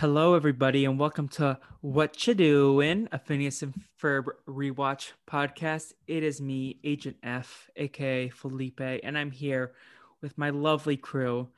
[0.00, 5.92] Hello, everybody, and welcome to What You Doing, a Phineas and Ferb rewatch podcast.
[6.06, 9.72] It is me, Agent F, aka Felipe, and I'm here
[10.22, 11.50] with my lovely crew.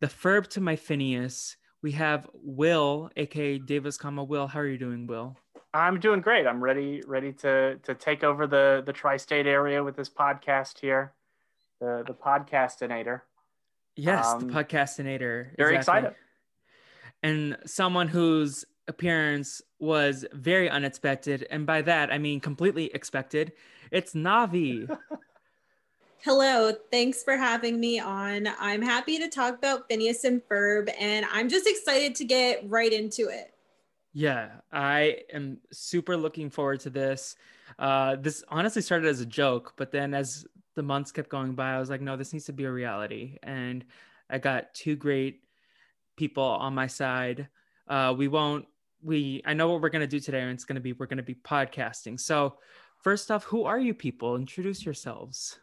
[0.00, 1.56] The Ferb to my Phineas.
[1.82, 4.46] We have Will, aka Davis, comma Will.
[4.46, 5.36] How are you doing, Will?
[5.74, 6.46] I'm doing great.
[6.46, 11.12] I'm ready, ready to to take over the the tri-state area with this podcast here,
[11.78, 13.20] the the podcastinator.
[13.96, 15.54] Yes, Um, the podcastinator.
[15.58, 16.08] Very Exactly.
[16.08, 16.14] excited.
[17.22, 23.52] And someone whose appearance was very unexpected, and by that I mean completely expected.
[23.90, 24.88] It's Navi.
[26.24, 28.48] Hello, thanks for having me on.
[28.60, 32.92] I'm happy to talk about Phineas and Ferb, and I'm just excited to get right
[32.92, 33.52] into it.
[34.12, 37.34] yeah, I am super looking forward to this.
[37.78, 41.74] Uh, this honestly started as a joke, but then as the months kept going by,
[41.74, 43.38] I was like, no, this needs to be a reality.
[43.42, 43.84] And
[44.30, 45.40] I got two great
[46.16, 47.48] people on my side.
[47.88, 48.66] Uh, we won't.
[49.02, 51.34] We I know what we're gonna do today, and it's gonna be we're gonna be
[51.34, 52.18] podcasting.
[52.20, 52.58] So,
[53.02, 54.36] first off, who are you people?
[54.36, 55.58] Introduce yourselves.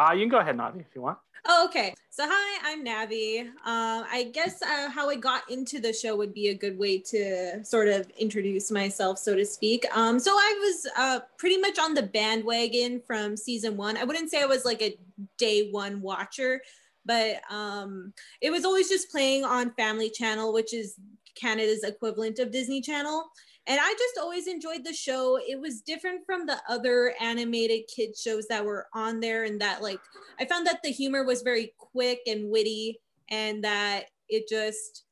[0.00, 1.18] Uh, you can go ahead, Navi, if you want.
[1.46, 1.94] Oh, okay.
[2.08, 3.40] So, hi, I'm Navi.
[3.40, 6.98] Um, I guess uh, how I got into the show would be a good way
[6.98, 9.84] to sort of introduce myself, so to speak.
[9.94, 13.98] Um, so, I was uh, pretty much on the bandwagon from season one.
[13.98, 14.96] I wouldn't say I was like a
[15.36, 16.62] day one watcher,
[17.04, 20.94] but um, it was always just playing on Family Channel, which is
[21.34, 23.26] Canada's equivalent of Disney Channel.
[23.66, 25.38] And I just always enjoyed the show.
[25.38, 29.82] It was different from the other animated kid shows that were on there, and that
[29.82, 30.00] like
[30.40, 35.04] I found that the humor was very quick and witty, and that it just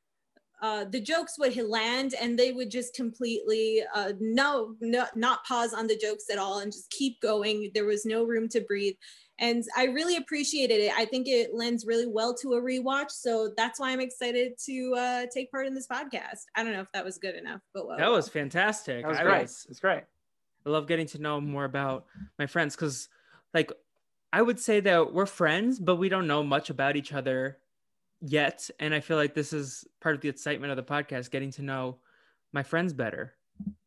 [0.60, 5.72] uh, the jokes would land and they would just completely uh, no, no not pause
[5.72, 7.70] on the jokes at all and just keep going.
[7.75, 8.97] There was no room to breathe,
[9.38, 10.93] and I really appreciated it.
[10.97, 14.94] I think it lends really well to a rewatch, so that's why I'm excited to
[14.97, 16.44] uh, take part in this podcast.
[16.56, 19.03] I don't know if that was good enough, but well, That was fantastic.
[19.03, 19.43] That was I great.
[19.43, 20.03] was- It's great.
[20.66, 22.06] I love getting to know more about
[22.38, 23.09] my friends because,
[23.54, 23.72] like,
[24.32, 27.59] I would say that we're friends, but we don't know much about each other
[28.21, 28.69] yet.
[28.78, 31.62] And I feel like this is part of the excitement of the podcast, getting to
[31.62, 31.98] know
[32.53, 33.34] my friends better.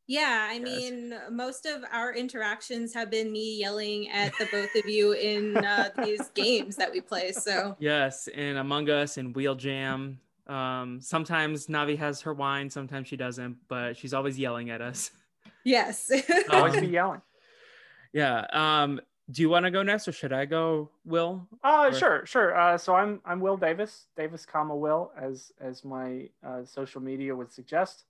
[0.08, 0.62] Yeah, I Yes.
[0.64, 5.58] mean, most of our interactions have been me yelling at the both of you in
[5.58, 7.32] uh, these games that we play.
[7.32, 10.20] So, Yes, and Among Us and Wheel Jam.
[10.48, 15.12] Um, sometimes Navi has her wine, sometimes she doesn't, but she's always yelling at us.
[15.64, 16.12] yes.
[16.50, 17.22] Always Um, be yelling.
[18.12, 18.46] Yeah.
[18.52, 21.48] Um, do you want to go next or should I go, Will?
[21.64, 22.58] Uh, or- sure, sure.
[22.60, 27.34] Uh, so I'm I'm Will Davis, Davis, comma Will, as as my uh, social media
[27.34, 28.04] would suggest.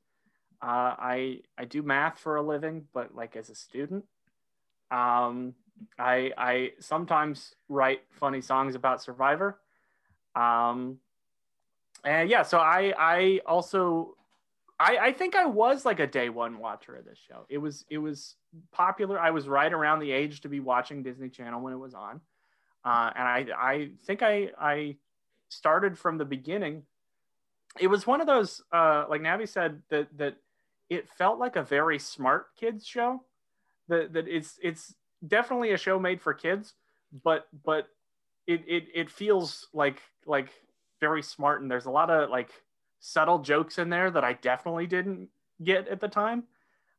[0.62, 4.06] Uh, I I do math for a living, but like as a student,
[4.92, 5.56] um,
[5.98, 9.60] I I sometimes write funny songs about Survivor.
[10.36, 10.98] Um,
[12.04, 14.16] and yeah, so I I also
[14.80, 17.46] I I think I was like a day one watcher of this show.
[17.50, 18.36] It was it was
[18.72, 19.20] popular.
[19.20, 22.22] I was right around the age to be watching Disney Channel when it was on.
[22.84, 24.96] Uh, and I, I think I, I
[25.50, 26.84] started from the beginning.
[27.80, 30.38] It was one of those, uh, like Navi said, that that
[30.92, 33.24] it felt like a very smart kids show.
[33.88, 34.94] That that it's it's
[35.26, 36.74] definitely a show made for kids,
[37.24, 37.88] but but
[38.46, 40.50] it it, it feels like like
[41.00, 42.52] very smart, and there's a lot of like
[43.00, 45.30] subtle jokes in there that I definitely didn't
[45.64, 46.44] get at the time.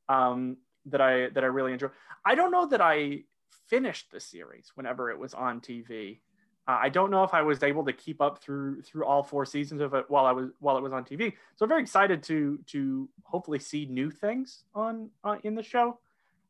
[0.09, 0.57] Um,
[0.87, 1.89] that I that I really enjoy.
[2.25, 3.25] I don't know that I
[3.69, 6.21] finished the series whenever it was on TV.
[6.69, 9.45] Uh, I don't know if I was able to keep up through through all four
[9.45, 11.33] seasons of it while I was while it was on TV.
[11.57, 15.99] So I'm very excited to to hopefully see new things on uh, in the show.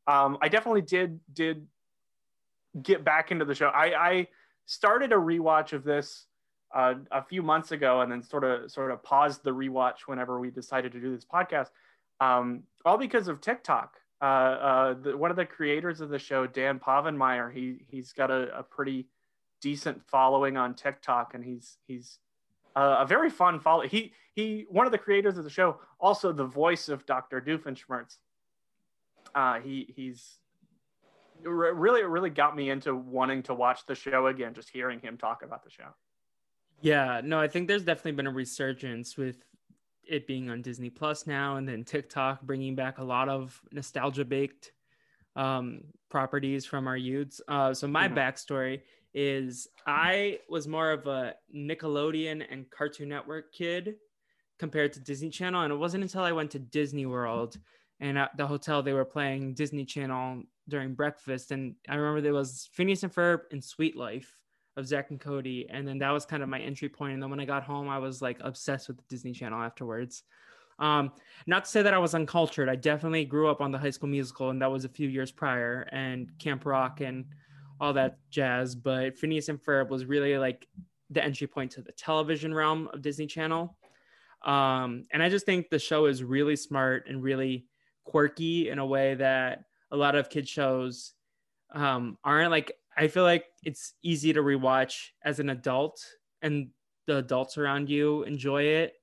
[0.07, 1.67] Um, I definitely did did
[2.81, 3.67] get back into the show.
[3.67, 4.27] I, I
[4.65, 6.25] started a rewatch of this
[6.73, 10.39] uh, a few months ago, and then sort of sort of paused the rewatch whenever
[10.39, 11.69] we decided to do this podcast,
[12.19, 13.95] um, all because of TikTok.
[14.21, 18.31] Uh, uh, the, one of the creators of the show, Dan Povenmire, he he's got
[18.31, 19.07] a, a pretty
[19.63, 22.19] decent following on TikTok, and he's he's
[22.75, 23.87] uh, a very fun follow.
[23.87, 27.41] He he one of the creators of the show, also the voice of Dr.
[27.41, 28.17] Doofenshmirtz.
[29.33, 30.37] Uh, he he's
[31.41, 35.41] really really got me into wanting to watch the show again, just hearing him talk
[35.43, 35.95] about the show.
[36.81, 39.37] Yeah, no, I think there's definitely been a resurgence with
[40.05, 44.25] it being on Disney Plus now, and then TikTok bringing back a lot of nostalgia
[44.25, 44.73] baked
[45.37, 47.41] um, properties from our youths.
[47.47, 48.19] Uh, so my mm-hmm.
[48.19, 48.81] backstory
[49.15, 53.95] is I was more of a Nickelodeon and Cartoon Network kid
[54.59, 55.63] compared to Disney Channel.
[55.63, 57.57] And it wasn't until I went to Disney World
[57.99, 61.51] and at the hotel they were playing Disney Channel during breakfast.
[61.51, 64.37] And I remember there was Phineas and Ferb and Suite Life
[64.77, 65.67] of Zack and Cody.
[65.67, 67.13] And then that was kind of my entry point.
[67.13, 70.23] And then when I got home, I was like obsessed with the Disney Channel afterwards.
[70.83, 71.13] Um,
[71.47, 72.67] not to say that I was uncultured.
[72.67, 75.31] I definitely grew up on the High School Musical, and that was a few years
[75.31, 77.25] prior, and Camp Rock and
[77.79, 78.75] all that jazz.
[78.75, 80.67] But Phineas and Ferb was really like
[81.09, 83.77] the entry point to the television realm of Disney Channel.
[84.43, 87.65] Um, and I just think the show is really smart and really
[88.03, 91.13] quirky in a way that a lot of kid shows
[91.73, 92.51] um, aren't.
[92.51, 96.05] Like, I feel like it's easy to rewatch as an adult,
[96.41, 96.71] and
[97.07, 98.95] the adults around you enjoy it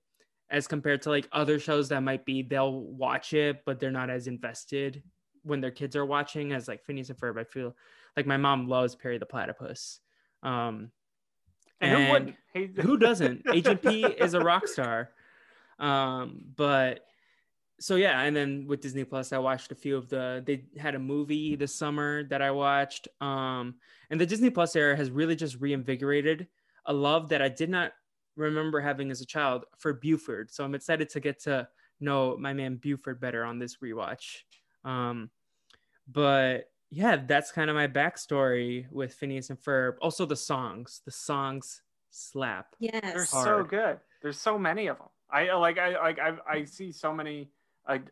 [0.51, 4.11] as compared to like other shows that might be they'll watch it but they're not
[4.11, 5.03] as invested
[5.43, 7.39] when their kids are watching as like Phineas and Ferb.
[7.39, 7.75] I feel
[8.17, 10.01] like my mom loves Perry the Platypus.
[10.43, 10.91] Um,
[11.81, 13.43] and, who doesn't?
[13.53, 15.11] Agent P is a rock star.
[15.79, 17.01] Um, but
[17.79, 20.43] so yeah, and then with Disney Plus, I watched a few of the.
[20.47, 23.09] They had a movie this summer that I watched.
[23.21, 23.77] Um,
[24.11, 26.49] and the Disney Plus era has really just reinvigorated
[26.85, 27.93] a love that I did not
[28.41, 30.51] remember having as a child for Buford.
[30.51, 31.69] So I'm excited to get to
[32.01, 34.43] know my man Buford better on this rewatch.
[34.85, 35.31] Um,
[36.11, 39.95] but yeah, that's kind of my backstory with Phineas and Ferb.
[40.03, 42.75] Also, the songs, the songs slap.
[42.81, 43.27] Yes, they're hard.
[43.45, 44.01] so good.
[44.23, 45.09] There's so many of them.
[45.31, 47.51] I like, I like, I, I see so many.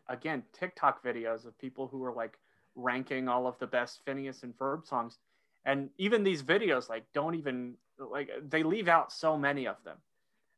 [0.07, 2.39] again, TikTok videos of people who are like
[2.75, 5.17] ranking all of the best Phineas and Ferb songs,
[5.65, 9.97] and even these videos like don't even like they leave out so many of them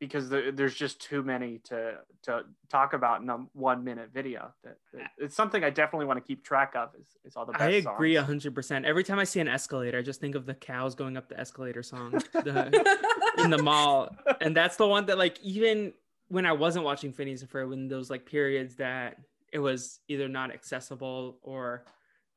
[0.01, 4.51] because the, there's just too many to to talk about in a one minute video.
[4.63, 6.89] That, that it's something I definitely want to keep track of.
[6.99, 8.83] Is, is all the best I agree hundred percent.
[8.83, 11.39] Every time I see an escalator, I just think of the cows going up the
[11.39, 14.09] escalator song the, in the mall,
[14.41, 15.93] and that's the one that like even
[16.29, 19.17] when I wasn't watching Phineas and Ferb, when those like periods that
[19.53, 21.85] it was either not accessible or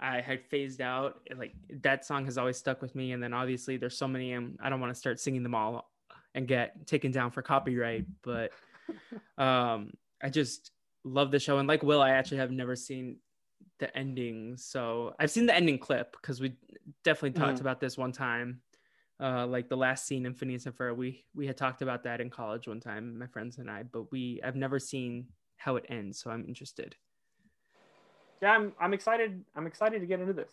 [0.00, 1.20] I had phased out.
[1.34, 3.12] Like that song has always stuck with me.
[3.12, 5.88] And then obviously there's so many, and I don't want to start singing them all
[6.34, 8.06] and get taken down for copyright.
[8.22, 8.52] But
[9.38, 9.92] um,
[10.22, 10.70] I just
[11.04, 11.58] love the show.
[11.58, 13.16] And like Will, I actually have never seen
[13.78, 14.56] the ending.
[14.56, 16.54] So I've seen the ending clip because we
[17.02, 17.62] definitely talked mm.
[17.62, 18.60] about this one time.
[19.20, 22.20] Uh, like the last scene in Phineas and Ferb, we we had talked about that
[22.20, 23.84] in college one time, my friends and I.
[23.84, 25.26] But we I've never seen
[25.56, 26.96] how it ends, so I'm interested.
[28.42, 29.44] Yeah, I'm I'm excited.
[29.54, 30.50] I'm excited to get into this.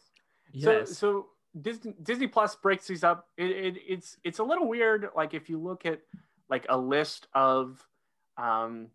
[0.53, 0.89] Yes.
[0.89, 1.25] So so
[1.59, 3.27] Disney Disney Plus breaks these up.
[3.37, 5.09] It, it, it's it's a little weird.
[5.15, 6.01] Like if you look at
[6.49, 7.85] like a list of
[8.37, 8.87] um,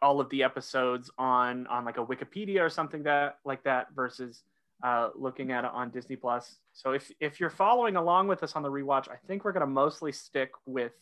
[0.00, 4.42] all of the episodes on on like a Wikipedia or something that like that versus
[4.82, 6.56] uh, looking at it on Disney Plus.
[6.72, 9.66] So if if you're following along with us on the rewatch, I think we're gonna
[9.66, 10.92] mostly stick with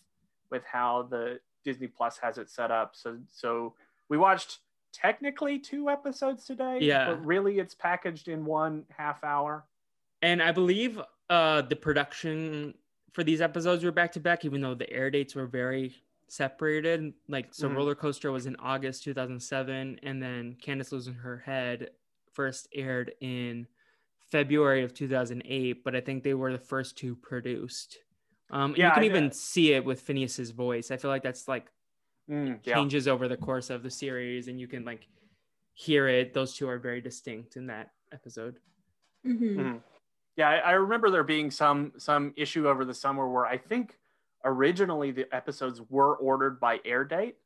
[0.51, 2.93] with how the Disney Plus has it set up.
[2.95, 3.75] So so
[4.09, 4.61] we watched
[4.93, 6.79] technically two episodes today.
[6.81, 7.07] Yeah.
[7.07, 9.65] But really it's packaged in one half hour
[10.23, 12.75] and I believe uh, the production
[13.13, 15.95] for these episodes were back to back, even though the air dates were very
[16.29, 17.13] separated.
[17.29, 17.77] Like, so mm-hmm.
[17.77, 21.91] Roller Coaster was in August 2007, and then Candace Losing Her Head
[22.33, 23.67] first aired in
[24.31, 27.99] February of 2008, but I think they were the first two produced.
[28.51, 30.91] Um, yeah, you can I, even see it with Phineas's voice.
[30.91, 31.67] I feel like that's like
[32.31, 33.13] mm, changes yeah.
[33.13, 35.07] over the course of the series, and you can like
[35.75, 36.33] hear it.
[36.33, 38.57] Those two are very distinct in that episode.
[39.27, 39.61] Mm-hmm.
[39.61, 39.77] Mm-hmm.
[40.37, 43.99] Yeah, I, I remember there being some some issue over the summer where I think
[44.45, 47.37] originally the episodes were ordered by air date,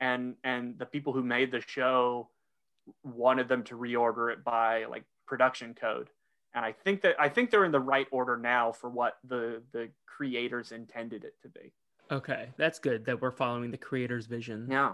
[0.00, 2.28] and and the people who made the show
[3.02, 6.10] wanted them to reorder it by like production code,
[6.54, 9.62] and I think that I think they're in the right order now for what the
[9.72, 11.72] the creators intended it to be.
[12.12, 14.66] Okay, that's good that we're following the creator's vision.
[14.70, 14.92] Yeah.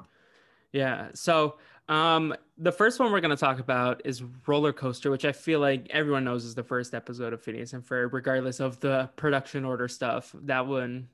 [0.77, 1.09] Yeah.
[1.15, 1.57] So,
[1.89, 5.61] um, the first one we're going to talk about is Roller Coaster, which I feel
[5.61, 9.65] like everyone knows is the first episode of Phineas and Ferb, regardless of the production
[9.65, 10.35] order stuff.
[10.43, 11.09] That one,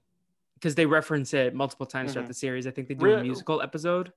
[0.55, 2.15] because they reference it multiple times Mhm.
[2.15, 2.67] throughout the series.
[2.67, 4.13] I think they do Really- a musical episode.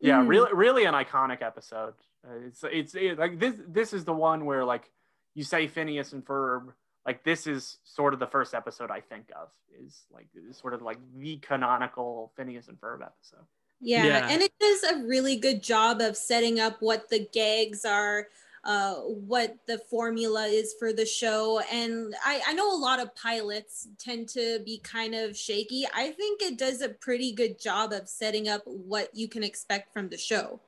[0.00, 0.28] Yeah, Mhm.
[0.28, 1.94] really, really an iconic episode.
[2.26, 3.54] Uh, it's it's it, like this.
[3.68, 4.90] This is the one where like
[5.34, 6.72] you say Phineas and Ferb.
[7.06, 10.74] Like this is sort of the first episode I think of is like is sort
[10.74, 13.46] of like the canonical Phineas and Ferb episode.
[13.80, 14.28] Yeah, Yeah.
[14.30, 18.28] and it does a really good job of setting up what the gags are,
[18.64, 21.60] uh, what the formula is for the show.
[21.72, 25.86] And I, I know a lot of pilots tend to be kind of shaky.
[25.94, 29.92] I think it does a pretty good job of setting up what you can expect
[29.94, 30.60] from the show.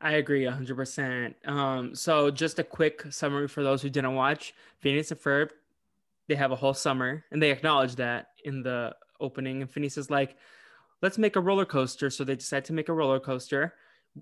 [0.00, 1.34] I agree 100%.
[1.48, 5.50] Um, so, just a quick summary for those who didn't watch Phineas and Ferb,
[6.28, 9.62] they have a whole summer, and they acknowledge that in the opening.
[9.62, 10.36] And Phineas is like,
[11.02, 12.08] let's make a roller coaster.
[12.10, 13.74] So, they decide to make a roller coaster.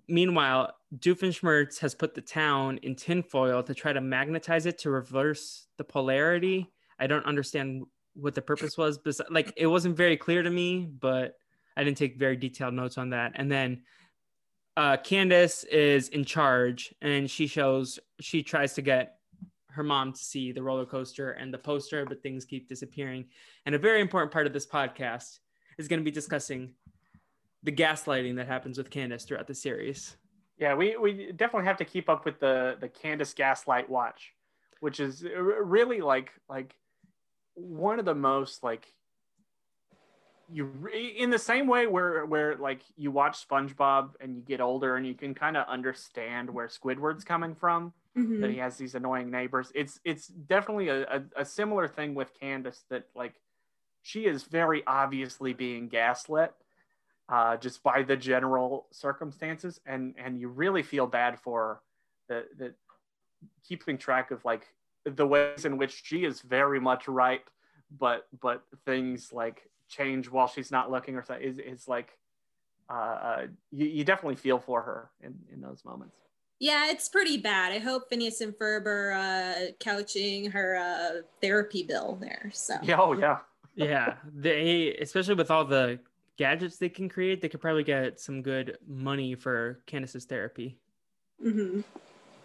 [0.08, 5.66] Meanwhile, Doofenshmirtz has put the town in tinfoil to try to magnetize it to reverse
[5.78, 6.70] the polarity.
[6.98, 7.84] I don't understand
[8.14, 11.36] what the purpose was, but like it wasn't very clear to me, but
[11.76, 13.32] I didn't take very detailed notes on that.
[13.34, 13.82] And then
[14.76, 19.16] uh, Candace is in charge and she shows, she tries to get
[19.70, 23.26] her mom to see the roller coaster and the poster, but things keep disappearing.
[23.66, 25.38] And a very important part of this podcast
[25.80, 26.74] is going to be discussing
[27.62, 30.16] the gaslighting that happens with Candace throughout the series.
[30.58, 34.34] Yeah, we, we definitely have to keep up with the the Candace Gaslight watch,
[34.80, 36.74] which is really like like
[37.54, 38.86] one of the most like
[40.52, 44.96] you in the same way where where like you watch SpongeBob and you get older
[44.96, 48.40] and you can kind of understand where Squidward's coming from Mhm.
[48.40, 49.70] that he has these annoying neighbors.
[49.74, 53.40] It's it's definitely a, a, a similar thing with Candace that like
[54.02, 56.54] she is very obviously being gaslit
[57.30, 61.82] uh, just by the general circumstances, and and you really feel bad for
[62.28, 62.74] the the
[63.66, 64.66] keeping track of like
[65.04, 67.42] the ways in which she is very much right,
[67.98, 72.18] but but things like change while she's not looking or something is is like
[72.88, 76.16] uh, uh, you, you definitely feel for her in in those moments.
[76.58, 77.72] Yeah, it's pretty bad.
[77.72, 82.50] I hope Phineas and Ferb are uh, couching her uh, therapy bill there.
[82.52, 83.38] So Yeah, oh yeah.
[83.74, 86.00] Yeah, they, especially with all the
[86.36, 90.78] gadgets they can create, they could probably get some good money for Candace's therapy.
[91.44, 91.84] Mhm.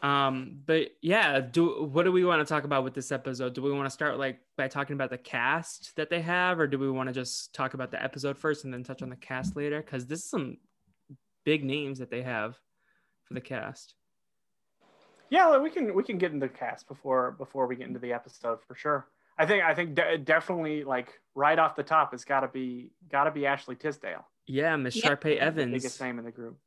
[0.03, 3.53] Um, but yeah, do what do we want to talk about with this episode?
[3.53, 6.67] Do we want to start like by talking about the cast that they have, or
[6.67, 9.15] do we want to just talk about the episode first and then touch on the
[9.15, 9.82] cast later?
[9.82, 10.58] Because this is some
[11.44, 12.55] big names that they have
[13.24, 13.96] for the cast.
[15.29, 18.13] Yeah, we can we can get into the cast before before we get into the
[18.13, 19.08] episode for sure.
[19.38, 22.92] I think I think de- definitely like right off the top it's got to be
[23.12, 25.10] got to be Ashley Tisdale, Yeah, Miss Yeah.
[25.10, 25.74] Sharpay the Evans.
[25.74, 26.58] biggest name in the group.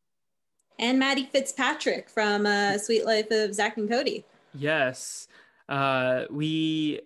[0.79, 4.25] and Maddie Fitzpatrick from uh, Suite Life of Zack and Cody.
[4.55, 5.29] Yes.
[5.69, 7.01] Uh, we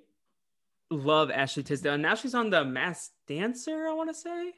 [0.91, 1.95] love Ashley Tisdale.
[1.95, 4.53] And now she's on the Masked Dancer, I want to say.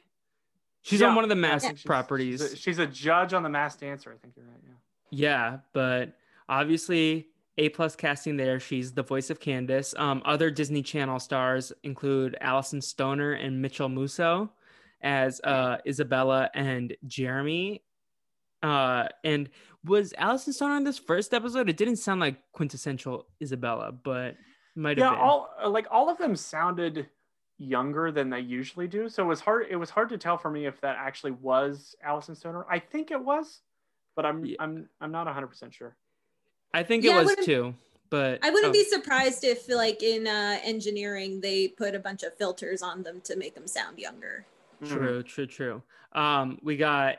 [0.81, 2.41] She's on one of the I masked properties.
[2.41, 4.11] She's a, she's a judge on the Masked Dancer.
[4.11, 4.59] I think you're right.
[4.63, 4.71] Yeah.
[5.11, 6.13] Yeah, but
[6.49, 8.59] obviously A plus casting there.
[8.59, 9.93] She's the voice of Candace.
[9.97, 14.51] Um, other Disney Channel stars include Alyson Stoner and Mitchell Musso
[15.01, 17.81] as uh, Isabella and Jeremy.
[18.61, 19.49] Uh, and
[19.85, 21.69] was Alyson Stoner in this first episode?
[21.69, 24.35] It didn't sound like quintessential Isabella, but
[24.75, 25.19] might have Yeah, been.
[25.19, 27.07] all uh, like all of them sounded
[27.57, 29.07] younger than they usually do.
[29.07, 29.67] So it was hard.
[29.69, 32.65] It was hard to tell for me if that actually was Alyson Stoner.
[32.69, 33.61] I think it was,
[34.15, 34.57] but I'm Yeah.
[34.59, 35.95] I'm I'm not 100 percent sure.
[36.75, 37.75] I think Yeah, it was wouldn't- too.
[38.11, 42.21] But I wouldn't oh, be surprised if, like in uh, engineering, they put a bunch
[42.21, 44.45] of filters on them to make them sound younger.
[44.81, 44.87] Mhm.
[44.89, 45.81] True, true, true.
[46.13, 47.17] Um, we got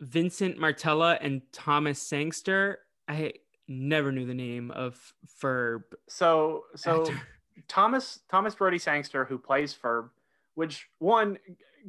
[0.00, 2.78] Vincent Martella and Thomas Sangster.
[3.08, 3.32] I
[3.66, 5.82] never knew the name of Ferb.
[6.08, 7.20] So so actor.
[7.68, 10.10] Thomas Thomas Brodie Sangster who plays Ferb,
[10.54, 11.38] which one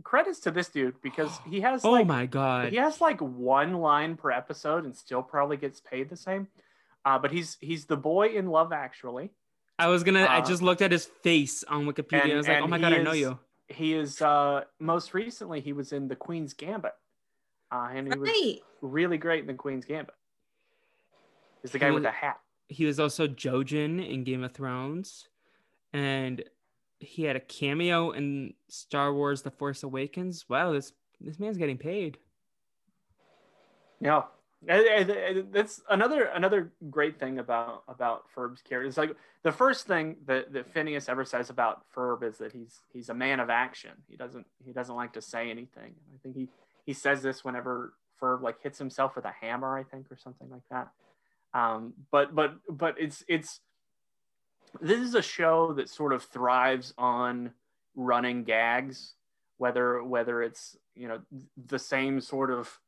[0.03, 2.69] credits to this dude because he has oh like my god.
[2.71, 6.47] he has like one line per episode and still probably gets paid the same.
[7.05, 9.31] Uh, but he's he's the boy in Love Actually.
[9.79, 10.23] I was gonna.
[10.23, 12.23] I uh, just looked at his face on Wikipedia.
[12.23, 13.39] and- I was like, oh my he god, I know you.
[13.67, 16.91] He is uh, most recently he was in The Queen's Gambit,
[17.71, 18.29] uh, and he was
[18.81, 20.13] really great in The Queen's Gambit.
[21.61, 22.39] He's the guy He with the hat.
[22.67, 25.27] He was also Jojen in Game of Thrones,
[25.91, 26.43] and
[26.99, 30.45] he had a cameo in Star Wars: The Force Awakens.
[30.49, 32.17] Wow, this this man's getting paid.
[33.99, 34.23] Yeah,
[34.65, 38.87] That's another another great thing about about Ferb's character.
[38.87, 42.79] It's like the first thing that, that Phineas ever says about Ferb is that he's
[42.91, 43.91] he's a man of action.
[44.09, 45.95] He doesn't he doesn't like to say anything.
[46.13, 46.49] I think he
[46.85, 50.49] he says this whenever Ferb like hits himself with a hammer, I think, or something
[50.49, 50.89] like that.
[51.53, 53.59] Um, but but but it's it's
[54.81, 57.51] this is a show that sort of thrives on
[57.95, 59.13] running gags,
[59.57, 61.19] whether whether it's you know
[61.65, 62.79] the same sort of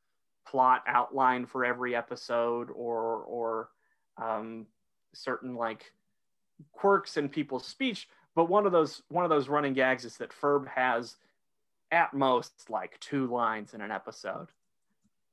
[0.48, 3.70] plot outline for every episode or or
[4.18, 4.66] um,
[5.14, 5.92] certain like
[6.72, 8.08] quirks in people's speech.
[8.36, 11.18] But one of those one of those running gags is that Ferb has
[11.92, 14.48] at most like two lines in an episode.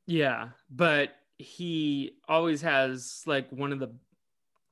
[0.07, 3.95] Yeah, but he always has like one of the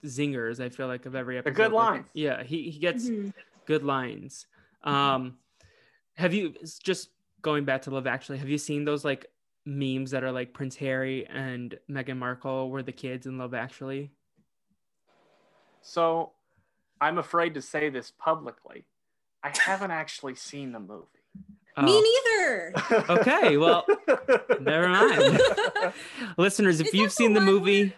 [0.04, 0.60] zingers.
[0.64, 1.56] I feel like of every The episode.
[1.56, 2.06] good Like, lines.
[2.14, 3.32] yeah, he he gets Mhm.
[3.66, 4.46] good lines.
[4.82, 5.38] Um,
[6.14, 7.10] have you just
[7.42, 8.38] going back to Love Actually?
[8.38, 9.26] Have you seen those like
[9.66, 14.10] memes that are like Prince Harry and Meghan Markle were the kids in Love Actually?
[15.82, 16.32] So
[17.00, 18.84] I'm afraid to say this publicly.
[19.42, 21.06] I haven't actually seen the movie.
[21.76, 21.82] Oh.
[21.82, 22.02] Me Oh,
[22.40, 22.72] neither.
[23.20, 23.86] Okay, well,
[24.60, 25.40] never mind.
[26.36, 27.92] Listeners, if Is you've seen the one movie, where-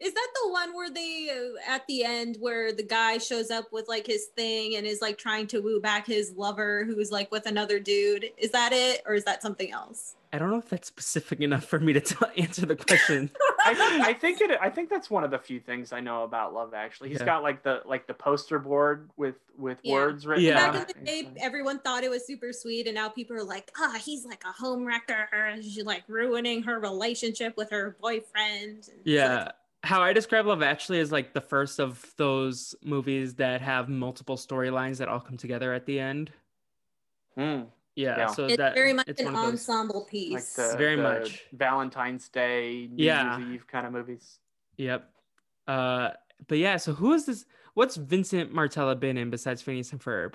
[0.00, 3.72] Is that the one where they uh, at the end where the guy shows up
[3.72, 7.30] with like his thing and is like trying to woo back his lover who's like
[7.30, 8.26] with another dude?
[8.36, 10.16] Is that it or is that something else?
[10.32, 13.30] I don't know if that's specific enough for me to t- answer the question.
[13.66, 14.50] I, I think it.
[14.60, 16.74] I think that's one of the few things I know about Love.
[16.74, 17.24] Actually, He's Yeah.
[17.26, 19.92] got like the like the poster board with with Yeah.
[19.94, 20.44] words written.
[20.44, 20.72] Yeah.
[20.72, 23.70] Back in the day, everyone thought it was super sweet, and now people are like,
[23.78, 25.28] "Ah, he's like a home wrecker.
[25.62, 29.44] She's like ruining her relationship with her boyfriend." And Yeah.
[29.44, 29.52] like,
[29.84, 34.36] How I describe Love Actually is like the first of those movies that have multiple
[34.36, 36.32] storylines that all come together at the end.
[37.38, 38.26] Mm, Yeah, Yeah.
[38.28, 39.52] so it's that very much it's an one those.
[39.52, 40.54] ensemble like piece.
[40.54, 41.44] the Very the much.
[41.52, 43.38] Valentine's Day, New Yeah.
[43.38, 44.38] Year's Eve kind of movies.
[44.78, 45.08] Yep.
[45.68, 46.10] Uh,
[46.48, 47.44] but yeah, so who is this?
[47.74, 50.34] What's Vincent Martella been in besides Phineas and Ferb?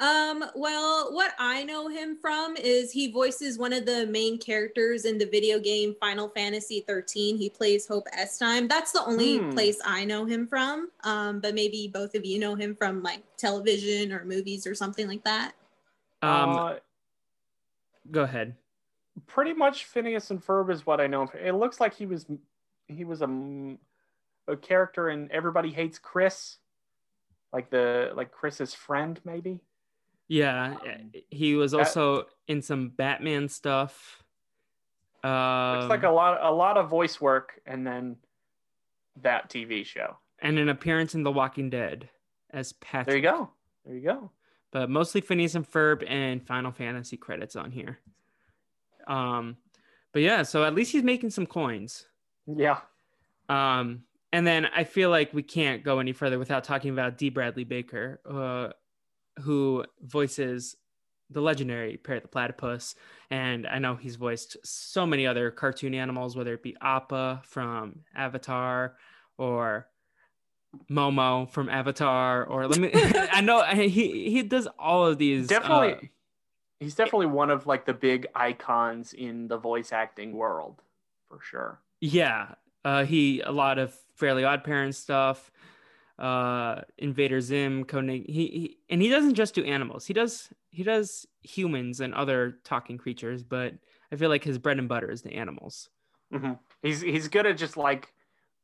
[0.00, 5.04] Um, well, what I know him from is he voices one of the main characters
[5.04, 7.36] in the video game Final Fantasy 13.
[7.38, 8.68] He plays Hope Estheim.
[8.68, 9.50] That's the only Hmm.
[9.50, 10.90] place I know him from.
[11.04, 15.06] Um, but maybe both of you know him from like television or movies or something
[15.06, 15.52] like that.
[16.22, 16.74] Um, uh,
[18.10, 18.56] go ahead.
[19.26, 21.26] pretty much Phineas and Ferb is what I know.
[21.26, 21.38] him.
[21.40, 22.26] It looks like he was
[22.88, 23.76] he was a,
[24.48, 26.58] a character in Everybody Hates Chris,
[27.52, 29.60] like the like Chris's friend maybe.
[30.28, 34.22] Yeah, Um, he was that- also in some Batman stuff.
[35.22, 38.16] Um, Looks like a lot a lot of voice work and then
[39.22, 40.18] that TV show.
[40.40, 42.10] and an appearance in The Walking Dead
[42.50, 43.06] as Patrick.
[43.06, 43.50] There you go.
[43.86, 44.30] There you go.
[44.72, 48.00] But mostly Phineas and Ferb and Final Fantasy credits on here.
[49.06, 49.56] Um,
[50.12, 52.06] but yeah, so at least he's making some coins.
[52.46, 52.80] Yeah.
[53.48, 57.30] Um, and then I feel like we can't go any further without talking about D.
[57.30, 58.72] Bradley Baker, uh,
[59.40, 60.76] who voices
[61.30, 62.94] the legendary Perry the Platypus.
[63.30, 68.00] And I know he's voiced so many other cartoon animals, whether it be Appa from
[68.14, 68.96] Avatar
[69.38, 69.88] or
[70.90, 72.90] Momo from Avatar, or let me,
[73.32, 75.50] I know he, he does all of these.
[75.50, 76.10] uh, Definitely
[76.80, 80.82] he's definitely one of like the big icons in the voice acting world
[81.28, 81.80] for sure.
[82.00, 85.50] Yeah, uh, he a lot of Fairly Odd Parents stuff,
[86.18, 88.26] uh, Invader Zim, Codename.
[88.26, 90.06] He, he and he doesn't just do animals.
[90.06, 93.74] He does he does humans and other talking creatures, but
[94.12, 95.90] I feel like his bread and butter is the animals.
[96.30, 98.12] hmm He's he's good at just like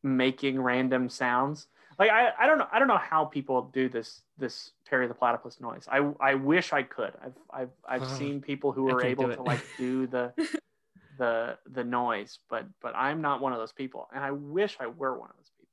[0.03, 1.67] making random sounds.
[1.99, 5.15] Like I, I don't know I don't know how people do this this Perry the
[5.15, 5.87] Platypus noise.
[5.91, 7.13] I I wish I could.
[7.23, 10.33] I've I've I've seen people who are able to like do the
[11.19, 14.87] the the noise, but but I'm not one of those people, and I wish I
[14.87, 15.69] were one of those people.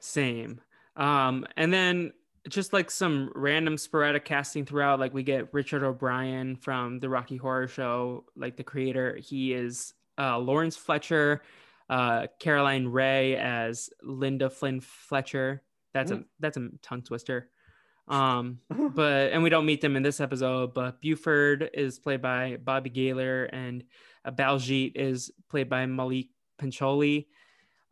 [0.00, 0.60] Same.
[0.98, 2.12] Um, and then
[2.48, 7.36] just like some random sporadic casting throughout, like we get Richard O'Brien from the Rocky
[7.36, 9.16] Horror Show, like the creator.
[9.16, 11.42] He is uh, Lawrence Fletcher,
[11.88, 15.62] uh, Caroline Rhea as Linda Flynn Fletcher.
[15.94, 17.50] That's a that's a tongue twister.
[18.08, 18.60] Um,
[18.94, 20.72] but and we don't meet them in this episode.
[20.72, 23.84] But Buford is played by Bobby Gaylor, and
[24.24, 27.28] uh, Baljeet is played by Maulik Pancholy.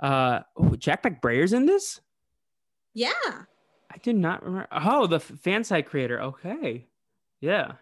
[0.00, 2.00] Uh, oh, Jack McBrayer's in this.
[2.96, 3.12] Yeah.
[3.90, 4.66] I did not remember.
[4.72, 6.20] Oh, the f- fan side creator.
[6.20, 6.86] Okay,
[7.40, 7.72] yeah.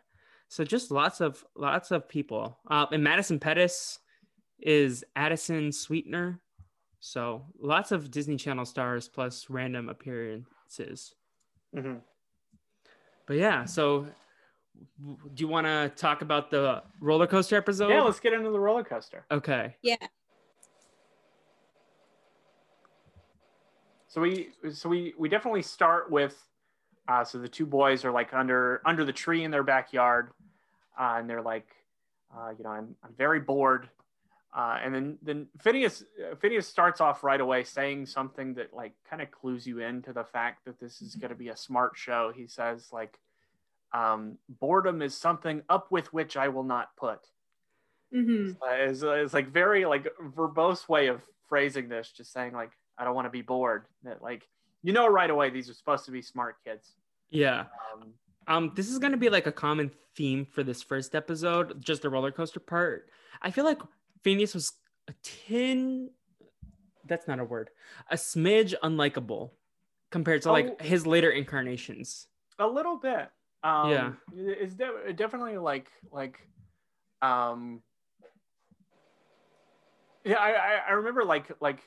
[0.48, 2.59] So just lots of lots of people.
[2.68, 4.00] Uh, and Madison Pettis
[4.61, 6.40] is Adyson Sweetwater.
[7.00, 11.14] So lots of Disney Channel stars plus random appearances.
[11.74, 12.00] Mhm.
[13.27, 14.07] But yeah, so
[15.00, 17.88] do you want to talk about the roller coaster episode?
[17.90, 19.24] Yeah, let's get into the roller coaster.
[19.31, 19.77] okay.
[19.83, 19.96] Yeah.
[24.14, 26.40] So we so we we definitely start with
[27.09, 30.31] uh, so the two boys are like under under the tree in their backyard,
[30.98, 31.66] uh, and they're like,
[32.33, 33.88] uh, you know, I'm I'm very bored.
[34.57, 36.05] Uh, and then then Phineas
[36.40, 40.22] Phineas starts off right away saying something that like kind of clues you into the
[40.22, 42.33] fact that this is going to be a smart show.
[42.33, 43.18] He says like,
[43.92, 47.18] um, boredom is something up with which I will not put.
[48.14, 48.62] Mm-hmm.
[48.62, 53.04] Uh, is is like very like verbose way of phrasing this, just saying like I
[53.04, 53.87] don't want to be bored.
[54.02, 54.48] That like
[54.83, 56.92] you know right away these are supposed to be smart kids.
[57.30, 57.64] Yeah.
[57.92, 58.12] Um,
[58.46, 62.11] Um, this is gonna be like a common theme for this first episode, just the
[62.11, 63.09] roller coaster part.
[63.42, 63.80] I feel like
[64.22, 64.70] Phineas was
[65.09, 66.11] a tin.
[67.07, 67.70] That's not a word.
[68.11, 69.50] A smidge unlikable
[70.11, 70.85] compared to like Oh.
[70.85, 72.28] his later incarnations.
[72.59, 73.30] a little bit.
[73.64, 74.12] Um, Yeah.
[74.35, 76.38] it's de- definitely like like
[77.22, 77.83] um
[80.24, 81.80] yeah I, I I remember like like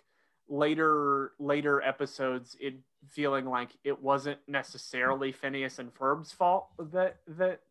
[0.50, 2.76] later later episodes it
[3.08, 7.62] feeling like it wasn't necessarily Phineas and Ferb's fault that that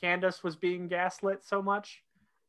[0.00, 2.02] Candace was being gaslit so much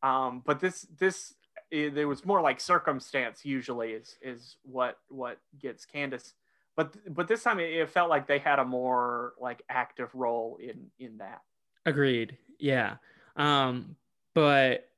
[0.04, 1.34] um but this this
[1.70, 6.34] it, there was more like circumstance usually is is what what gets Candace
[6.76, 10.58] but but this time it, it felt like they had a more like active role
[10.62, 11.42] in in that
[11.86, 12.38] Agreed.
[12.60, 12.96] Yeah.
[13.36, 13.96] Um,
[14.34, 14.90] but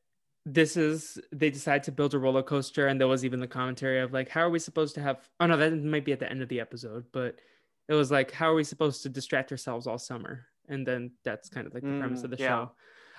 [0.45, 4.01] this is they decide to build a roller coaster, and there was even the commentary
[4.01, 5.29] of like, how are we supposed to have?
[5.39, 7.39] Oh no, that might be at the end of the episode, but
[7.87, 10.45] it was like, how are we supposed to distract ourselves all summer?
[10.69, 12.47] And then that's kind of like the premise Mm, of the yeah.
[12.47, 12.71] show.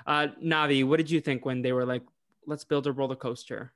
[0.07, 2.03] Uh, Navi, what did you think when they were like,
[2.47, 3.73] let's build a roller coaster?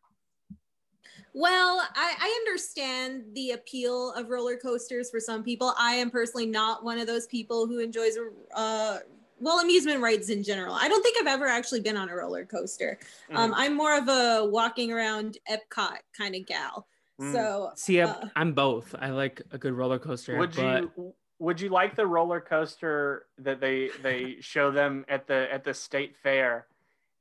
[1.34, 5.74] Well, I, I understand the appeal of roller coasters for some people.
[5.78, 8.16] I am personally not one of those people who enjoys
[8.54, 8.98] uh
[9.40, 10.74] well amusement rides in general.
[10.74, 12.98] I don't think I've ever actually been on a roller coaster.
[13.32, 16.86] Um, I'm more of a walking around Epcot kind of gal.
[17.20, 17.32] Mm.
[17.32, 18.28] So See, I'm, Uh.
[18.36, 18.94] I'm both.
[18.98, 23.26] I like a good roller coaster, would but you would you like the roller coaster
[23.38, 26.66] that they they show them at the at the state fair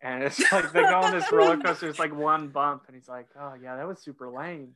[0.01, 3.07] and it's like they go on this roller coaster it's like one bump and he's
[3.07, 4.75] like oh yeah that was super lame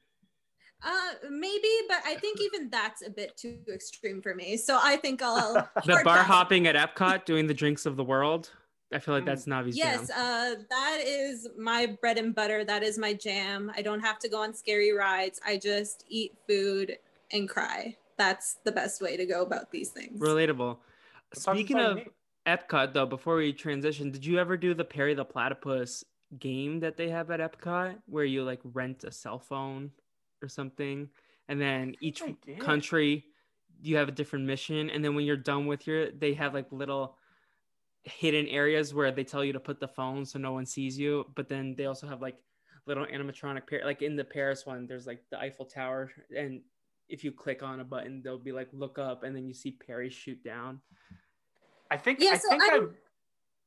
[0.84, 4.58] uh maybe, but I think even that's a bit too extreme for me.
[4.58, 5.54] So I think I'll
[5.86, 6.28] the bar pass.
[6.28, 8.50] hopping at Epcot, doing the drinks of the world.
[8.94, 9.28] I feel like Mm.
[9.28, 10.18] that's Navi's Yes, jam.
[10.20, 12.66] uh, that is my bread and butter.
[12.66, 13.72] That is my jam.
[13.76, 15.40] I don't have to go on scary rides.
[15.46, 16.98] I just eat food
[17.32, 17.96] and cry.
[18.18, 20.20] That's the best way to go about these things.
[20.20, 20.78] Relatable.
[21.34, 22.08] That sounds Speaking of me.
[22.46, 26.04] Epcot, though, before we transition, did you ever do the Perry the Platypus
[26.40, 29.92] game that they have at Epcot, where you like rent a cell phone
[30.42, 31.10] or something,
[31.48, 32.22] and then each
[32.60, 33.26] country
[33.82, 36.72] you have a different mission, and then when you're done with your, they have like
[36.72, 37.18] little
[38.04, 41.26] hidden areas where they tell you to put the phone so no one sees you,
[41.36, 42.38] but then they also have like
[42.88, 46.62] little animatronic Par- like in the Paris one, there's like the Eiffel Tower, and
[47.10, 49.72] if you click on a button, they'll be like look up, and then you see
[49.72, 50.80] Perry shoot down.
[51.92, 52.98] i think Yeah, i so think I'm- i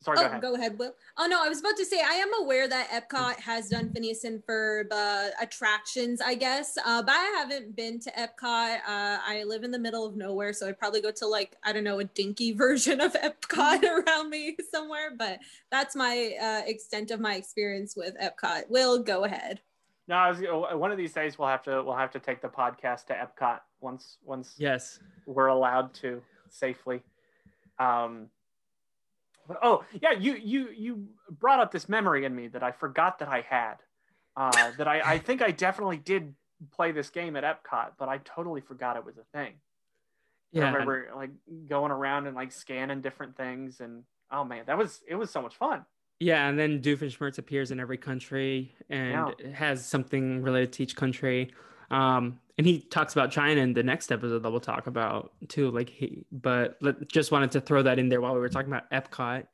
[0.02, 0.94] sorry go oh, ahead go ahead, Will.
[1.16, 4.24] Oh no, I was about to say I am aware that Epcot has done Phineas
[4.24, 8.76] and Ferb uh, attractions, I guess, uh, but I haven't been to Epcot.
[8.86, 11.72] Uh, I live in the middle of nowhere, so I'd probably go to like I
[11.72, 15.12] don't know a dinky version of Epcot around me somewhere.
[15.16, 15.38] But
[15.70, 18.68] that's my uh, extent of my experience with Epcot.
[18.68, 19.60] Will, go ahead.
[20.08, 20.40] no I was,
[20.78, 23.60] one of these days we'll have to we'll have to take the podcast to epcot
[23.80, 24.98] once once Yes.
[25.26, 27.02] we're allowed to safely.
[27.78, 28.43] Um, but,
[29.62, 33.28] oh yeah, you you you brought up this memory in me that I forgot that
[33.28, 33.74] I had.
[34.36, 36.34] Uh, that I, I think I definitely did
[36.72, 39.54] play this game at Epcot, but I totally forgot it was a thing.
[40.52, 40.64] Yeah.
[40.64, 41.30] I remember like
[41.68, 45.42] going around and like scanning different things, and oh man, that was it was so
[45.42, 45.84] much fun.
[46.20, 51.52] Yeah, and then Doofenshmirtz appears in every country and has something related to each country.
[51.90, 55.70] Um, and he talks about China in the next episode that we'll talk about too.
[55.70, 58.72] Like he, but let, just wanted to throw that in there while we were talking
[58.72, 59.46] about Epcot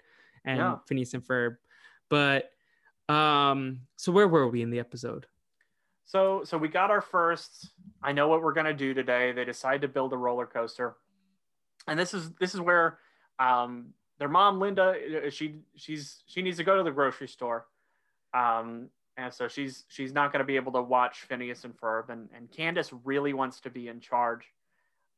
[0.44, 0.76] and Yeah.
[0.86, 1.56] Phineas and Ferb.
[2.08, 2.50] But
[3.08, 5.26] um, so where were we in the episode?
[6.04, 7.70] So so we got our first.
[8.02, 9.32] I know what we're gonna do today.
[9.32, 10.96] They decide to build a roller coaster,
[11.86, 12.98] and this is this is where
[13.38, 14.94] um, their mom Linda
[15.26, 17.66] uh, she she's she needs to go to the grocery store,
[18.34, 18.88] um,
[19.20, 22.50] and so she's she's not gonna be able to watch Phineas and Ferb, and and
[22.50, 24.46] Candace really wants to be in charge.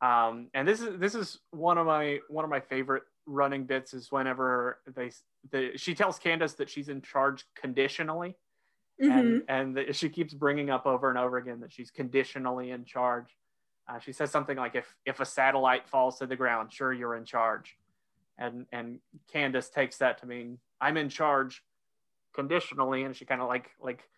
[0.01, 3.95] Um, and this is this is one of my one of my favorite running bits
[3.95, 5.11] is whenever they
[5.51, 8.37] the, she tells Candace that she's in charge conditionally
[9.01, 9.11] Mhm.
[9.11, 12.85] and and that she keeps bringing up over and over again that she's conditionally in
[12.85, 13.37] charge.
[13.89, 17.15] Uh, she says something like, "If if a satellite falls to the ground, sure you're
[17.15, 17.79] in charge,"
[18.39, 19.01] and and
[19.33, 21.65] Candace takes that to mean I'm in charge
[22.33, 24.09] conditionally, and she kind of like like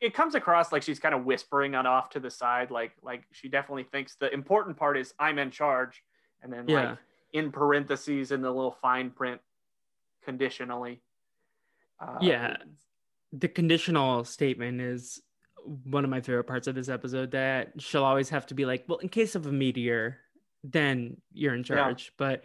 [0.00, 3.24] it comes across like she's kind of whispering on off to the side, like like
[3.32, 6.02] she definitely thinks the important part is I'm in charge,
[6.42, 6.90] and then Yeah.
[6.90, 6.98] like
[7.32, 9.40] in parentheses in the little fine print,
[10.24, 11.02] conditionally.
[12.00, 12.56] Uh, Yeah.
[13.32, 15.20] the conditional statement is
[15.64, 18.84] one of my favorite parts of this episode that she'll always have to be like,
[18.86, 20.18] well, in case of a meteor,
[20.62, 22.12] then you're in charge.
[22.16, 22.44] But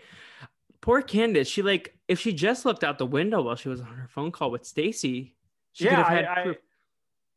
[0.81, 3.87] poor Candace, she like if she just looked out the window while she was on
[3.87, 5.35] her phone call with Stacy,
[5.71, 6.57] she could yeah, have had I, I, proof.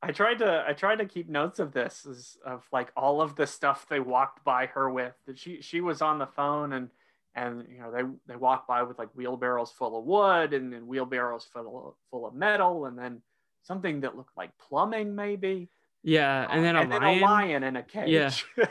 [0.03, 3.37] I tried to I tried to keep notes of this is of like all of
[3.37, 5.15] the stuff they walked by her with.
[5.27, 6.91] That she she was on the phone and
[7.35, 8.03] and you know they
[8.33, 12.27] they walked by with like wheelbarrows full of wood and then wheelbarrows full of, full
[12.27, 13.23] of metal and then
[13.63, 15.69] something that looked like plumbing maybe
[16.03, 17.03] Yeah, uh, and then a and lion.
[17.03, 18.09] then a lion in a cage.
[18.09, 18.31] Yeah.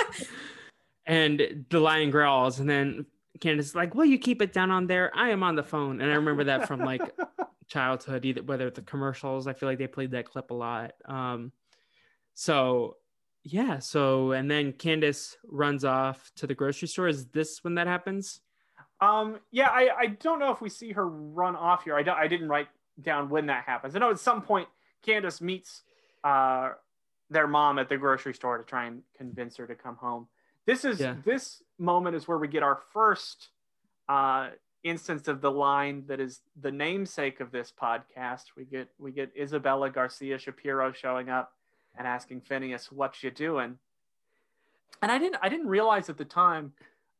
[1.06, 3.04] and the lion growls, and then
[3.40, 5.10] Candace is like, "Well, you keep it down on there.
[5.14, 7.02] I am on the phone." And I remember that from like
[7.68, 9.46] childhood, either whether it's the commercials.
[9.46, 10.92] I feel like they played that clip a lot.
[11.06, 11.52] Um,
[12.34, 12.96] so
[13.42, 17.08] yeah, so and then Candace runs off to the grocery store.
[17.08, 18.40] Is this when that happens?
[19.00, 21.96] Um, yeah, I, I don't know if we see her run off here.
[21.96, 22.68] I don't I didn't write
[23.00, 23.96] down when that happens.
[23.96, 24.68] I know at some point
[25.02, 25.82] Candace meets
[26.22, 26.70] uh
[27.30, 30.26] their mom at the grocery store to try and convince her to come home.
[30.66, 31.16] This is Yeah.
[31.24, 33.48] this moment is where we get our first
[34.08, 34.50] uh
[34.82, 38.44] instance of the line that is the namesake of this podcast.
[38.56, 41.52] We get we get Isabella Garcia Shapiro showing up
[41.96, 43.78] and asking Phineas, "What you doing?"
[45.02, 46.72] And I didn't I didn't realize at the time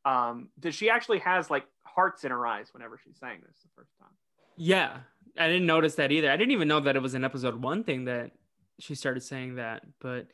[0.05, 3.69] um, that she actually has like hearts in her eyes whenever she's saying this the
[3.75, 4.09] first time.
[4.55, 4.97] Yeah,
[5.37, 6.31] I didn't notice that either.
[6.31, 8.31] I didn't even know that it was an episode one thing that
[8.79, 9.83] she started saying that.
[9.99, 10.27] But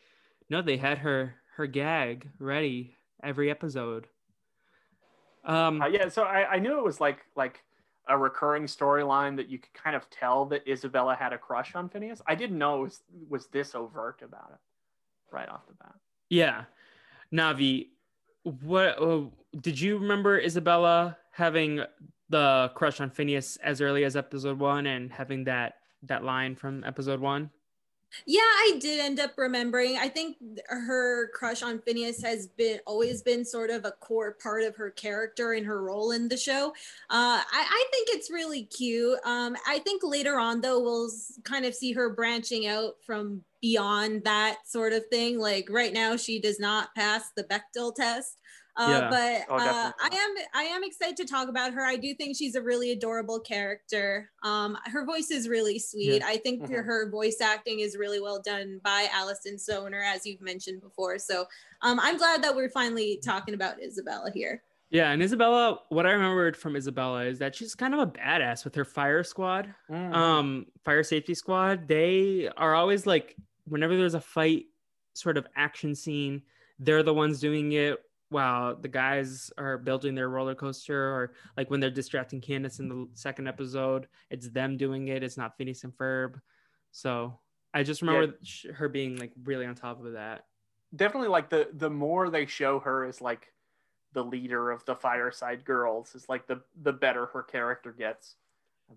[0.49, 4.07] no, they had her her gag ready every episode.
[5.45, 7.63] Um, Uh, yeah, so I, I knew it was like like
[8.09, 11.89] a recurring storyline that you could kind of tell that Isabella had a crush on
[11.89, 12.21] Phineas.
[12.27, 14.59] I didn't know it was was this overt about it
[15.31, 15.95] right off the bat.
[16.29, 16.65] Yeah,
[17.33, 17.87] Navi,
[18.43, 19.25] what uh,
[19.59, 21.81] did you remember Isabella having
[22.29, 26.83] the crush on Phineas as early as episode one and having that that line from
[26.83, 27.49] episode one?
[28.25, 29.97] Yeah, I did end up remembering.
[29.97, 34.63] I think her crush on Phineas has been always been sort of a core part
[34.63, 36.69] of her character and her role in the show.
[37.09, 39.19] Uh, I, I think it's really cute.
[39.25, 41.09] Um, I think later on, though, we'll
[41.43, 45.39] kind of see her branching out from beyond that sort of thing.
[45.39, 48.37] Like right now, she does not pass the Bechdel test.
[48.77, 49.09] Uh, Yeah.
[49.09, 51.81] But Oh, uh, I am I am excited to talk about her.
[51.83, 54.29] I do think she's a really adorable character.
[54.43, 56.21] Um, her voice is really sweet.
[56.23, 56.85] I think Mhm.
[56.85, 61.17] her voice acting is really well done by Alyson Stoner, as you've mentioned before.
[61.17, 61.45] So
[61.81, 64.63] um, I'm glad that we're finally talking about Isabella here.
[64.89, 68.63] Yeah, and Isabella, what I remembered from Isabella is that she's kind of a badass
[68.63, 69.73] with her fire squad.
[69.91, 70.13] Mm-hmm.
[70.13, 73.35] um fire safety squad they are always like
[73.65, 74.65] whenever there's a fight
[75.13, 76.41] sort of action scene
[76.79, 77.97] they're the ones doing it
[78.29, 82.89] while the guys are building their roller coaster or like when they're distracting candace in
[82.89, 86.39] the second episode it's them doing it it's not phineas and ferb
[86.91, 87.37] so
[87.73, 90.45] i just remember sh her being like really on top of that
[90.95, 93.51] Definitely like the the more they show her as like
[94.13, 98.35] the leader of the fireside girls is like the the better her character gets.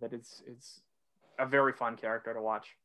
[0.01, 0.83] That it's it's
[1.41, 2.77] a very fun character to watch.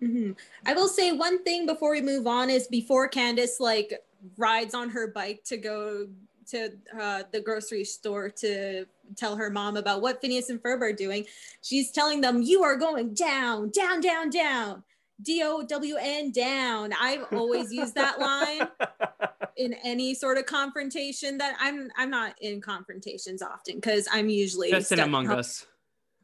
[0.00, 0.38] Mhm.
[0.64, 3.92] I will say one thing before we move on is before Candace like
[4.36, 6.06] rides on her bike to go
[6.48, 10.92] to uh, the grocery store to tell her mom about what Phineas and Ferb are
[10.92, 11.24] doing,
[11.62, 14.84] she's telling them, "You are going down, down, down, down,
[15.22, 18.68] D O W N down." I've always used that line
[19.56, 21.38] in any sort of confrontation.
[21.38, 25.66] That I'm I'm not in confrontations often because I'm usually just in among us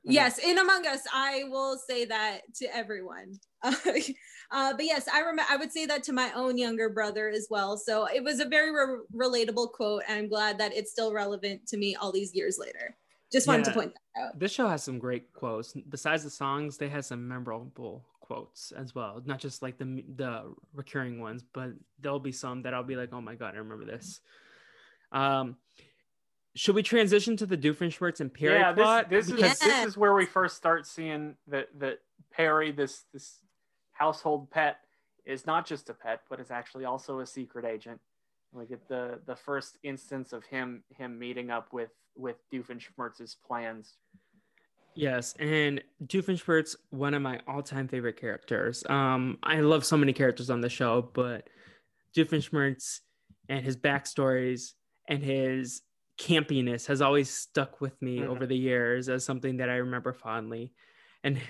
[0.05, 3.38] Yes, in Among Us, I will say that to everyone.
[4.53, 5.45] uh, but yes, I remember.
[5.51, 7.77] I would say that to my own younger brother as well.
[7.77, 11.67] So it was a very re- relatable quote, and I'm glad that it's still relevant
[11.69, 12.97] to me all these years later.
[13.33, 14.38] Just wanted to point that out.
[14.38, 18.95] this show has some great quotes besides the songs they have some memorable quotes as
[18.95, 22.95] well not just like the the recurring ones but there'll be some that i'll be
[22.95, 24.21] like oh my god i remember this
[25.12, 25.57] um
[26.55, 29.87] should we transition to the doofenshmirtz and perry yeah, this, plot this is Because- this
[29.87, 33.41] is where we first start seeing that that Perry, this this
[33.92, 34.78] household pet,
[35.24, 38.00] is not just a pet, but is actually also a secret agent.
[38.52, 43.37] And we get the the first instance of him him meeting up with with Doofenshmirtz's
[43.46, 43.96] plans.
[44.94, 48.85] Yes, and Doofenshmirtz, one of my all-time favorite characters.
[48.90, 51.48] Um, I love so many characters on the show, but
[52.14, 53.00] Doofenshmirtz
[53.48, 54.72] and his backstories
[55.09, 55.81] and his
[56.20, 58.28] campiness has always stuck with me Mhm.
[58.28, 60.74] over the years as something that I remember fondly.
[61.24, 61.40] And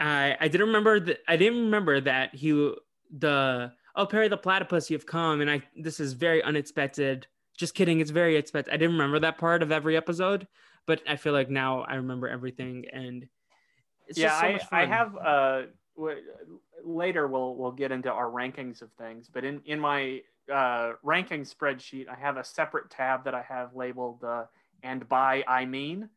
[0.00, 2.74] I I didn't remember that I didn't remember that he
[3.16, 7.26] the oh Perry the platypus you've come and I this is very unexpected.
[7.56, 8.72] Just kidding, it's very expected.
[8.72, 10.48] I didn't remember that part of every episode,
[10.86, 13.28] but I feel like now I remember everything and
[14.06, 15.62] it's yeah, so I, I have uh
[15.96, 16.22] w-
[16.84, 21.42] later we'll we'll get into our rankings of things, but in in my uh, ranking
[21.42, 24.44] spreadsheet, I have a separate tab that I have labeled uh,
[24.82, 26.08] "and by I mean."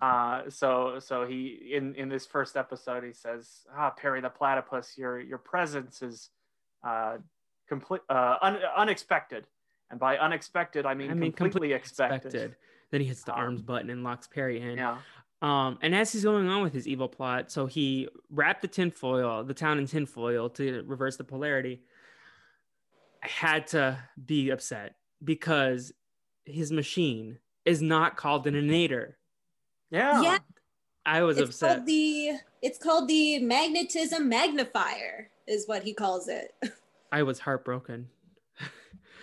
[0.00, 4.96] Uh, so so he in in this first episode he says, "Ah, Perry the platypus,
[4.96, 6.30] your your presence is
[6.84, 7.16] uh,
[7.68, 9.46] complete uh, un- unexpected."
[9.90, 12.26] And by unexpected, I mean, I mean completely, completely expected.
[12.26, 12.56] expected.
[12.90, 14.76] Then he hits the um, arms button and locks Perry in.
[14.76, 14.98] Yeah.
[15.42, 19.44] Um, and as he's going on with his evil plot, so he wrapped the tinfoil,
[19.44, 21.82] the town in tinfoil to reverse the polarity.
[23.22, 25.92] I Had to be upset because
[26.44, 29.14] his machine is not called an inator.
[29.96, 30.22] Yeah.
[30.22, 30.38] Yeah.
[31.04, 31.76] I was it's upset.
[31.76, 32.32] Called the
[32.62, 36.54] it's called the magnetism magnifier, is what he calls it.
[37.12, 38.08] I was heartbroken.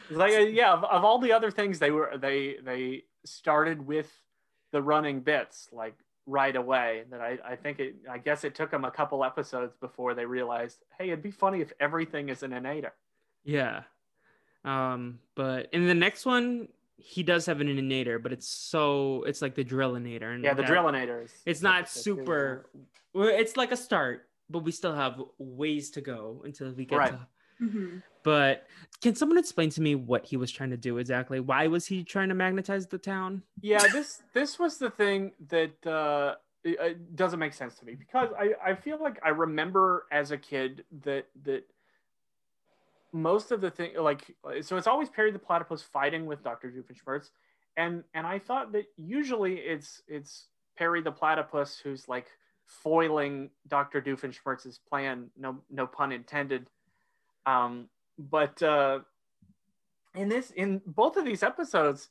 [0.09, 4.11] like uh, yeah, of, of all the other things they were they they started with
[4.71, 8.71] the running bits like right away that I, I think it I guess it took
[8.71, 12.51] them a couple episodes before they realized, hey, it'd be funny if everything is an
[12.51, 12.91] inator.
[13.43, 13.83] Yeah.
[14.63, 16.69] Um, but in the next one,
[17.03, 20.33] he does have an inator, but it's so it's like the drillinator.
[20.33, 22.69] And yeah, the that, drillinator is it's not super
[23.13, 27.11] it's like a start, but we still have ways to go until we get right.
[27.11, 27.97] to mm-hmm.
[28.23, 28.67] But
[29.01, 31.41] can someone explain to me what he was trying to do exactly?
[31.41, 33.43] Why was he trying to magnetize the town?
[33.61, 37.95] Yeah, this this was the thing that uh, it, it doesn't make sense to me
[37.95, 41.65] because I, I feel like I remember as a kid that that
[43.13, 46.71] most of the thing like so it's always Perry the Platypus fighting with Dr.
[46.71, 47.29] Doofenshmirtz.
[47.77, 50.47] And and I thought that usually it's it's
[50.77, 52.27] Perry the Platypus who's like
[52.65, 54.01] foiling Dr.
[54.01, 56.67] Doofenshmirtz's plan, no no pun intended.
[57.45, 58.99] Um, but uh,
[60.15, 62.09] in this in both of these episodes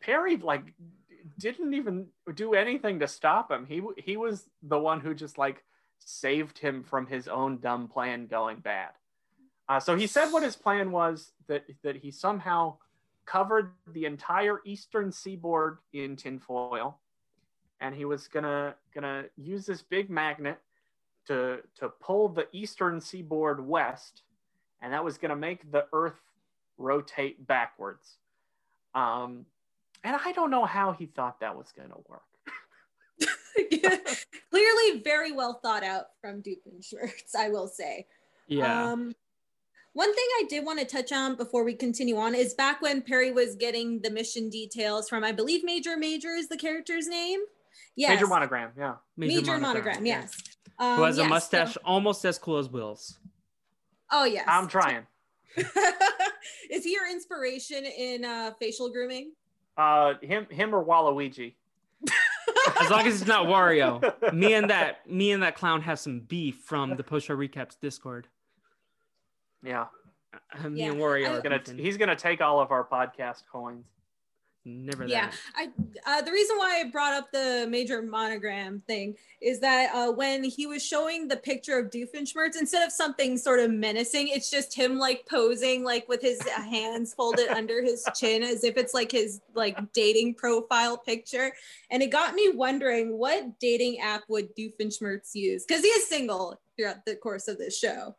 [0.00, 0.72] perry like
[1.38, 5.62] didn't even do anything to stop him he he was the one who just like
[5.98, 8.90] saved him from his own dumb plan going bad
[9.76, 12.76] uh, so he said what his plan was that that he somehow
[13.24, 16.98] covered the entire eastern seaboard in tinfoil
[17.80, 20.58] and he was gonna gonna use this big magnet
[21.26, 24.22] to to pull the eastern seaboard west
[24.82, 26.20] and that was going to make the Earth
[26.76, 28.18] rotate backwards.
[28.94, 29.46] Um,
[30.04, 32.22] and I don't know how he thought that was going to work.
[34.50, 38.06] Clearly, very well thought out from Dupin Doofenshmirtz, I will say.
[38.48, 38.90] Yeah.
[38.90, 39.14] Um,
[39.92, 43.02] one thing I did want to touch on before we continue on is back when
[43.02, 47.40] Perry was getting the mission details from, I believe, Major Major is the character's name.
[47.94, 48.10] Yes.
[48.14, 48.94] Major Monogram, yeah.
[49.16, 50.42] Major, Major Monogram, Monogram, yes.
[50.78, 53.18] Um, Who has yes, a mustache so- almost as cool as Will's.
[54.10, 54.44] Oh yes.
[54.46, 55.06] I'm trying.
[56.70, 59.32] Is he your inspiration in uh, facial grooming?
[59.76, 61.54] Uh, him, him or Waluigi.
[62.80, 64.00] as long as it's not Wario.
[64.34, 67.78] Me and that, me and that clown have some beef from the post show recaps
[67.80, 68.26] Discord.
[69.62, 69.86] Yeah.
[70.68, 70.90] Me yeah.
[70.90, 71.42] and Wario.
[71.42, 73.84] Gonna, he's gonna take all of our podcast coins
[74.64, 75.68] never yeah i
[76.06, 80.44] uh, the reason why i brought up the major monogram thing is that uh, when
[80.44, 84.72] he was showing the picture of doofenshmirtz instead of something sort of menacing it's just
[84.72, 89.10] him like posing like with his hands folded under his chin as if it's like
[89.10, 91.52] his like dating profile picture
[91.90, 96.60] and it got me wondering what dating app would doofenshmirtz use because he is single
[96.76, 98.14] throughout the course of this show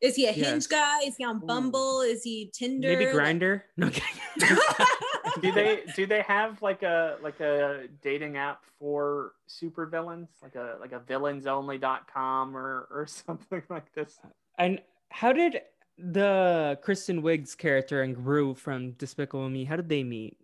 [0.00, 0.46] is he a yes.
[0.46, 1.00] hinge guy?
[1.00, 2.02] Is he on Bumble?
[2.02, 2.88] Is he Tinder?
[2.88, 3.62] Maybe Grindr.
[3.76, 3.90] No.
[5.40, 10.76] do they do they have like a like a dating app for supervillains, like a
[10.80, 14.18] like a villainsonly.com or or something like this?
[14.58, 14.80] And
[15.10, 15.62] how did
[15.98, 20.36] the Kristen Wiig's character and Gru from Despicable Me, how did they meet?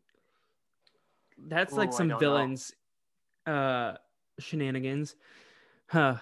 [1.38, 2.73] That's Ooh, like some villains
[3.47, 3.55] know.
[3.55, 3.97] uh
[4.40, 5.14] shenanigans.
[5.87, 6.17] Huh.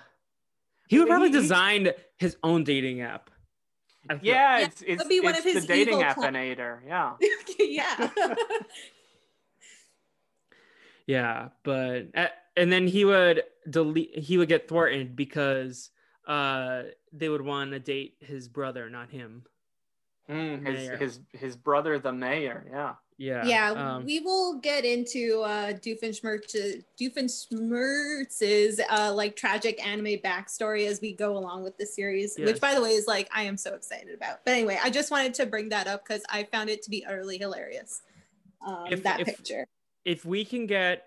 [0.88, 3.30] He would probably he, design his own dating app.
[4.08, 6.80] Yeah, yeah, it's it's, it's the dating appinator.
[6.86, 7.12] Yeah.
[7.58, 8.10] yeah.
[11.06, 14.18] yeah, but uh, and then he would delete.
[14.18, 15.90] He would get thwarted because
[16.26, 16.82] uh
[17.12, 19.44] they would want to date his brother, not him.
[20.28, 22.66] Mm, his his his brother, the mayor.
[22.70, 22.94] Yeah.
[23.18, 23.44] Yeah.
[23.44, 23.70] Yeah.
[23.70, 31.12] Um, we will get into uh, Doofenshmirtz, Doofenshmirtz's uh, like tragic anime backstory as we
[31.12, 32.46] go along with the series, yes.
[32.46, 34.44] which by the way is like I am so excited about.
[34.44, 37.04] But anyway, I just wanted to bring that up because I found it to be
[37.04, 38.02] utterly hilarious.
[38.66, 39.66] Um, if, that if, picture.
[40.04, 41.06] If we can get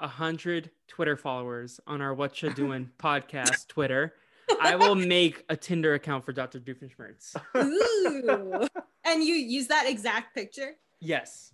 [0.00, 4.14] a hundred Twitter followers on our What Should Doing podcast Twitter,
[4.60, 6.60] I will make a Tinder account for Dr.
[6.60, 7.36] Doofenshmirtz.
[7.56, 8.66] Ooh.
[9.04, 10.76] and you use that exact picture?
[11.02, 11.52] Yes.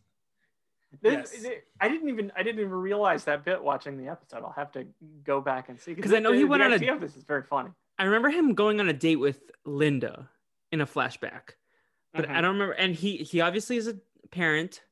[1.03, 1.45] This- Yes.
[1.45, 4.39] it- I didn't even I didn't even realize that bit watching the episode.
[4.43, 4.87] I'll have to
[5.25, 7.01] go back and see because I know he the- went the on a- idea of
[7.01, 7.71] this is very funny.
[7.99, 10.31] I remember him going on a date with Linda
[10.73, 11.51] in a flashback,
[12.15, 12.31] but Mhm.
[12.31, 12.73] I don't remember.
[12.73, 13.99] And he he obviously is a
[14.31, 14.83] parent.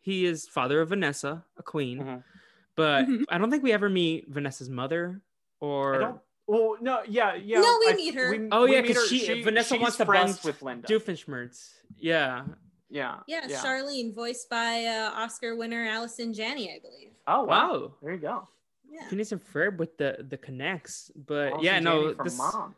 [0.00, 2.24] He is father of Vanessa, a queen, Mhm.
[2.74, 3.24] but Mhm.
[3.28, 5.20] I don't think we ever meet Vanessa's mother
[5.60, 6.20] I or don't.
[6.46, 7.58] Well, no, yeah, yeah.
[7.60, 8.30] No, we I- meet her.
[8.30, 9.06] we- Oh, we yeah, because her.
[9.16, 10.86] she- Vanessa she's wants to friends bump with Linda.
[10.88, 11.72] Doofenshmirtz.
[11.96, 12.44] Yeah,
[12.90, 17.10] yeah, Yeah, Charlene, voiced by uh, Oscar winner Allison Janney, I believe.
[17.26, 17.46] Oh wow.
[17.72, 17.92] wow.
[18.02, 18.48] There you go.
[18.90, 19.08] Yeah.
[19.08, 22.74] Phineas and Ferb with the the connects, but Allison yeah, no, Janney from this Mom.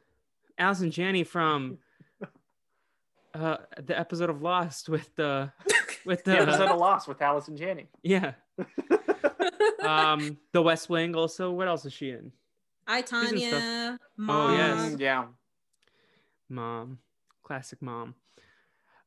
[0.59, 1.79] Allison Janney from
[3.35, 5.53] uh the episode of Lost with the
[6.07, 7.87] with the The episode of Lost with Allison Janney.
[8.03, 8.33] yeah
[9.85, 11.51] um the West Wing also.
[11.51, 12.33] What else is she in?
[12.87, 13.23] I, in stuff.
[13.25, 13.99] Tonya,
[14.29, 14.91] Oh, yes.
[14.93, 15.25] Mm, yeah.
[16.49, 16.99] Mom,
[17.43, 18.15] classic mom.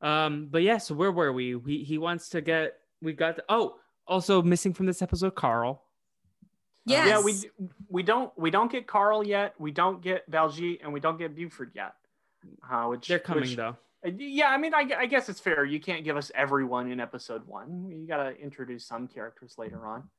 [0.01, 1.55] Um, but yeah, so where were we?
[1.55, 2.75] We he wants to get.
[3.01, 3.75] We got the, oh,
[4.07, 5.83] also missing from this episode, Carl.
[6.85, 7.07] Yes.
[7.07, 7.35] Yeah, we
[7.89, 9.53] we don't we don't get Carl yet.
[9.59, 11.93] We don't get Baljeet, and we don't get Buford yet.
[12.69, 13.75] Uh, which They're coming which- though.
[14.05, 15.65] Uh, Yeah, I mean, I, I guess it's fair.
[15.65, 17.91] You can't give us everyone in episode one.
[17.91, 20.09] You got to introduce some characters later on.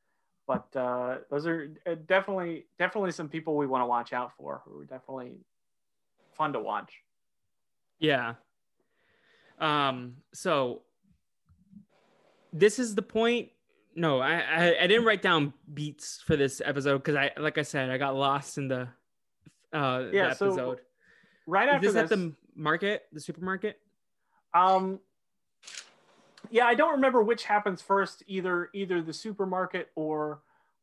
[0.46, 4.60] But uh, those are uh, definitely definitely some people we want to watch out for.
[4.64, 5.38] Who are definitely
[6.32, 6.92] fun to watch.
[7.98, 8.34] Yeah.
[9.60, 10.16] Um.
[10.32, 10.82] So
[12.52, 13.50] this is the point.
[13.94, 17.62] No, I I, I didn't write down beats for this episode because I like I
[17.62, 18.88] said I got lost in the
[19.72, 20.80] uh the Yeah, so episode.
[21.46, 23.78] Right Is after this this, at the market, the supermarket?
[24.54, 25.00] Um,
[26.50, 28.22] yeah, I don't remember which happens first.
[28.26, 30.40] Either either the supermarket or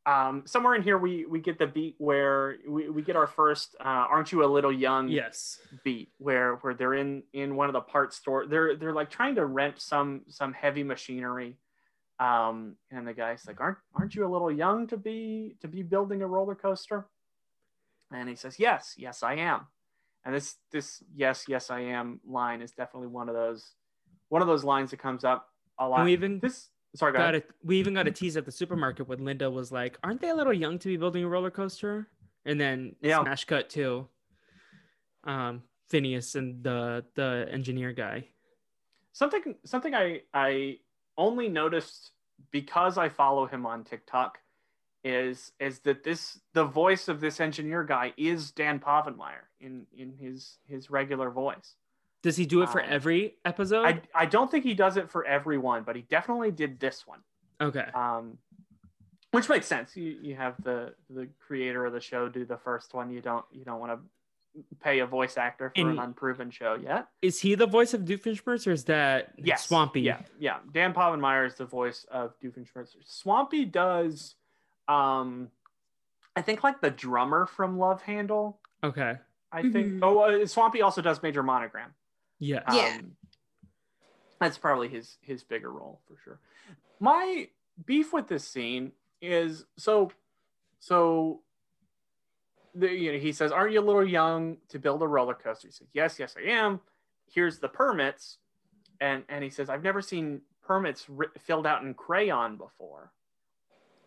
[0.08, 3.76] um, somewhere in here we we get the beat where we, we get our first
[3.82, 5.60] uh, "Aren't you a little young?" Yes.
[5.84, 8.48] beat where where they're in in one of the parts store.
[8.48, 11.58] They're they're like trying to rent some some heavy machinery.
[12.20, 15.84] Um, and the guy's like, "Aren't aren't you a little young to be to be
[15.84, 17.08] building a roller coaster?"
[18.10, 19.68] And he says, "Yes, yes, I am."
[20.24, 23.74] And this this yes, yes, I am line is definitely one of those
[24.30, 25.98] one of those lines that comes up a lot.
[25.98, 27.50] And we even this sorry, got it.
[27.64, 30.36] We even got a tease at the supermarket when Linda was like, "Aren't they a
[30.36, 32.08] little young to be building a roller coaster?"
[32.46, 33.22] And then Yeah.
[33.22, 34.08] smash cut to
[35.24, 38.28] um, Phineas and the the engineer guy.
[39.14, 40.80] something something I I
[41.18, 42.12] only noticed
[42.52, 44.40] because I follow him on TikTok
[45.04, 50.12] is is that this the voice of this engineer guy is Dan Povenmire in in
[50.14, 51.76] his his regular voice.
[52.24, 53.86] Does he do it for Um, every episode?
[53.86, 57.20] I I don't think he does it for everyone, but he definitely did this one.
[57.62, 57.88] okay.
[57.94, 58.38] Um,
[59.32, 59.96] which makes sense.
[59.96, 63.12] You you have the the creator of the show do the first one.
[63.12, 64.00] You don't you don't want to
[64.80, 67.08] pay a voice actor for And- an unproven show yet.
[67.22, 69.68] Is he the voice of Doofenshmirtz or is that Yes.
[69.68, 70.02] Swampy?
[70.02, 70.58] Yeah, yeah.
[70.72, 72.96] Dan Povenmire is the voice of Doofenshmirtz.
[73.06, 74.34] Swampy does,
[74.88, 75.52] um,
[76.36, 78.56] I think like the drummer from Love Händel.
[78.84, 79.20] Okay.
[79.52, 79.94] I think.
[79.94, 80.00] Mhm.
[80.02, 81.94] Oh, uh, Swampy also does Major Monogram.
[82.40, 82.62] Yeah.
[82.74, 82.98] Yeah.
[83.00, 83.12] Um,
[84.40, 86.40] that's probably his his bigger role for sure.
[87.00, 87.48] My
[87.86, 90.12] beef with this scene is so
[90.80, 91.42] so.
[92.76, 95.68] The, you know, he says, "Aren't you a little young to build a roller coaster?"
[95.68, 96.80] He says, "Yes, yes, I am.
[97.34, 98.38] Here's the permits,"
[99.02, 103.12] and and he says, "I've never seen permits ri- filled out in crayon before."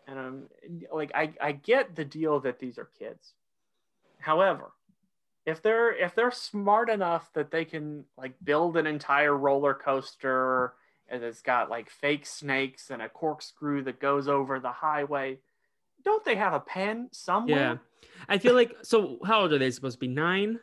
[0.07, 0.49] And I'm
[0.93, 3.33] like, I I get the deal that these are kids.
[4.19, 4.71] However,
[5.45, 10.73] if they're if they're smart enough that they can like build an entire roller coaster
[11.07, 15.37] and it's got like fake snakes and a corkscrew that goes over the highway
[16.03, 18.07] don't they have a pen somewhere Yeah.
[18.29, 20.07] I feel like so how old are they supposed to be?
[20.07, 20.59] Nine?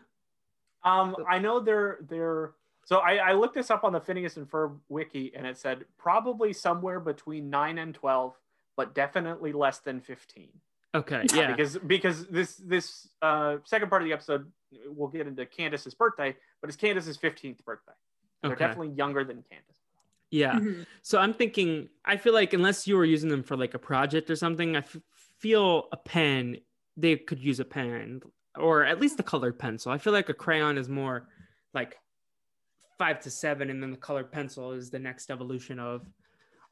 [0.84, 2.52] um i know they're they're
[2.84, 5.84] so I, I looked this up on the Phineas and Ferb wiki and it said
[5.98, 8.34] probably somewhere between 9 and 12
[8.76, 10.48] but definitely less than 15
[10.94, 11.24] Okay.
[11.34, 11.52] Yeah.
[11.54, 14.50] because because this this uh second part of the episode
[14.86, 17.92] we'll get into Candace's birthday but it's Candace's 15th birthday
[18.44, 18.48] Okay.
[18.48, 19.74] they're definitely younger than Candace
[20.30, 20.56] yeah.
[20.56, 20.84] Mhm.
[21.00, 24.28] So I'm thinking, I feel like unless you were using them for like a project
[24.28, 24.98] or something, I f-
[25.38, 26.58] feel a pen,
[26.98, 28.20] they could use a pen
[28.54, 29.90] or at least a colored pencil.
[29.90, 31.28] I feel like a crayon is more
[31.72, 31.96] like
[32.98, 36.06] five to seven, and then the colored pencil is the next evolution of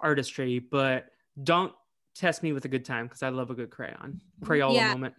[0.01, 0.59] artistry.
[0.59, 1.07] But
[1.43, 1.73] don't
[2.19, 4.21] test me with a good time because I love a good crayon.
[4.43, 4.93] Crayola Yeah.
[4.93, 5.15] moment.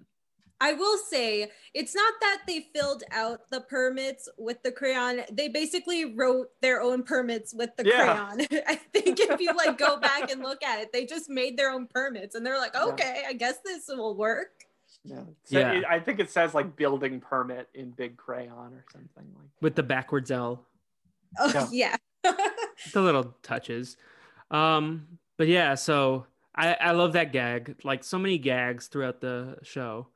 [0.59, 5.21] I will say it's not that they filled out the permits with the crayon.
[5.31, 8.31] They basically wrote their own permits with the yeah.
[8.33, 8.47] crayon.
[8.67, 11.69] I think if you like go back and look at it, they just made their
[11.69, 13.29] own permits and they're like, okay, yeah.
[13.29, 14.65] I guess this will work.
[15.03, 15.23] Yeah.
[15.43, 15.71] So yeah.
[15.73, 19.75] It, I think it says like building permit in big crayon or something like with
[19.75, 20.65] the backwards L.
[21.37, 21.95] Oh yeah.
[22.23, 23.95] the little touches.
[24.49, 26.25] Um, but yeah, so
[26.57, 27.75] I, I love that gag.
[27.83, 30.07] Like so many gags throughout the show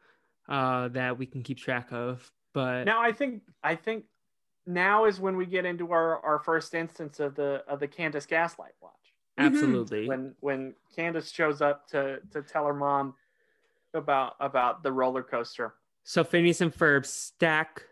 [0.49, 2.31] uh, that we can keep track of.
[2.53, 4.05] But now I think I think
[4.65, 8.25] now is when we get into our, our first instance of the of the Candace
[8.25, 8.93] Gaslight watch.
[9.37, 10.07] Absolutely.
[10.07, 13.13] When when Candace shows up to to tell her mom
[13.93, 15.75] about about the roller coaster.
[16.03, 17.83] So Phineas and Ferb stack.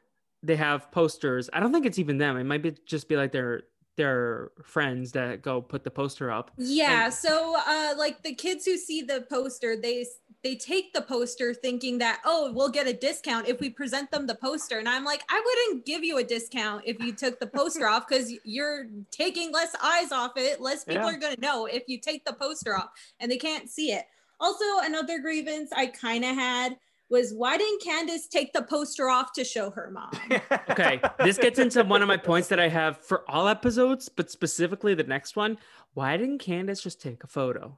[0.42, 1.50] They have posters.
[1.52, 2.38] I don't think it's even them.
[2.38, 3.64] It might be just be like their
[4.00, 6.52] their friends that go put the poster up.
[6.58, 7.06] Yeah.
[7.06, 10.06] And- so uh like the kids who see the poster, they
[10.42, 14.26] they take the poster thinking that oh we'll get a discount if we present them
[14.26, 17.48] the poster and i'm like i wouldn't give you a discount if you took the
[17.48, 21.14] poster off because you're taking less eyes off it less people yeah.
[21.14, 22.90] are going to know if you take the poster off
[23.20, 24.06] and they can't see it
[24.40, 26.78] also another grievance i kind of had
[27.10, 30.12] was why didn't Candace take the poster off to show her mom?
[30.70, 34.30] okay, this gets into one of my points that I have for all episodes, but
[34.30, 35.58] specifically the next one.
[35.94, 37.78] Why didn't Candace just take a photo?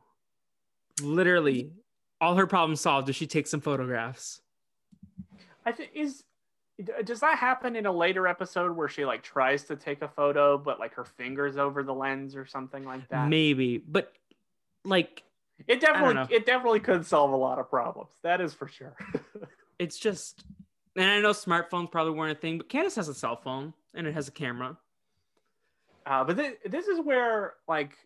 [1.02, 1.72] Literally,
[2.20, 4.42] all her problems solved if she takes some photographs.
[5.66, 6.24] I think is
[7.04, 10.58] does that happen in a later episode where she like tries to take a photo
[10.58, 13.30] but like her fingers over the lens or something like that?
[13.30, 14.12] Maybe, but
[14.84, 15.24] like
[15.68, 18.12] it definitely it definitely could solve a lot of problems.
[18.24, 18.96] That is for sure.
[19.80, 20.44] it's just
[20.96, 24.08] and I know smartphones probably weren't a thing, but Candace has a cell phone and
[24.08, 24.78] it has a camera.
[26.06, 27.98] Uh, but th- this is where like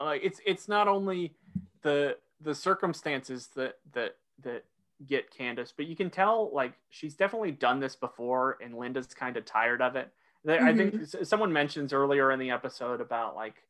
[0.00, 1.34] uh, it's it's not only
[1.82, 4.64] the the circumstances that that that
[5.06, 9.36] get Candace, but you can tell like she's definitely done this before, and Linda's kind
[9.36, 10.10] of tired of it.
[10.46, 10.64] Mm-hmm.
[10.64, 11.24] I think mm-hmm.
[11.24, 13.62] someone mentions earlier in the episode about like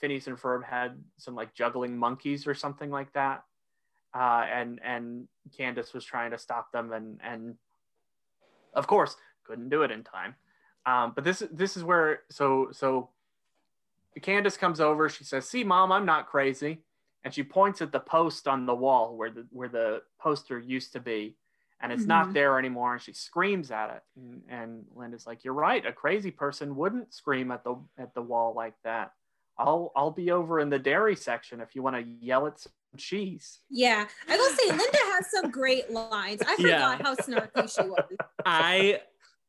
[0.00, 3.44] Phineas and Ferb had some like juggling monkeys or something like that,
[4.14, 7.56] uh, and and Candace was trying to stop them, and and
[8.74, 10.34] of course couldn't do it in time.
[10.86, 13.10] Um, but this this is where so so
[14.20, 15.08] Candace comes over.
[15.08, 16.82] She says, "See, mom, I'm not crazy."
[17.24, 20.92] and she points at the post on the wall where the where the poster used
[20.92, 21.36] to be
[21.80, 22.08] and it's mm-hmm.
[22.08, 25.92] not there anymore and she screams at it and, and, linda's like you're right a
[25.92, 29.12] crazy person wouldn't scream at the at the wall like that
[29.58, 32.72] i'll i'll be over in the dairy section if you want to yell at some
[32.96, 37.02] cheese yeah i will say linda has some great lines i forgot yeah.
[37.02, 38.04] how snarky she was
[38.46, 39.00] i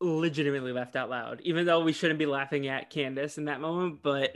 [0.01, 3.99] legitimately laughed out loud even though we shouldn't be laughing at candace in that moment
[4.01, 4.35] but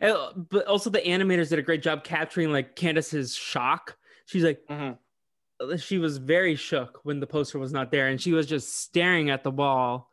[0.00, 3.96] but also the animators did a great job capturing like Candace's shock.
[4.26, 5.76] She's like, mm-hmm.
[5.76, 9.30] she was very shook when the poster was not there, and she was just staring
[9.30, 10.10] at the wall,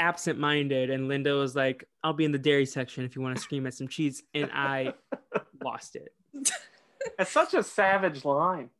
[0.00, 0.90] absent-minded.
[0.90, 3.66] And Linda was like, "I'll be in the dairy section if you want to scream
[3.66, 4.94] at some cheese," and I
[5.64, 6.14] lost it.
[7.18, 8.70] It's such a savage line,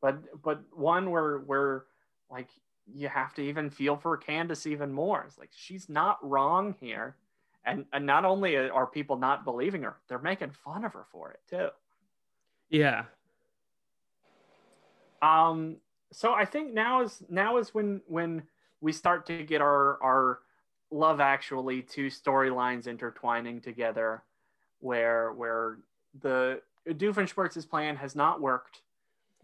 [0.00, 1.84] but but one where where
[2.30, 2.48] like
[2.92, 5.24] you have to even feel for Candace even more.
[5.26, 7.16] It's like she's not wrong here
[7.64, 11.30] and and not only are people not believing her they're making fun of her for
[11.30, 11.68] it too
[12.70, 13.04] yeah
[15.22, 15.76] um
[16.12, 18.42] so i think now is now is when when
[18.80, 20.38] we start to get our our
[20.90, 24.22] love actually two storylines intertwining together
[24.80, 25.78] where where
[26.20, 28.82] the doofenshmirtz's plan has not worked.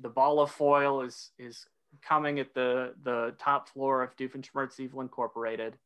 [0.00, 1.66] The ball of foil is is
[2.02, 5.76] coming at the the top floor of doofenshmirtz evil incorporated.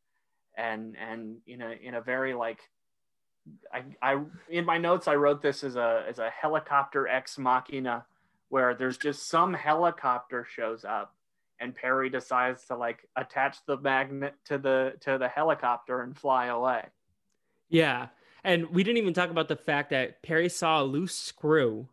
[0.57, 2.59] And and in a in a very like
[3.73, 8.05] I, I in my notes I wrote this as a as a helicopter ex machina
[8.49, 11.15] where there's just some helicopter shows up
[11.61, 16.47] and Perry decides to like attach the magnet to the to the helicopter and fly
[16.47, 16.85] away.
[17.69, 18.07] Yeah.
[18.43, 21.87] And we didn't even talk about the fact that Perry saw a loose screw,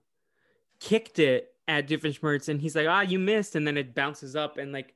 [0.80, 3.54] kicked it at Doofenshmirtz, and he's like, ah, you missed.
[3.54, 4.94] And then it bounces up and like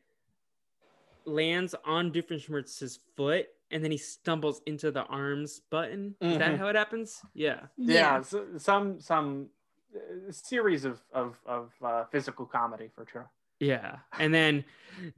[1.27, 6.15] lands on Doofenshmirtz's foot and then he stumbles into the arms button.
[6.21, 6.39] Is mm-hmm.
[6.39, 7.23] that how it happens?
[7.35, 7.61] Yeah.
[7.77, 7.95] Yeah.
[7.95, 9.49] yeah so, some some
[9.95, 13.31] uh, series of of, of uh, physical comedy for sure.
[13.63, 13.99] Yeah.
[14.19, 14.65] And then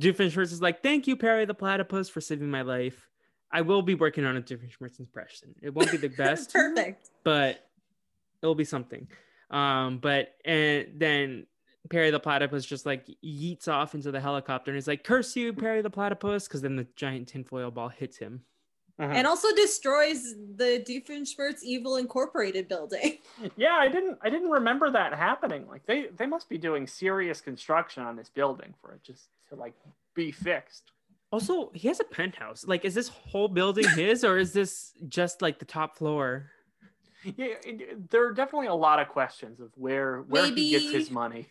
[0.01, 3.09] Doofenshmirtz is like, "Thank you, Perry the Platypus, for saving my life.
[3.51, 5.55] I will be working on a Doofenshmirtz impression.
[5.63, 7.67] It won't be the best, perfect, but
[8.43, 9.09] it'll be something."
[9.51, 11.47] Um, but and then
[11.89, 15.55] Perry the platypus just like yeets off into the helicopter and he's like, "Curse you,
[15.55, 18.43] Perry the platypus!" Because then the giant tinfoil ball hits him.
[19.01, 19.13] Mm-hmm.
[19.13, 23.19] And also destroys the Doofenshmirtz Evil Incorporated building.
[23.57, 25.67] Yeah, I didn't I didn't remember that happening.
[25.69, 29.57] Like they they must be doing serious construction on this building for it just to
[29.57, 29.75] like
[30.15, 30.93] be fixed.
[31.33, 32.65] Also, he has a penthouse.
[32.65, 36.53] Like, is this whole building his, or is this just like the top floor?
[37.25, 37.55] Yeah,
[38.11, 41.49] there are definitely a lot of questions of where where maybe, he gets his money.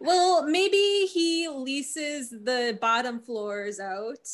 [0.00, 4.28] Well, maybe he leases the bottom floors out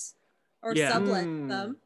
[0.62, 0.92] or yeah.
[0.92, 1.48] sublet mm.
[1.48, 1.76] them.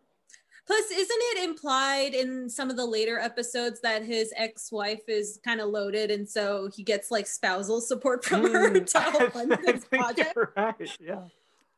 [0.70, 5.60] Plus, isn't it implied in some of the later episodes that his ex-wife is kind
[5.60, 9.58] of loaded, and so he gets like spousal support from mm, her to help fund
[9.66, 10.32] his project?
[10.56, 10.96] Right?
[11.00, 11.22] Yeah.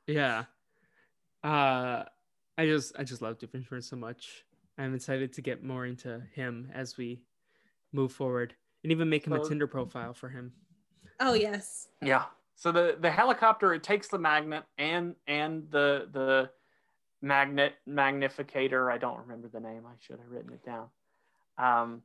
[0.07, 0.45] Yeah.
[1.43, 2.05] Uh,
[2.59, 4.45] I just I just love Doofenshmirtz so much.
[4.77, 7.23] I'm excited to get more into him as we
[7.95, 10.53] move forward, and even make him so, a Tinder profile for him.
[11.19, 11.89] Oh yes.
[12.03, 12.25] Yeah.
[12.57, 16.51] So the the helicopter it takes the magnet and and the the
[17.23, 18.93] magnet magnificator.
[18.93, 19.83] I don't remember the name.
[19.87, 20.89] I should have written it down.
[21.57, 22.03] Um,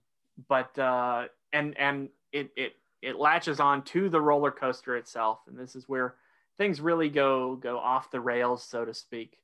[0.48, 5.58] but uh, and and it it it latches on to the roller coaster itself, and
[5.58, 6.16] this is where
[6.58, 9.38] things really go go off the rails, so to speak,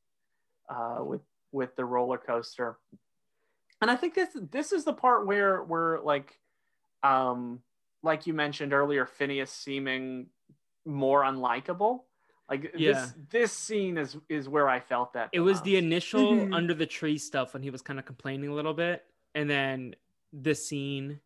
[0.69, 1.21] uh, with
[1.51, 2.77] with the roller coaster.
[3.81, 6.39] And I think this this is the part where where like
[7.01, 7.59] um
[8.03, 10.27] like you mentioned earlier, Phineas seeming
[10.85, 12.01] more unlikable.
[12.49, 12.91] Like yeah.
[12.93, 15.29] this this scene is is where I felt that.
[15.31, 15.63] It was most.
[15.63, 16.53] the initial mm-hmm.
[16.53, 19.95] under the tree stuff when he was kind of complaining a little bit, and then
[20.33, 21.19] this scene,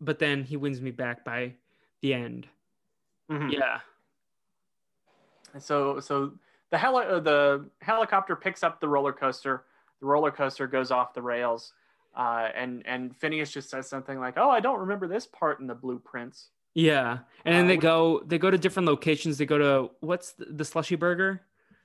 [0.00, 1.54] but then he wins me back by
[2.02, 2.46] the end.
[3.30, 3.50] Mm-hmm.
[3.50, 3.80] Yeah.
[5.58, 6.32] So so
[6.70, 9.64] the heli- uh, the helicopter picks up the roller coaster.
[10.00, 11.72] The roller coaster goes off the rails,
[12.16, 15.66] uh, and and Phineas just says something like, "Oh, I don't remember this part in
[15.66, 19.38] the blueprints." Yeah, and then uh, they go they go to different locations.
[19.38, 21.42] They go to what's the, the slushy burger?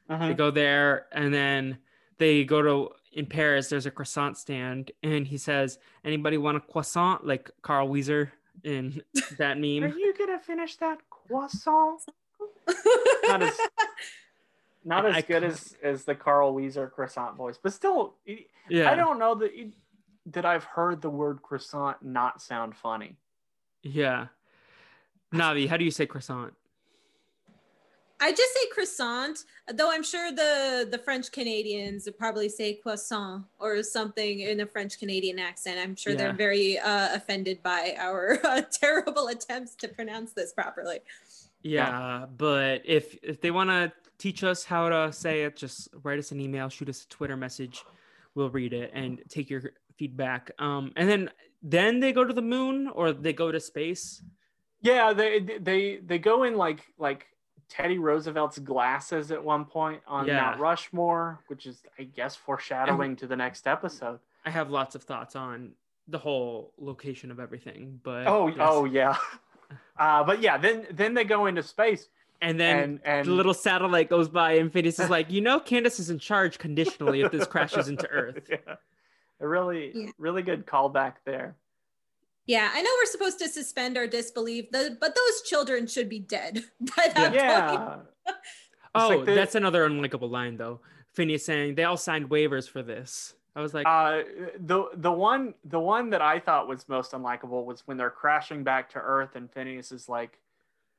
[0.09, 0.27] Uh-huh.
[0.27, 1.79] They go there, and then
[2.17, 3.69] they go to in Paris.
[3.69, 8.31] There's a croissant stand, and he says, "Anybody want a croissant?" Like Carl Wheezer
[8.63, 9.01] in
[9.38, 9.83] that meme.
[9.83, 12.01] Are you gonna finish that croissant?
[13.27, 13.57] not as
[14.86, 18.15] not as I, good as as the Carl Wheezer croissant voice, but still,
[18.69, 18.91] yeah.
[18.91, 19.51] I don't know that
[20.27, 23.17] that I've heard the word croissant not sound funny.
[23.83, 24.27] Yeah,
[25.36, 26.53] Navi, how do you say croissant?
[28.21, 33.45] I just say croissant, though I'm sure the the French Canadians would probably say croissant
[33.59, 35.79] or something in a French Canadian accent.
[35.79, 36.19] I'm sure yeah.
[36.19, 40.99] they're very uh, offended by our uh, terrible attempts to pronounce this properly.
[41.61, 42.25] Yeah, yeah.
[42.38, 46.31] but if if they want to teach us how to say it, just write us
[46.31, 47.83] an email, shoot us a Twitter message.
[48.33, 49.61] We'll read it and take your
[49.97, 50.51] feedback.
[50.59, 51.29] Um, and then
[51.61, 54.21] then they go to the moon or they go to space.
[54.86, 57.25] Yeah, they they they go in like like
[57.69, 60.41] Teddy Roosevelt's glasses at one point on yeah.
[60.41, 64.19] Mount Rushmore, which is I guess foreshadowing and to the next episode.
[64.45, 65.71] I have lots of thoughts on
[66.07, 68.57] the whole location of everything, but oh yes.
[68.59, 69.17] oh yeah,
[69.97, 72.07] uh, but yeah, then then they go into space.
[72.41, 73.27] And then and, and...
[73.27, 76.59] the little satellite goes by, and Phineas is like, "You know, Candace is in charge
[76.59, 78.75] conditionally if this crashes into Earth." Yeah.
[79.39, 80.11] A really, yeah.
[80.19, 81.55] really good callback there.
[82.47, 86.63] Yeah, I know we're supposed to suspend our disbelief, but those children should be dead
[86.79, 87.77] by that yeah.
[87.77, 87.99] point.
[88.93, 90.79] oh, like the, that's another unlikable line, though.
[91.13, 93.33] Phineas saying they all signed waivers for this.
[93.55, 94.23] I was like, uh,
[94.59, 98.63] the the one the one that I thought was most unlikable was when they're crashing
[98.63, 100.39] back to Earth, and Phineas is like,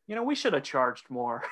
[0.06, 1.44] you know, we should have charged more.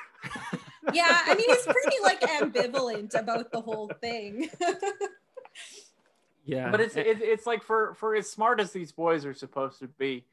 [0.93, 4.49] yeah, I mean, he's pretty like ambivalent about the whole thing.
[6.45, 9.79] Yeah, but it's it, it's like for for as smart as these boys are supposed
[9.79, 10.25] to be,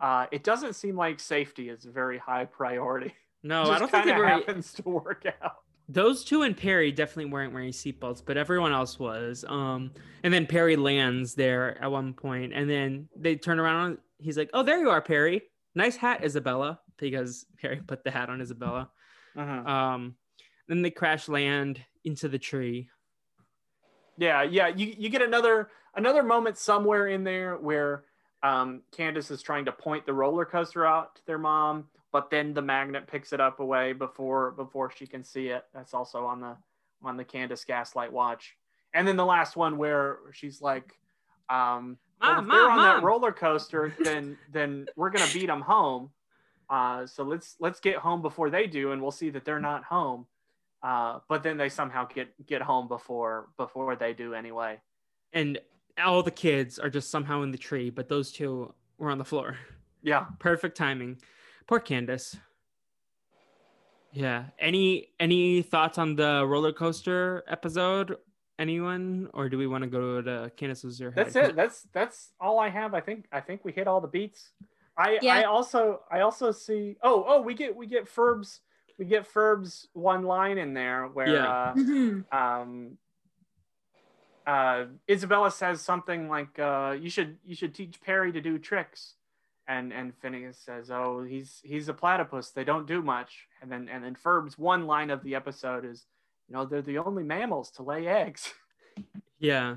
[0.00, 3.14] uh, it doesn't seem like safety is a very high priority.
[3.42, 5.56] No, I don't think it were, happens to work out.
[5.88, 9.44] Those two and Perry definitely weren't wearing seatbelts, but everyone else was.
[9.46, 9.90] Um,
[10.22, 13.98] and then Perry lands there at one point, and then they turn around.
[14.18, 15.42] He's like, "Oh, there you are, Perry.
[15.74, 18.90] Nice hat, Isabella," because Perry put the hat on Isabella.
[19.36, 19.70] Uh-huh.
[19.70, 20.14] Um,
[20.68, 22.88] then they crash land into the tree.
[24.16, 24.68] Yeah, yeah.
[24.68, 28.04] You you get another another moment somewhere in there where
[28.42, 32.54] um, Candace is trying to point the roller coaster out to their mom, but then
[32.54, 35.64] the magnet picks it up away before before she can see it.
[35.74, 36.56] That's also on the
[37.02, 38.56] on the Candace Gaslight watch.
[38.92, 40.92] And then the last one where she's like,
[41.50, 42.84] um, well, if they're on Mom.
[42.84, 46.10] that roller coaster, then then we're gonna beat them home.
[46.70, 49.84] Uh, so let's let's get home before they do, and we'll see that they're not
[49.84, 50.26] home.
[50.84, 54.78] Uh, but then they somehow get get home before before they do anyway.
[55.32, 55.58] And
[56.02, 59.24] all the kids are just somehow in the tree, but those two were on the
[59.24, 59.56] floor.
[60.02, 61.18] Yeah, perfect timing.
[61.66, 62.36] Poor Candace.
[64.12, 64.44] Yeah.
[64.58, 68.16] Any any thoughts on the roller coaster episode?
[68.58, 71.26] anyone, or do we want to go to Candace lose her head?
[71.26, 71.56] That's it.
[71.56, 72.94] That's that's all I have.
[72.94, 74.50] I think I think we hit all the beats.
[74.96, 75.34] I Yeah.
[75.34, 76.96] I also I also see.
[77.02, 78.60] Oh oh, we get we get Ferb's
[78.98, 81.74] we get Ferb's one line in there where Yeah.
[82.32, 82.98] Uh, um
[84.46, 89.14] uh Isabella says something like uh you should you should teach Perry to do tricks.
[89.66, 92.50] And and Phineas says, "Oh, he's he's a platypus.
[92.50, 96.04] They don't do much." And then and then Ferb's one line of the episode is,
[96.48, 98.52] "You know, they're the only mammals to lay eggs."
[99.40, 99.76] Yeah,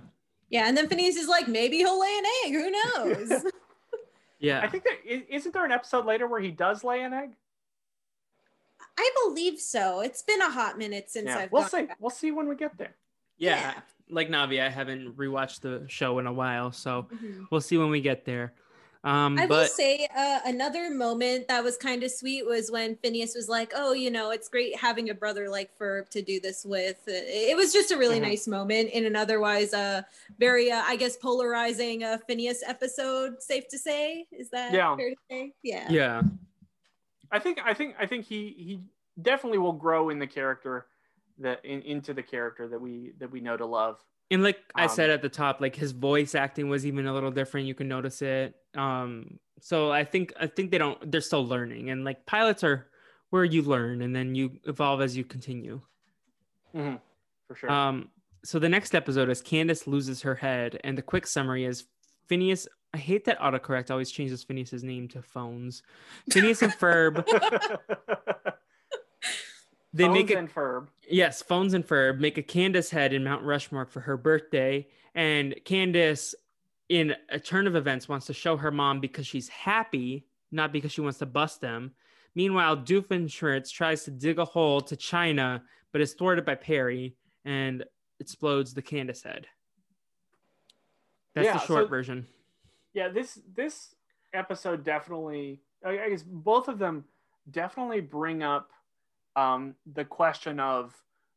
[0.50, 2.54] Yeah, and then Phineas is like, maybe he'll lay an egg.
[2.54, 3.44] Who knows?
[4.40, 4.62] yeah.
[4.62, 7.32] I think that i- isn't there an episode later where he does lay an egg?
[8.98, 10.02] I believe so.
[10.02, 11.84] It's been a hot minute since Yeah, I've we'll see.
[11.86, 11.98] back.
[12.00, 12.96] We'll see when we get there.
[13.38, 13.74] yeah, yeah.
[14.10, 17.48] Like Navi, I haven't rewatched the show in a while, so Mhm.
[17.52, 18.54] we'll see when we get there.
[19.04, 23.36] Um, I will say uh, another moment that was kind of sweet was when Phineas
[23.36, 26.66] was like, "Oh, you know, it's great having a brother like Ferb to do this
[26.66, 28.24] with." It, it was just a really Mhm.
[28.24, 30.02] nice moment in an otherwise uh,
[30.40, 33.42] very, uh, I guess, polarizing uh, Phineas episode.
[33.42, 34.96] Safe to say, is that Yeah.
[34.98, 35.54] fair to say?
[35.64, 35.90] Yeah.
[35.92, 36.22] yeah,
[37.32, 38.82] I think I think I think he he
[39.22, 40.88] definitely will grow in the character
[41.40, 43.98] that in, into the character that we that we know to love.
[44.32, 47.14] and like I said Um, at the top, like his voice acting was even a
[47.14, 47.68] little different.
[47.68, 48.56] You can notice it.
[48.76, 51.12] Um, so I think I think they don't.
[51.12, 52.88] They're still learning, and like pilots are
[53.30, 55.82] where you learn and then you evolve as you continue.
[56.74, 57.72] For sure.
[57.72, 58.10] Um,
[58.44, 61.86] so the next episode is Candace loses her head, and the quick summary is
[62.28, 62.68] Phineas.
[62.94, 65.84] I hate that autocorrect always changes Phineas's name to Phones.
[66.32, 67.26] Phineas and Ferb.
[69.94, 70.38] They Phones make it.
[70.38, 70.88] and Ferb.
[71.10, 74.86] Yes, Phones and Ferb make a Candace head in Mount Rushmore for her birthday,
[75.16, 76.36] and Candace,
[76.90, 80.92] in a turn of events, wants to show her mom because she's happy, not because
[80.92, 81.94] she wants to bust them.
[82.36, 87.16] Meanwhile, Doofenshmirtz tries to dig a hole to China, but is thwarted by Perry
[87.46, 87.84] and
[88.20, 89.48] explodes the Candace head.
[91.34, 92.28] That's Yeah, the short so- version.
[92.98, 93.94] Yeah, this this
[94.34, 95.62] episode definitely.
[95.86, 97.06] I guess both of them
[97.52, 98.72] definitely bring up
[99.36, 100.96] um, the question of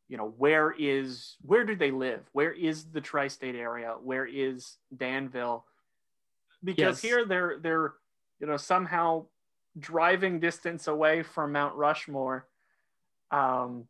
[0.09, 2.23] you know where is where do they live?
[2.33, 3.95] Where is the tri-state area?
[4.03, 5.67] Where is Danville?
[6.65, 7.11] Because Yes.
[7.11, 7.93] here they're they're
[8.41, 9.27] you know somehow
[9.79, 12.47] driving distance away from Mount Rushmore.
[13.31, 13.85] Um,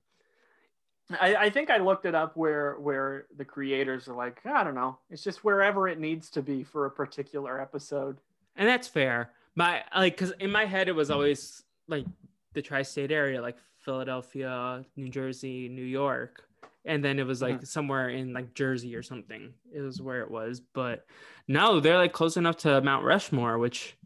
[1.20, 4.74] I, I think I looked it up where where the creators are like I don't
[4.74, 8.18] know it's just wherever it needs to be for a particular episode.
[8.56, 9.30] and that's fair.
[9.56, 12.06] My like, cause in my head it was always like
[12.52, 16.44] the tri-state area, like Philadelphia, New Jersey, New York,
[16.84, 17.64] and then it was like mm-hmm.
[17.64, 19.52] somewhere in like Jersey or something.
[19.72, 21.06] It was where it was, but
[21.48, 23.96] no, they're like close enough to Mount Rushmore, which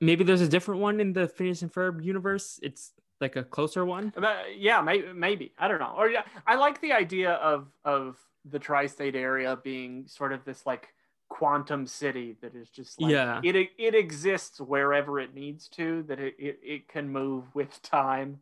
[0.00, 2.58] maybe there's a different one in the Phineas and Ferb universe.
[2.62, 4.12] It's like a closer one.
[4.56, 5.94] Yeah, maybe, maybe I don't know.
[5.96, 10.64] Or yeah, I like the idea of of the tri-state area being sort of this
[10.64, 10.88] like
[11.28, 13.40] quantum city that is just like Yeah.
[13.44, 18.40] it it exists wherever it needs to that it, it, it can move with time.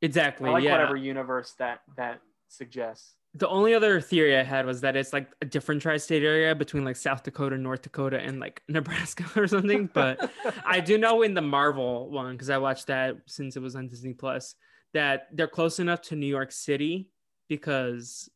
[0.00, 0.48] Exactly.
[0.48, 0.72] I like yeah.
[0.72, 3.14] whatever universe that that suggests.
[3.36, 6.84] The only other theory I had was that it's like a different tri-state area between
[6.84, 9.90] like South Dakota, North Dakota, and like Nebraska or something.
[9.92, 10.30] But
[10.64, 13.88] I do know in the Marvel one because I watched that since it was on
[13.88, 14.54] Disney Plus
[14.92, 17.10] that they're close enough to New York City
[17.48, 18.28] because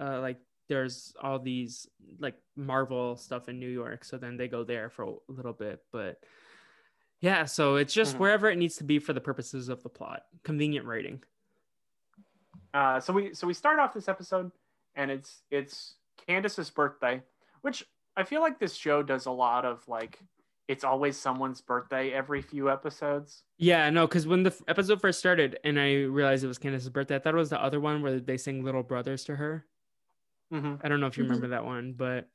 [0.00, 0.38] uh, like
[0.68, 1.86] there's all these
[2.20, 5.80] like Marvel stuff in New York, so then they go there for a little bit.
[5.92, 6.18] But
[7.20, 8.20] yeah, so it's just Mhm.
[8.20, 10.22] wherever it needs to be for the purposes of the plot.
[10.44, 11.22] Convenient writing.
[12.74, 14.50] Uh, so we so we start off this episode,
[14.96, 15.94] and it's it's
[16.26, 17.22] Candace's birthday,
[17.62, 17.84] which
[18.16, 20.18] I feel like this show does a lot of like
[20.66, 23.44] it's always someone's birthday every few episodes.
[23.58, 26.88] Yeah, no, because when the f- episode first started and I realized it was Candace's
[26.88, 29.66] birthday, I thought it was the other one where they sing "Little Brothers" to her.
[30.52, 30.74] Mm-hmm.
[30.82, 31.28] I don't know if you Mhm.
[31.28, 32.28] remember that one, but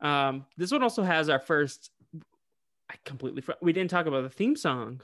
[0.00, 1.90] um, this one also has our first.
[2.88, 3.62] I completely forgot.
[3.62, 5.02] We didn't talk about the theme song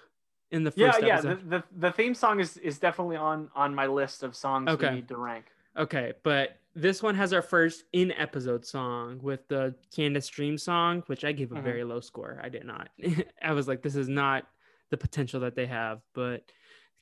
[0.55, 1.15] in the Yeah, first yeah.
[1.15, 1.51] episode.
[1.51, 4.89] The, the the theme song is is definitely on on my list of songs Okay.
[4.91, 5.47] we need to rank.
[5.77, 11.03] Okay, but this one has our first in episode song with the Candace Dream song,
[11.09, 11.63] which I gave a Mhm.
[11.65, 12.41] very low score.
[12.43, 12.89] I did not.
[13.43, 14.47] I was like, this is not
[14.91, 16.01] the potential that they have.
[16.15, 16.45] But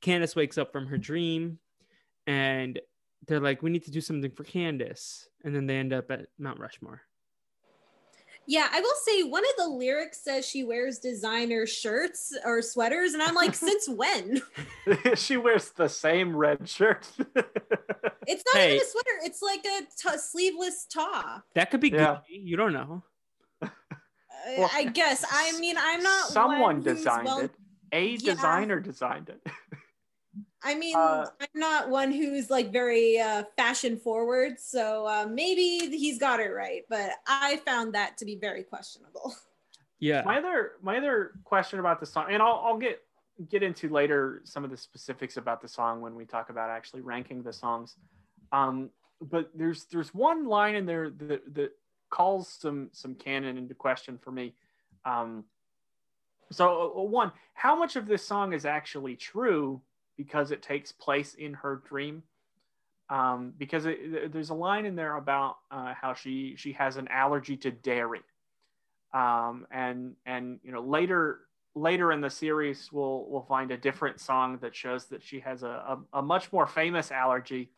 [0.01, 1.59] Candace wakes up from her dream
[2.27, 2.81] and
[3.27, 5.29] they're like, we need to do something for Candace.
[5.45, 7.03] And then they end up at Mount Rushmore.
[8.47, 13.13] Yeah, I will say one of the lyrics says she wears designer shirts or sweaters,
[13.15, 14.43] and I'm like, since when?
[15.15, 17.07] she wears the same red shirt.
[18.25, 18.77] It's not Hey.
[18.77, 19.09] even a sweater.
[19.25, 19.81] It's like a
[20.11, 21.43] t- sleeveless top.
[21.57, 22.19] That could be Yeah.
[22.19, 22.21] Gucci.
[22.45, 23.03] You don't know.
[23.61, 23.69] Uh,
[24.59, 25.25] Well, I guess.
[25.29, 26.29] I mean, I'm not.
[26.29, 27.51] Someone one designed well- it.
[27.91, 28.35] A Yeah.
[28.35, 29.41] designer designed it.
[30.65, 35.79] I mean, uh, I'm not one who's like very uh, fashion forward, so uh, maybe
[35.97, 39.35] he's got it right, but I found that to be very questionable.
[40.03, 40.23] Yeah.
[40.25, 43.03] My other my other question about the song, and I'll, I'll get
[43.49, 47.03] get into later some of the specifics about the song when we talk about actually
[47.03, 47.95] ranking the songs.
[48.51, 48.91] Um,
[49.21, 51.71] but there's there's one line in there that, that
[52.11, 54.55] calls some some canon into question for me.
[55.05, 55.45] Um,
[56.51, 59.81] so uh, one, how much of this song is actually true
[60.17, 62.23] because it takes place in her dream?
[63.09, 67.09] Um, because it, there's a line in there about uh, how she she has an
[67.09, 68.23] allergy to dairy,
[69.13, 71.41] um, and and you know later
[71.75, 75.63] later in the series we'll we'll find a different song that shows that she has
[75.63, 77.71] a, a, a much more famous allergy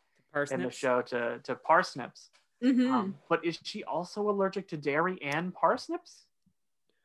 [0.51, 2.29] in the show to to parsnips.
[2.63, 2.93] Mm-hmm.
[2.93, 6.25] Um, but is she also allergic to dairy and parsnips?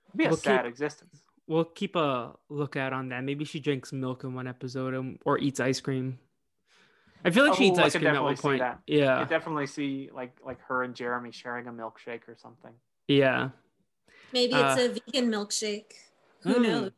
[0.08, 1.22] It'd be a we'll sad keep, existence.
[1.46, 3.24] We'll keep a lookout on that.
[3.24, 6.18] Maybe she drinks milk in one episode or eats ice cream.
[7.24, 8.60] I feel like oh, she eats ice cream at one point.
[8.60, 8.80] That.
[8.86, 12.72] Yeah, you definitely see like like her and Jeremy sharing a milkshake or something.
[13.08, 13.50] Yeah,
[14.32, 15.92] maybe it's uh, a vegan milkshake.
[16.42, 16.62] Who hmm.
[16.62, 16.90] knows?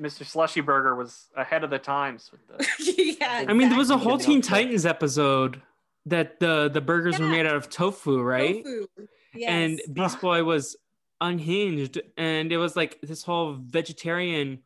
[0.00, 0.24] Mr.
[0.24, 2.64] Slushy Burger was ahead of the times with the.
[2.96, 3.48] yeah, exactly.
[3.48, 5.60] I mean, there was a whole Teen Titans episode
[6.06, 7.24] that the the burgers yeah.
[7.24, 8.64] were made out of tofu, right?
[8.64, 8.86] Tofu.
[9.34, 9.48] Yes.
[9.50, 10.76] And Beast Boy was
[11.20, 14.60] unhinged, and it was like this whole vegetarian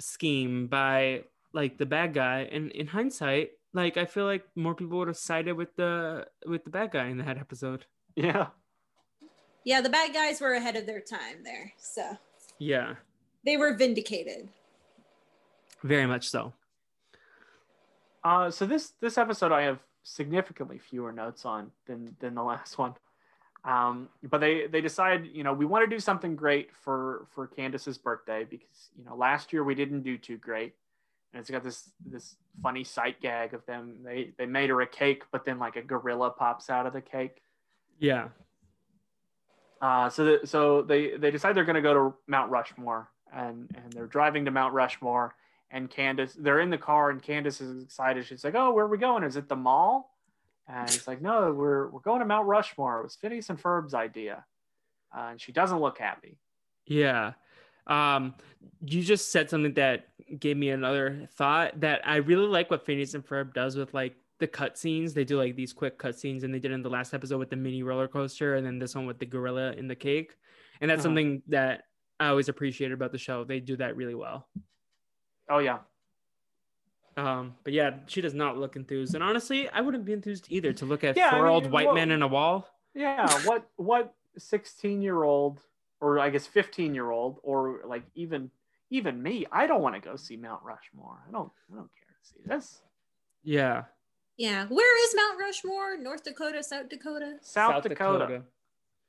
[0.00, 2.48] scheme by like the bad guy.
[2.50, 6.64] And in hindsight, like I feel like more people would have sided with the with
[6.64, 7.86] the bad guy in that episode.
[8.14, 8.48] Yeah.
[9.64, 11.72] Yeah, the bad guys were ahead of their time there.
[11.76, 12.16] So.
[12.58, 12.94] Yeah.
[13.44, 14.48] They were vindicated.
[15.82, 16.52] Very much so.
[18.24, 22.78] Uh, so this this episode I have significantly fewer notes on than than the last
[22.78, 22.94] one.
[23.66, 27.48] Um, but they they decide, you know, we want to do something great for for
[27.48, 30.72] Candace's birthday because you know last year we didn't do too great,
[31.32, 33.96] and it's got this this funny sight gag of them.
[34.04, 37.00] They they made her a cake, but then like a gorilla pops out of the
[37.00, 37.42] cake.
[37.98, 38.28] Yeah.
[39.82, 43.92] Uh, so so they they decide they're going to go to Mount Rushmore, and and
[43.92, 45.34] they're driving to Mount Rushmore,
[45.72, 48.26] and Candace they're in the car, and Candace is excited.
[48.26, 49.24] She's like, "Oh, where are we going?
[49.24, 50.15] Is it the mall?"
[50.68, 53.00] And it's like, "No, we're we're going to Mount Rushmore.
[53.00, 54.44] It was Phineas and Ferb's idea,"
[55.16, 56.38] uh, and she doesn't look happy.
[56.86, 57.32] Yeah.
[57.86, 58.34] Um,
[58.84, 60.08] you just said something that
[60.40, 64.16] gave me another thought that I really like what Phineas and Ferb does with like
[64.38, 65.14] the cut scenes.
[65.14, 67.50] They do like these quick cut scenes, and they did in the last episode with
[67.50, 70.32] the mini roller coaster, and then this one with the gorilla in the cake.
[70.80, 71.04] And that's uh-huh.
[71.04, 71.84] something that
[72.18, 73.44] I always appreciated about the show.
[73.44, 74.48] They do that really well.
[75.48, 75.78] Oh yeah.
[77.16, 80.72] Um, but yeah, she does not look enthused, and honestly, I wouldn't be enthused either
[80.74, 82.68] to look at yeah, four I mean, old white well, men in a wall.
[82.94, 85.60] Yeah, what what sixteen year old,
[86.00, 88.50] or I guess fifteen year old, or like even
[88.90, 91.18] even me, I don't want to go see Mount Rushmore.
[91.26, 92.82] I don't I don't care to see this.
[93.42, 93.84] Yeah,
[94.36, 94.66] yeah.
[94.66, 95.96] Where is Mount Rushmore?
[95.96, 97.36] North Dakota, South Dakota?
[97.40, 98.18] South, South Dakota.
[98.18, 98.42] Dakota.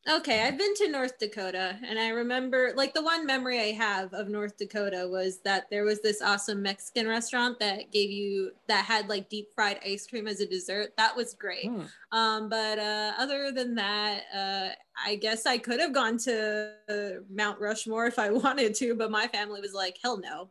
[0.09, 4.13] Okay, I've been to North Dakota and I remember like the one memory I have
[4.13, 8.85] of North Dakota was that there was this awesome Mexican restaurant that gave you that
[8.85, 10.93] had like deep fried ice cream as a dessert.
[10.97, 11.65] That was great.
[11.65, 11.81] Hmm.
[12.13, 14.69] Um, but uh, other than that, uh,
[15.05, 19.11] I guess I could have gone to uh, Mount Rushmore if I wanted to, but
[19.11, 20.49] my family was like, hell no.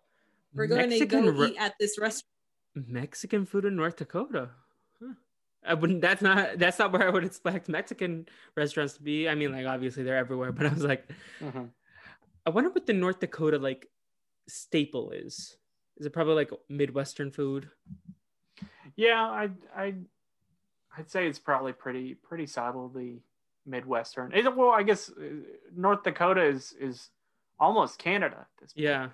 [0.53, 2.25] We're going Mexican to go re- eat at this restaurant.
[2.75, 4.51] Mexican food in North Dakota.
[5.67, 6.01] I wouldn't.
[6.01, 6.59] That's not.
[6.59, 9.29] That's not where I would expect Mexican restaurants to be.
[9.29, 11.09] I mean, like obviously they're everywhere, but I was like,
[11.41, 11.65] mm-hmm.
[12.47, 13.89] I wonder what the North Dakota like
[14.49, 15.57] staple is.
[15.97, 17.69] Is it probably like Midwestern food?
[18.97, 19.95] Yeah, I I
[20.97, 23.23] I'd say it's probably pretty pretty solidly
[23.67, 24.33] Midwestern.
[24.33, 25.23] It, well, I guess uh,
[25.75, 27.11] North Dakota is is
[27.59, 28.39] almost Canada.
[28.41, 28.85] At this point.
[28.85, 29.09] Yeah.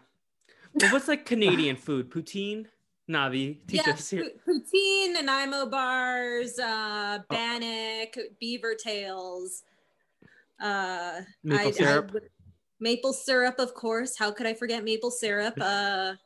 [0.74, 2.10] Well, what's like Canadian food?
[2.10, 2.66] Poutine.
[3.12, 4.30] Navi, teach yeah, us here.
[4.46, 7.24] Poutine, Nanaimo bars, uh, oh.
[7.28, 9.62] Bannock, beaver tails,
[10.60, 12.12] uh, maple I, syrup.
[12.14, 12.18] I,
[12.80, 14.18] maple syrup, of course.
[14.18, 15.58] How could I forget maple syrup?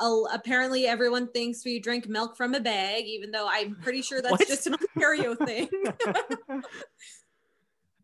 [0.00, 4.20] Uh, apparently, everyone thinks we drink milk from a bag, even though I'm pretty sure
[4.20, 5.68] that's just an Ontario thing.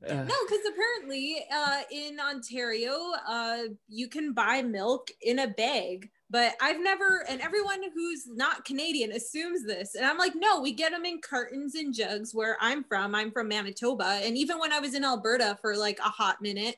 [0.03, 6.09] Uh, no, because apparently uh, in Ontario, uh, you can buy milk in a bag
[6.31, 9.97] but I've never, and everyone who's not Canadian assumes this.
[9.97, 13.17] And I'm like, no, we get them in cartons and jugs where I'm from.
[13.17, 14.21] I'm from Manitoba.
[14.23, 16.77] And even when I was in Alberta for like a hot minute,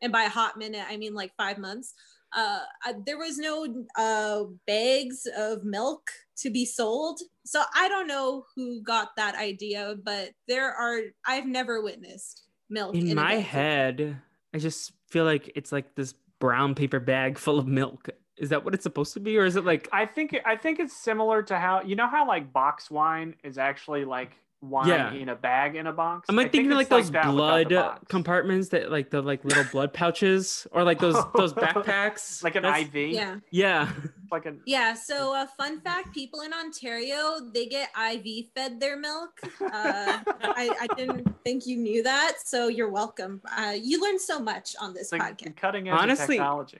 [0.00, 1.94] and by a hot minute, I mean like five months,
[2.32, 7.20] uh, I, there was no uh, bags of milk to be sold.
[7.44, 12.94] So I don't know who got that idea, but there are, I've never witnessed milk.
[12.94, 14.16] In, in my head,
[14.54, 18.08] I just feel like it's like this brown paper bag full of milk
[18.42, 19.88] Is that what it's supposed to be, or is it like?
[19.92, 23.56] I think I think it's similar to how you know how like box wine is
[23.56, 25.12] actually like wine Yeah.
[25.12, 26.26] in a bag in a box.
[26.28, 29.20] I'm I like think thinking like those that without blood the compartments that like the
[29.22, 32.42] like little blood pouches or like those those backpacks.
[32.44, 32.94] like an That's- IV.
[33.10, 33.36] Yeah.
[33.50, 33.92] Yeah.
[34.32, 34.94] Like a Yeah.
[34.94, 39.30] So, uh, fun fact people in Ontario, they get IV fed their milk.
[39.60, 42.34] Uh, I, I didn't think you knew that.
[42.44, 43.40] So, you're welcome.
[43.56, 45.56] Uh, you learned so much on this like podcast.
[45.56, 46.78] cutting edge Honestly- technology.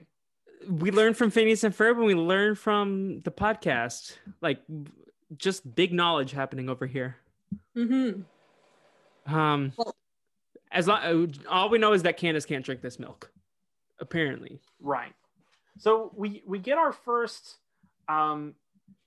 [0.69, 4.17] We learn from Phineas and Ferb and we learn from the podcast.
[4.41, 4.61] Like
[5.37, 7.17] just big knowledge happening over here.
[7.73, 8.21] hmm
[9.25, 9.95] Um Well-
[10.71, 13.31] as long all we know is that Candace can't drink this milk.
[13.99, 14.59] Apparently.
[14.81, 15.13] Right.
[15.77, 17.57] So we we get our first
[18.09, 18.55] um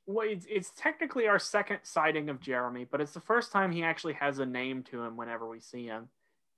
[0.06, 3.82] well it's, it's technically our second sighting of Jeremy, but it's the first time he
[3.82, 6.08] actually has a name to him whenever we see him.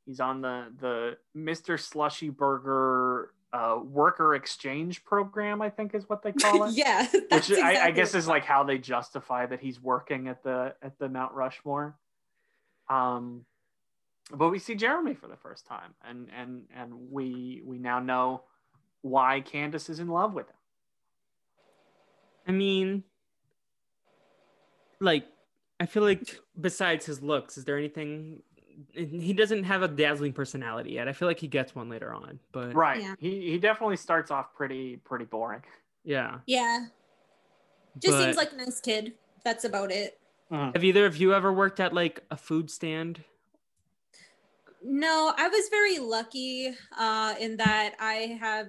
[0.04, 1.80] He's on the the Mr.
[1.80, 6.74] Slushy Burger uh, worker exchange program, I think is what they call it.
[6.74, 7.06] yeah.
[7.12, 10.42] Which that's I, I exactly guess is like how they justify that he's working at
[10.42, 11.96] the at the Mount Rushmore.
[12.88, 13.44] Um,
[14.30, 18.42] but we see Jeremy for the first time, and and and we we now know
[19.02, 20.54] why Candace is in love with him.
[22.46, 23.04] I mean
[25.00, 25.26] like
[25.80, 28.42] I feel like besides his looks, is there anything
[28.92, 31.08] he doesn't have a dazzling personality yet.
[31.08, 33.00] I feel like he gets one later on, but Right.
[33.00, 33.14] Yeah.
[33.18, 35.62] He he definitely starts off pretty pretty boring.
[36.04, 36.38] yeah.
[36.46, 36.86] Yeah.
[37.98, 39.14] Just But- seems like a nice kid.
[39.44, 40.18] That's about it.
[40.50, 43.22] Have either of you ever worked at like a food stand?
[44.82, 48.68] No, I was very lucky uh, in that I have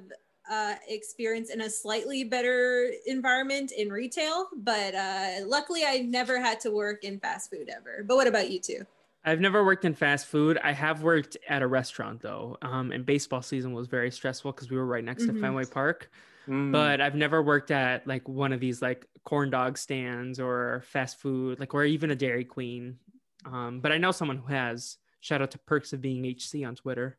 [0.49, 6.59] uh, experience in a slightly better environment in retail, but uh, luckily I never had
[6.61, 8.03] to work in fast food ever.
[8.07, 8.85] But what about you two?
[9.25, 10.57] I've never worked in fast food.
[10.63, 14.69] I have worked at a restaurant though, um, and baseball season was very stressful because
[14.71, 15.33] we were right next Mhm.
[15.35, 16.09] to Fenway Park.
[16.47, 16.71] Mm.
[16.71, 21.19] But I've never worked at like one of these like corn dog stands or fast
[21.19, 22.97] food, like or even a Dairy Queen.
[23.45, 24.97] Um, but I know someone who has.
[25.21, 27.17] Shout out to Perks of Being HC on Twitter.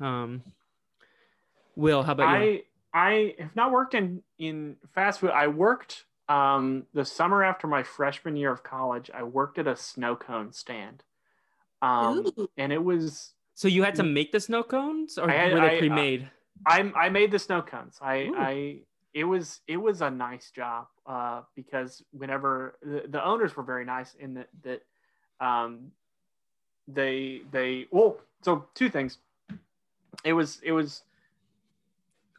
[0.00, 0.42] Um,
[1.74, 2.62] Will, how about you?
[2.62, 2.62] I
[2.94, 5.30] I have not worked in in fast food.
[5.30, 9.10] I worked um the summer after my freshman year of college.
[9.12, 11.02] I worked at a snow cone stand.
[11.82, 15.28] Um and it was So you had to make the snow cones, or.
[15.28, 16.30] Had- were they pre-made?
[16.66, 17.98] I I made the snow cones.
[18.02, 18.34] I Ooh.
[18.36, 18.78] I
[19.14, 23.84] it was it was a nice job uh because whenever the, the owners were very
[23.84, 24.82] nice in that that
[25.40, 25.90] um
[26.86, 29.18] they they well so two things
[30.24, 31.02] it was it was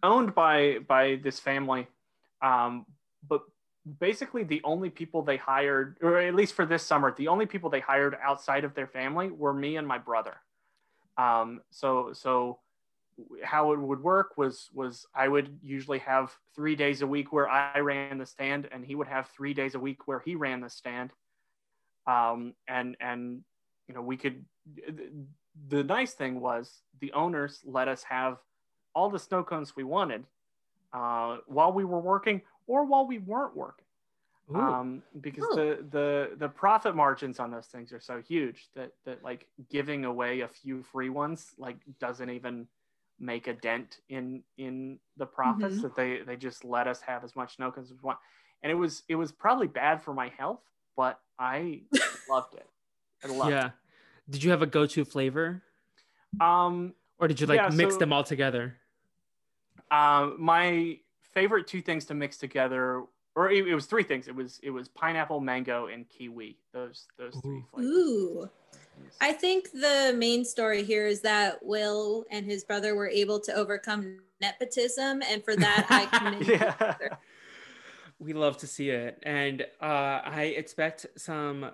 [0.03, 1.87] owned by by this family
[2.41, 2.85] um
[3.27, 3.41] but
[3.99, 7.69] basically the only people they hired or at least for this summer the only people
[7.69, 10.37] they hired outside of their family were me and my brother
[11.17, 12.59] um so so
[13.43, 17.49] how it would work was was I would usually have three days a week where
[17.49, 20.61] I ran the stand, and he would have three days a week where he ran
[20.61, 21.11] the stand.
[22.07, 23.43] Um, and and
[23.87, 24.45] you know we could.
[25.67, 28.37] The nice thing was the owners let us have
[28.93, 30.25] all the snow cones we wanted
[30.93, 33.85] uh, while we were working or while we weren't working
[34.55, 39.23] um, because the, the the profit margins on those things are so huge that that
[39.23, 42.67] like giving away a few free ones like doesn't even
[43.19, 45.81] make a dent in in the profits Mhm.
[45.83, 48.17] that they they just let us have as much snow we want
[48.63, 50.61] and it was it was probably bad for my health
[50.95, 51.81] but i
[52.29, 52.67] loved it
[53.23, 53.69] i loved yeah.
[54.29, 55.61] Did you have a go-to flavor,
[56.39, 58.77] um or did you like Yeah, mix so- them all together?
[59.91, 60.99] Um, my
[61.39, 64.27] favorite two things to mix together, or it, it was three things.
[64.27, 66.57] It was it was pineapple, mango, and kiwi.
[66.73, 67.91] Those those three flavors.
[67.91, 68.49] Ooh.
[69.21, 73.53] I think the main story here is that Will and his brother were able to
[73.53, 76.53] overcome nepotism, and for that I commend you.
[76.55, 76.95] yeah.
[78.19, 81.71] We love to see it, and uh, I expect some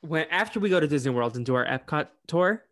[0.00, 2.64] when after we go to Disney World and do our Epcot tour.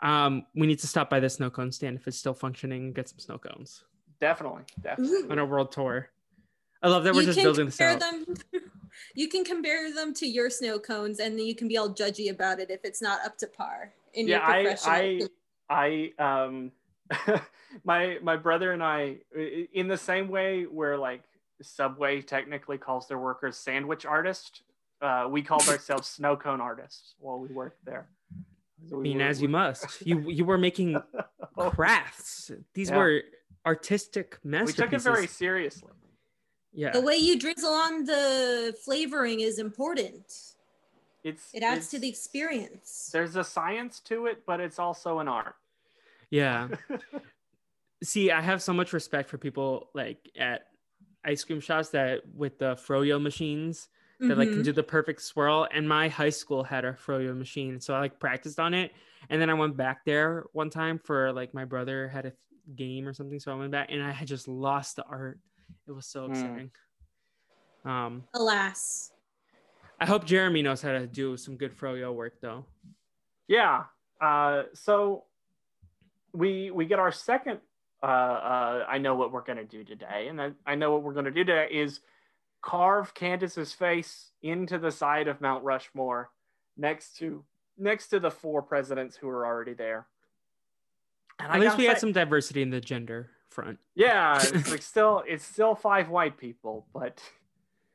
[0.00, 2.82] Um, we need to stop by the snow cone stand if it's still functioning.
[2.84, 3.82] and Get some snow cones
[4.20, 5.30] Definitely, definitely.
[5.30, 6.08] On a world tour.
[6.82, 8.00] I love that we're you just building this compare out.
[8.00, 8.62] them.
[9.14, 12.30] you can compare them to your snow cones, and then you can be all judgy
[12.30, 15.30] about it if it's not up to par in yeah, your I professional.
[15.70, 16.72] I I um
[17.84, 21.22] my my brother and I i- in the same way where like
[21.62, 24.62] Subway technically calls their workers sandwich artists,
[25.02, 28.08] uh, we called ourselves snow cone artists while we worked there.
[28.88, 30.06] So I mean, were- as you must.
[30.06, 31.00] You you were making
[31.56, 32.52] Oh, crafts.
[32.74, 32.96] These Yeah.
[32.96, 33.22] were
[33.66, 34.76] artistic we masterpieces.
[34.76, 35.90] took it very seriously.
[36.72, 36.90] yeah.
[36.90, 40.54] the way you drizzle on the flavoring is important.
[41.24, 43.10] It's It adds to the experience.
[43.12, 45.56] There's a science to it, but it's also an art.
[46.30, 46.68] Yeah.
[48.04, 50.66] See, I have so much respect for people like at
[51.24, 53.88] ice cream shops that with the froyo machines
[54.20, 54.64] that like can Mhm.
[54.64, 55.66] do the perfect swirl.
[55.72, 58.92] And my high school had a froyo machine, so I like practiced on it.
[59.30, 62.32] And then I went back there one time for like my brother had a
[62.76, 65.38] game or something, so I went back and I had just lost the art.
[65.86, 66.32] It was so Hmm.
[66.32, 66.70] upsetting.
[67.84, 69.12] Um, Alas.
[70.00, 72.64] I hope Jeremy knows how to do some good froyo work though.
[73.46, 73.84] Yeah.
[74.20, 75.24] Uh, so
[76.32, 77.60] we we get our second.
[78.02, 81.14] Uh, uh, I know what we're gonna do today, and I, I know what we're
[81.14, 82.00] gonna do today is
[82.62, 86.30] carve Candace's face into the side of Mount Rushmore,
[86.76, 87.44] next to
[87.76, 90.06] next to the four presidents who are already there.
[91.38, 93.78] And At least gotta we had some diversity in the gender front.
[93.94, 97.22] Yeah, it's like still it's still five white people, but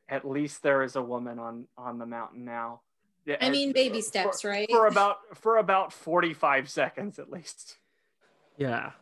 [0.08, 2.80] at least there is a woman on on the mountain now.
[3.26, 4.68] Yeah, I mean, baby for- steps, right?
[4.70, 7.76] for about for about 45 seconds at least
[8.58, 8.92] Yeah.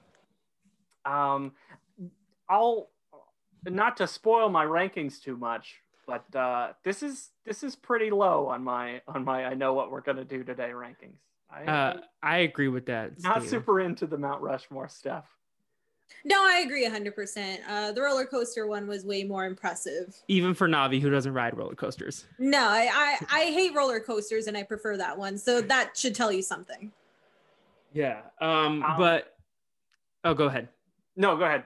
[1.04, 1.52] um
[2.48, 2.88] i'll
[3.64, 8.46] not to spoil my rankings too much but uh this is this is pretty low
[8.46, 11.18] on my on my i know what we're gonna do today rankings
[11.52, 13.20] I, Uh, I agree with that.
[13.22, 13.50] not Steve.
[13.50, 15.26] super into the mount rushmore stuff
[16.26, 17.58] no, I agree 100%.
[17.66, 20.14] Uh, the roller coaster one was way more impressive.
[20.28, 22.26] Even for Navi, who doesn't ride roller coasters.
[22.38, 25.38] No, I, I, I hate roller coasters and I prefer that one.
[25.38, 26.92] So that should tell you something.
[27.94, 28.20] Yeah.
[28.42, 29.36] Um, Um, but
[30.22, 30.68] oh, go ahead.
[31.16, 31.64] no go ahead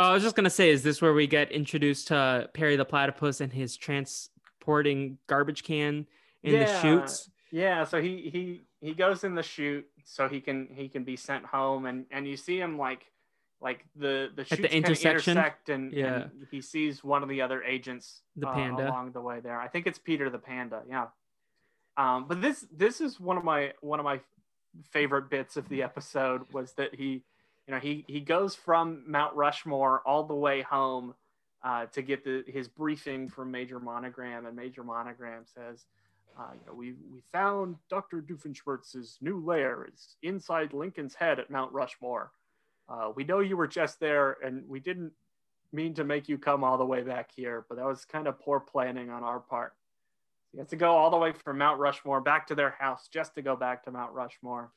[0.00, 2.84] Oh, I was just gonna say, is this where we get introduced to Perry the
[2.84, 6.06] platypus and his transporting garbage can
[6.42, 6.82] in the Yeah.
[6.82, 7.30] chutes?
[7.54, 11.14] Yeah so he he he goes in the chute so he can he can be
[11.14, 13.06] sent home and and you see him like
[13.60, 15.38] like the the chutes the intersection?
[15.38, 16.14] intersect and, Yeah.
[16.22, 18.88] and he sees one of the other agents The uh, panda.
[18.90, 21.06] along the way there i think it's peter the panda yeah
[21.96, 24.18] um but this this is one of my one of my
[24.90, 27.22] favorite bits of the episode was that he
[27.68, 31.14] you know he he goes from mount rushmore all the way home
[31.62, 35.86] uh, to get the his briefing from major monogram and major monogram says
[36.38, 38.20] uh, you know, we, we found Dr.
[38.22, 42.32] Doofenshmirtz's new lair is inside Lincoln's head at Mount Rushmore.
[42.88, 45.12] Uh, we know you were just there, and we didn't
[45.72, 48.38] mean to make you come all the way back here, but that was kind of
[48.40, 49.74] poor planning on our part.
[50.52, 53.34] You have to go all the way from Mount Rushmore back to their house just
[53.34, 54.70] to go back to Mount Rushmore.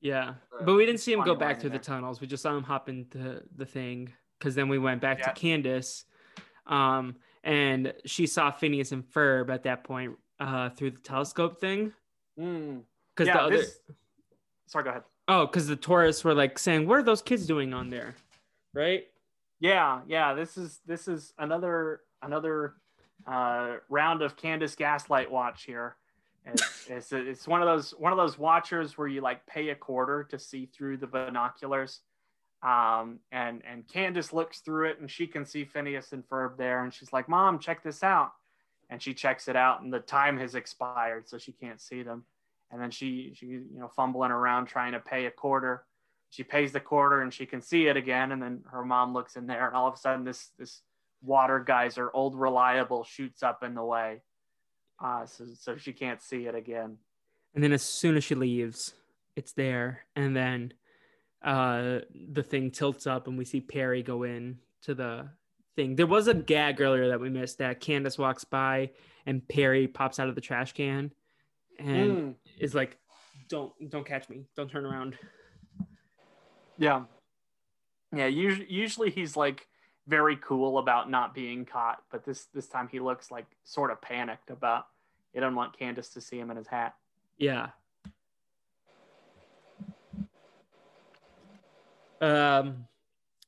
[0.00, 1.82] Yeah, Uh, but we didn't see him go back through the there.
[1.82, 2.20] tunnels.
[2.20, 5.32] We just saw him hop into the thing because then we went back Yeah.
[5.32, 6.04] to Candace,
[6.66, 11.92] um, and she saw Phineas and Ferb at that point uh, through the telescope thing.
[12.38, 12.82] Mm.
[13.14, 13.80] Because Yeah, the other this...
[14.66, 15.02] Sorry, go ahead.
[15.28, 18.14] oh, because the tourists were like saying, "What are those kids doing on there?"
[18.74, 19.04] Right?
[19.60, 20.34] Yeah, yeah.
[20.34, 22.74] This is this is another another
[23.26, 25.96] uh, round of Candace Gaslight watch here.
[26.44, 29.74] It's, it's it's one of those one of those watchers where you like pay a
[29.74, 32.00] quarter to see through the binoculars,
[32.62, 36.84] um, and and Candace looks through it and she can see Phineas and Ferb there,
[36.84, 38.32] and she's like, "Mom, check this out,"
[38.90, 42.24] and she checks it out, and the time has expired, so she can't see them,
[42.70, 45.84] and then she she you know fumbling around trying to pay a quarter.
[46.30, 49.36] She pays the quarter and she can see it again and then her mom looks
[49.36, 50.82] in there and all of a sudden this this
[51.22, 54.22] water geyser old reliable shoots up in the way.
[55.02, 56.98] Uh, so, so she can't see it again.
[57.54, 58.94] And then as soon as she leaves,
[59.36, 60.72] it's there, and then
[61.44, 65.28] uh, the thing tilts up, and we see Perry go in to the
[65.78, 65.94] thing.
[65.94, 68.90] There was a gag earlier that we missed that Candace walks by,
[69.26, 71.12] and Perry pops out of the trash can,
[71.78, 72.98] and Mm, is like,
[73.48, 74.44] "Don't, don't catch me!
[74.56, 75.16] Don't turn around."
[76.80, 77.02] yeah
[78.14, 79.66] yeah usually, usually he's like
[80.06, 84.00] very cool about not being caught but this this time he looks like sort of
[84.00, 84.86] panicked about
[85.32, 86.94] he doesn't want candace to see him in his hat
[87.36, 87.70] Yeah.
[92.20, 92.86] Um,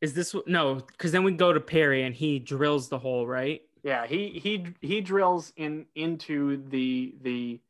[0.01, 0.77] is this no?
[0.77, 3.63] Because then we go to Perry, and he drills the hole, right?
[3.83, 7.61] Yeah, he he he drills in into the the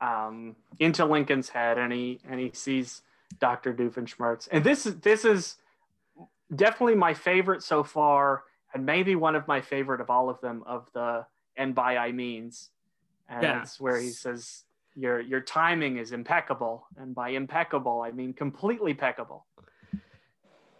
[0.00, 3.02] um into Lincoln's head and he and he sees
[3.40, 3.72] Dr.
[3.72, 4.48] Doofenshmirtz.
[4.52, 5.56] And this is this is
[6.54, 8.44] definitely my favorite so far
[8.74, 11.24] and maybe one of my favorite of all of them of the
[11.56, 12.70] and by I means.
[13.28, 13.58] And Yeah.
[13.58, 14.64] that's where he says
[14.94, 19.46] your your timing is impeccable and by impeccable I mean completely impeccable.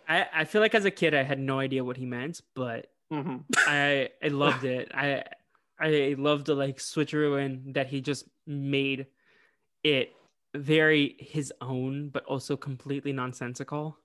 [0.09, 2.91] I I feel like as a kid I had no idea what he meant, but
[3.11, 3.45] Mhm.
[3.67, 4.91] I I loved it.
[4.95, 5.25] I
[5.79, 9.07] I loved the like switcheroo and that he just made
[9.85, 10.15] it
[10.55, 13.99] very his own, but also completely nonsensical.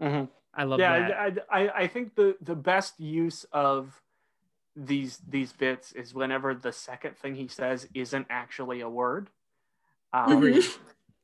[0.00, 0.28] Mhm.
[0.54, 1.38] I love yeah, that.
[1.50, 4.00] I, I, I think the, the best use of
[4.76, 9.30] these these bits is whenever the second thing he says isn't actually a word.
[10.12, 10.60] Um,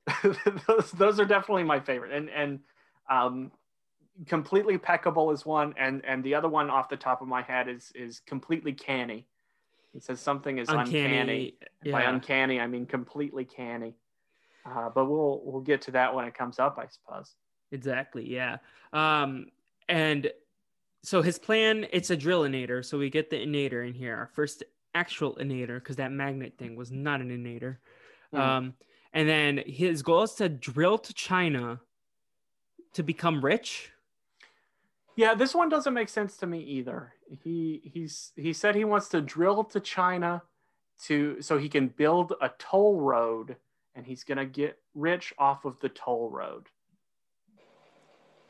[0.68, 2.60] those those are definitely my favorite, and and
[3.08, 3.52] um,
[4.26, 7.68] completely peccable is one, and and the other one off the top of my head
[7.68, 9.26] is is completely canny.
[9.94, 10.88] It says something is uncanny.
[10.92, 11.54] uncanny.
[11.82, 11.92] Yeah.
[11.92, 13.94] By uncanny, I mean completely canny.
[14.64, 17.34] Uh, but we'll we'll get to that when it comes up, I suppose.
[17.72, 18.28] Exactly.
[18.28, 18.58] Yeah.
[18.92, 19.46] Um,
[19.88, 20.30] and
[21.02, 22.84] so his plan it's a drill drillinator.
[22.84, 24.62] So we get the inator in here, our first
[24.94, 27.78] actual inator, because that magnet thing was not an inator.
[28.34, 28.38] Mm.
[28.38, 28.74] Um,
[29.12, 31.80] and then his goal is to drill to China
[32.92, 33.92] to become rich.
[35.20, 37.12] Yeah, this one doesn't make sense to me either.
[37.44, 40.44] He he's he said he wants to drill to China
[41.04, 43.56] to so he can build a toll road
[43.94, 46.68] and he's going to get rich off of the toll road.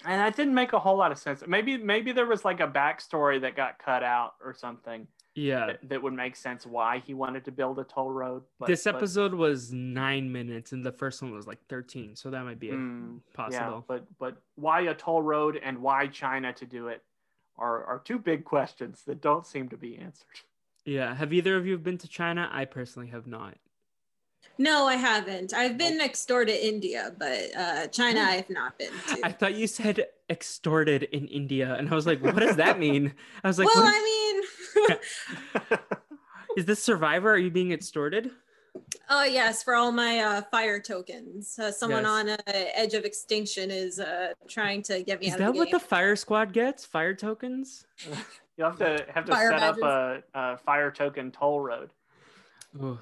[0.05, 1.43] And that didn't make a whole lot of sense.
[1.45, 5.09] Maybe maybe there was like a backstory that got cut out or something.
[5.35, 8.43] Yeah, that, that would make sense why he wanted to build a toll road.
[8.59, 12.31] But, this episode but, was nine minutes, and the first one was like thirteen, so
[12.31, 13.77] that might be mm, possible.
[13.77, 17.03] Yeah, but but why a toll road and why China to do it
[17.57, 20.27] are are two big questions that don't seem to be answered.
[20.85, 22.49] Yeah, have either of you been to China?
[22.53, 23.57] I personally have not.
[24.59, 25.55] No, I haven't.
[25.55, 29.21] I've been next door to India, but uh, China I have not been to.
[29.23, 33.15] I thought you said extorted in India, and I was like, what does that mean?
[33.43, 34.43] I was like, well, I mean,
[36.57, 37.31] is this Survivor?
[37.33, 38.31] Are you being extorted?
[39.09, 41.59] Oh yes, for all my uh, fire tokens.
[41.59, 42.11] Uh, someone yes.
[42.11, 45.29] on uh, edge of extinction is uh, trying to get me.
[45.29, 46.85] Is that the what the fire squad gets?
[46.85, 47.87] Fire tokens?
[48.57, 49.83] you have to have to fire set badges.
[49.83, 51.91] up a, a, fire token toll road.
[52.81, 52.99] Oh,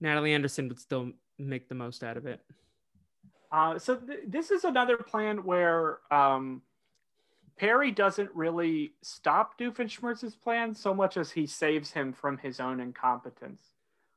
[0.00, 2.40] Natalie Anderson would still make the most out of it.
[3.50, 6.62] Uh, so th- this is another plan where um,
[7.56, 12.80] Perry doesn't really stop Doofenshmirtz's plan so much as he saves him from his own
[12.80, 13.60] incompetence.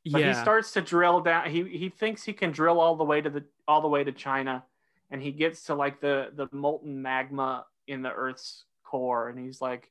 [0.10, 0.34] But yeah.
[0.34, 1.50] he starts to drill down.
[1.50, 4.12] He he thinks he can drill all the way to the all the way to
[4.12, 4.64] China,
[5.12, 9.62] and he gets to like the the molten magma in the Earth's core, and he's
[9.62, 9.90] like,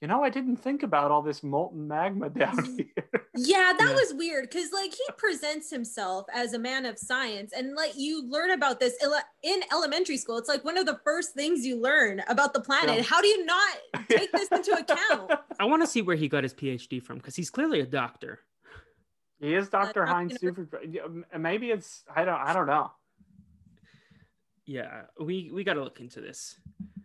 [0.00, 2.86] you know, I didn't think about all this molten magma down here.
[3.36, 3.94] yeah, that yeah.
[3.94, 8.26] was weird because, like, he presents himself as a man of science, and like you
[8.28, 8.94] learn about this
[9.42, 10.38] in elementary school.
[10.38, 12.96] It's like one of the first things you learn about the planet.
[12.96, 13.02] Yeah.
[13.02, 13.76] How do you not
[14.08, 15.32] take this into account?
[15.60, 18.40] I want to see where he got his PhD from because he's clearly a doctor.
[19.38, 20.68] He is Doctor uh, Heinz Super.
[21.38, 22.90] Maybe it's I don't I don't know.
[24.66, 26.58] Yeah, we we got to look into this,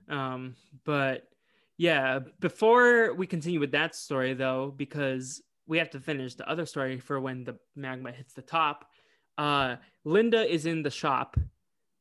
[0.09, 1.27] um, but
[1.77, 6.65] yeah, before we continue with that story though, because we have to finish the other
[6.65, 8.85] story for when the magma hits the top.
[9.37, 11.37] Uh, Linda is in the shop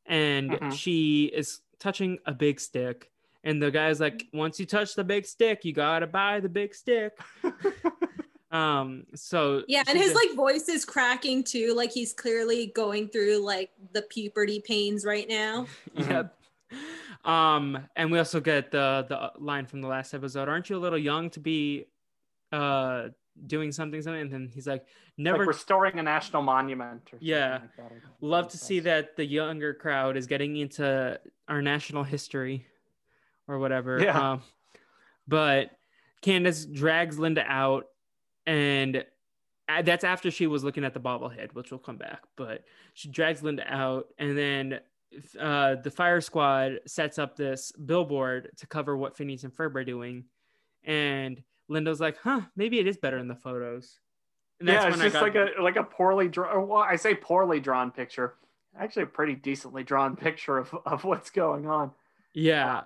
[0.07, 0.71] and mm-hmm.
[0.71, 3.11] she is touching a big stick.
[3.43, 6.75] And the guy's like, once you touch the big stick, you gotta buy the big
[6.75, 7.19] stick.
[8.51, 10.17] um, so yeah, and his just...
[10.17, 15.29] like voice is cracking too, like he's clearly going through like the puberty pains right
[15.29, 15.67] now.
[15.95, 16.35] yep.
[17.25, 20.49] Um, and we also get the the line from the last episode.
[20.49, 21.87] Aren't you a little young to be
[22.53, 23.09] uh
[23.47, 24.21] doing something something?
[24.21, 24.87] And then he's like,
[25.17, 27.11] never like restoring a national monument.
[27.21, 27.91] yeah, like
[28.21, 31.19] love to see that the younger crowd is getting into
[31.49, 32.67] our national history
[33.49, 34.01] or whatever.
[34.01, 34.33] Yeah.
[34.33, 34.43] Um,
[35.27, 35.71] but
[36.21, 37.87] Candace drags Linda out,
[38.47, 39.05] and
[39.83, 42.23] that's after she was looking at the bobblehead, which will come back.
[42.37, 44.81] But she drags Linda out, and then
[45.39, 49.85] uh, the fire squad sets up this billboard to cover what Phineas and Ferb are
[49.85, 50.25] doing,
[50.85, 54.01] and Linda's like, "Huh, maybe it is better in the photos."
[54.61, 56.69] And yeah, it's just like a like a poorly drawn.
[56.69, 58.35] Well, I say poorly drawn picture.
[58.79, 61.91] Actually, a pretty decently drawn picture of of what's going on.
[62.33, 62.83] Yeah,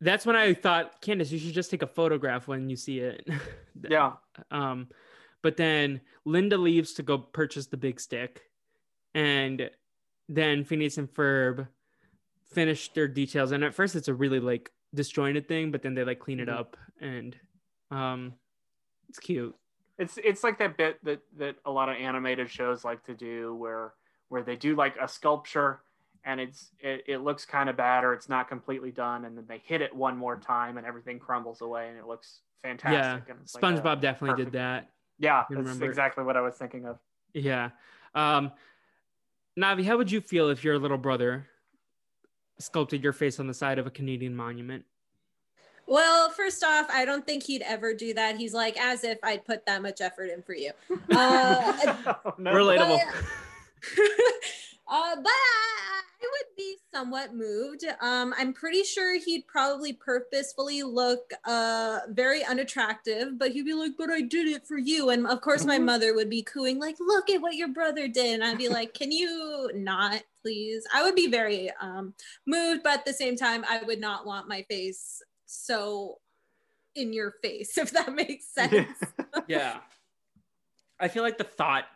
[0.00, 3.28] that's when I thought, Candace, you should just take a photograph when you see it.
[3.88, 4.12] yeah.
[4.50, 4.88] Um,
[5.42, 8.42] but then Linda leaves to go purchase the big stick,
[9.14, 9.70] and
[10.30, 11.68] then Phineas and Ferb
[12.52, 13.52] finish their details.
[13.52, 16.48] And at first, it's a really like disjointed thing, but then they like clean it
[16.48, 16.58] mm-hmm.
[16.58, 17.36] up, and
[17.90, 18.34] um,
[19.08, 19.54] it's cute.
[19.98, 23.54] It's it's like that bit that that a lot of animated shows like to do,
[23.56, 23.92] where
[24.28, 25.80] where they do like a sculpture
[26.24, 29.44] and it's it, it looks kind of bad or it's not completely done and then
[29.48, 33.34] they hit it one more time and everything crumbles away and it looks fantastic yeah
[33.46, 34.52] spongebob like definitely perfect...
[34.52, 36.98] did that yeah that's exactly what i was thinking of
[37.32, 37.70] yeah
[38.14, 38.52] um
[39.60, 41.46] Navi, how would you feel if your little brother
[42.58, 44.84] sculpted your face on the side of a Canadian monument?
[45.86, 48.36] Well, first off, I don't think he'd ever do that.
[48.36, 50.70] He's like, as if I'd put that much effort in for you.
[51.10, 51.94] Uh,
[52.38, 52.52] no.
[52.52, 53.00] Relatable.
[54.92, 55.32] Uh, but
[56.22, 57.84] I would be somewhat moved.
[58.00, 63.92] Um, I'm pretty sure he'd probably purposefully look uh very unattractive, but he'd be like,
[63.96, 65.84] "But I did it for you." And of course, my Mhm.
[65.86, 68.92] mother would be cooing, like, "Look at what your brother did," and I'd be like,
[68.94, 72.14] "Can you not, please?" I would be very um
[72.46, 76.20] moved, but at the same time, I would not want my face so
[76.94, 79.00] in your face, if that makes sense.
[79.48, 79.80] yeah.
[80.98, 81.86] I feel like the thought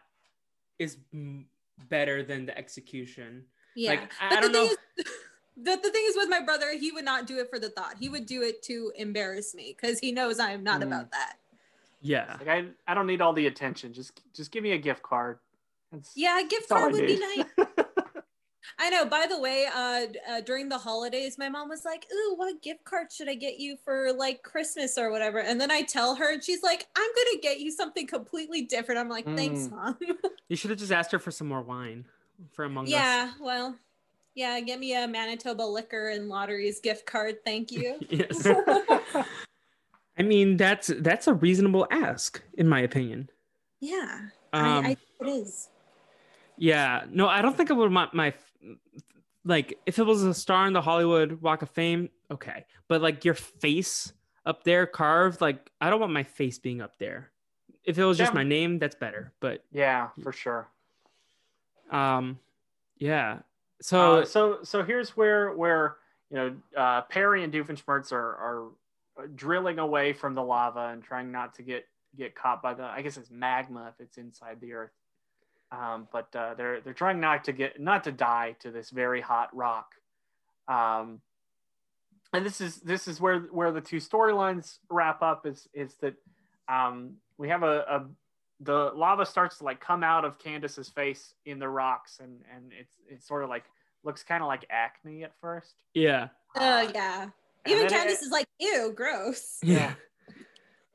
[0.79, 1.49] is m-
[1.89, 3.47] better than the execution.
[3.77, 3.91] Yeah.
[3.91, 4.71] Like, I- but I the don't thing know.
[4.99, 5.05] is
[5.57, 7.95] the, the thing is with my brother, he would not do it for the thought.
[7.99, 10.85] He would do it to embarrass me because he knows I am not Mm.
[10.87, 11.37] about that.
[12.01, 12.37] Yeah.
[12.39, 13.93] like I, I don't need all the attention.
[13.93, 15.39] Just just give me a gift card.
[15.93, 17.47] That's, Yeah, a gift card I would be nice.
[18.79, 19.05] I know.
[19.07, 22.83] By the way, uh, uh, during the holidays, my mom was like, "Ooh, what gift
[22.85, 26.33] card should I get you for like Christmas or whatever?" And then I tell her,
[26.33, 29.71] and she's like, "I'm gonna get you something completely different." I'm like, "Thanks, Mm.
[29.73, 29.99] mom."
[30.49, 32.05] You should have just asked her for some more wine
[32.53, 32.91] for Among Us.
[32.91, 33.77] yeah, well,
[34.35, 37.45] yeah, give me a Manitoba liquor and lotteries gift card.
[37.45, 37.97] Thank you.
[38.11, 38.47] yes.
[40.17, 43.31] I mean, that's that's a reasonable ask, in my opinion.
[43.81, 44.21] yeah,
[44.53, 45.69] Um, I, I it is.
[46.57, 48.33] Yeah, no, I don't think I would want my
[49.45, 53.25] like if it was a star in the Hollywood Walk of Fame, okay, but like
[53.25, 54.13] your face
[54.47, 57.31] up there carved, like I don't want my face being up there.
[57.85, 59.33] If it was just my name, that's better.
[59.41, 60.69] But yeah, for sure.
[61.91, 62.39] Um,
[62.99, 63.41] yeah.
[63.81, 65.97] So Uh, so so here's where where
[66.31, 68.71] you know uh, Perry and Doofenshmirtz are
[69.17, 71.87] are drilling away from the lava and trying not to get
[72.17, 74.93] get caught by the I guess it's magma if it's inside the earth.
[75.71, 79.21] Um, but uh, they're they're trying not to get not to die to this very
[79.21, 79.95] hot rock.
[80.69, 81.21] Um,
[82.33, 86.15] and this is this is where where the two storylines wrap up is is that
[86.69, 88.07] um, we have a, a
[88.65, 92.73] the lava starts to like come out of Candace's face in the rocks and and
[92.79, 93.65] it's it's sort of like
[94.03, 95.75] looks kind of like acne at first.
[95.95, 97.29] yeah, Uh, yeah.
[97.67, 99.95] Even Candace is like, "Ew, gross." yeah,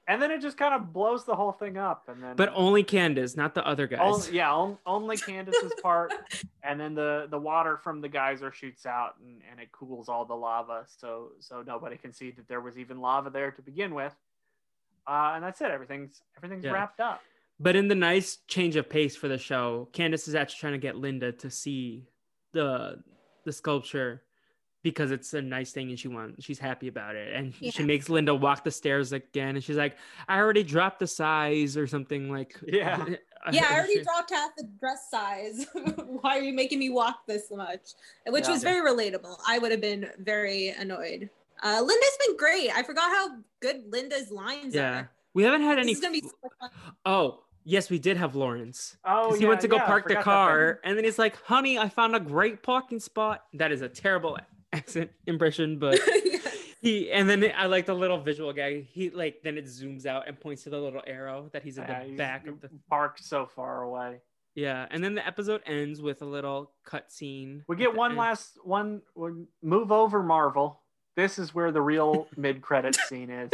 [0.08, 2.84] and then it just kind of blows the whole thing up and then but only
[2.84, 4.28] Candace, not the other guys.
[4.28, 6.14] on- yeah on, only Candace's part
[6.64, 10.26] and then the the water from the geyser shoots out and, and it cools all
[10.26, 13.94] the lava so so nobody can see that there was even lava there to begin
[13.96, 14.16] with.
[15.08, 15.72] Uh, and that's it.
[15.72, 16.72] Everything's everything's Yeah.
[16.72, 17.22] wrapped up.
[17.60, 20.80] But in the nice change of pace for the show, Candace is actually trying to
[20.80, 22.06] get Linda to see
[22.54, 23.04] the
[23.46, 24.24] the sculpture
[24.82, 27.34] because it's a nice thing and she wants she's happy about it.
[27.36, 31.08] And she makes Linda walk the stairs again and she's like, I already dropped the
[31.08, 33.06] size or something like Yeah.
[33.54, 35.66] Yeah, I already dropped half the dress size.
[36.22, 37.92] Why are you making me walk this much?
[38.28, 38.52] Which Yeah.
[38.52, 39.38] was very relatable.
[39.48, 41.30] I would have been very annoyed.
[41.64, 42.70] Uh, Linda's been great.
[42.76, 44.92] I forgot how good Linda's lines Yeah.
[45.00, 45.12] are.
[45.34, 46.70] We haven't had This any is gonna be so fun.
[47.06, 48.98] Oh, yes, we did have Lawrence.
[49.06, 51.36] Oh, Because he yeah, went to go yeah, park the car, and then he's like,
[51.44, 54.38] "Honey, I found a great parking spot." That is a terrible
[54.74, 56.00] accent impression, but
[56.82, 57.12] he.
[57.12, 58.82] And then I like the little visual guy.
[58.82, 61.84] He like then it zooms out and points to the little arrow that he's in
[61.84, 62.70] Yeah, the he's back of the.
[62.90, 64.22] parked so far away.
[64.56, 67.64] Yeah, and then the episode ends with a little cut scene.
[67.68, 68.20] We get one end.
[68.20, 69.02] last one.
[69.14, 70.82] one- Move over, Marvel.
[71.16, 73.50] This is where the real mid credit scene is.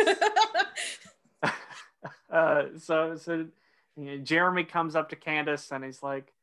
[2.32, 3.46] uh, so, so
[3.98, 6.34] you know, Jeremy comes up to Candace and he's like,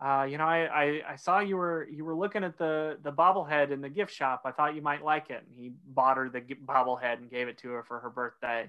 [0.00, 3.12] uh, "You know, I, I, I saw you were you were looking at the the
[3.12, 4.42] bobblehead in the gift shop.
[4.44, 7.58] I thought you might like it." And he bought her the bobblehead and gave it
[7.58, 8.68] to her for her birthday.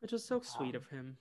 [0.00, 1.16] which was so sweet of him.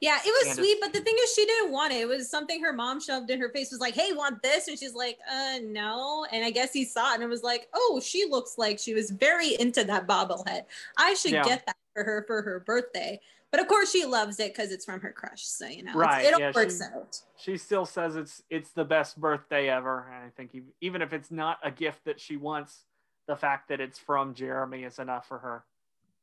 [0.00, 0.56] yeah, it was Candace.
[0.64, 2.00] sweet, but the thing is, she didn't want it.
[2.00, 3.70] It was something her mom shoved in her face.
[3.70, 7.12] Was like, "Hey, want this?" And she's like, "Uh, no." And I guess he saw
[7.12, 10.64] it and it was like, "Oh, she looks like she was very into that bobblehead.
[10.96, 11.44] I should Yeah.
[11.44, 13.20] get that for her for her birthday."
[13.50, 15.42] But of course, she loves it because it's from her crush.
[15.44, 17.18] So you know, Right, it all yeah, works she- out.
[17.36, 21.30] She still says it's it's the best birthday ever, and I think even if it's
[21.30, 22.84] not a gift that she wants,
[23.26, 25.64] the fact that it's from Jeremy is enough for her.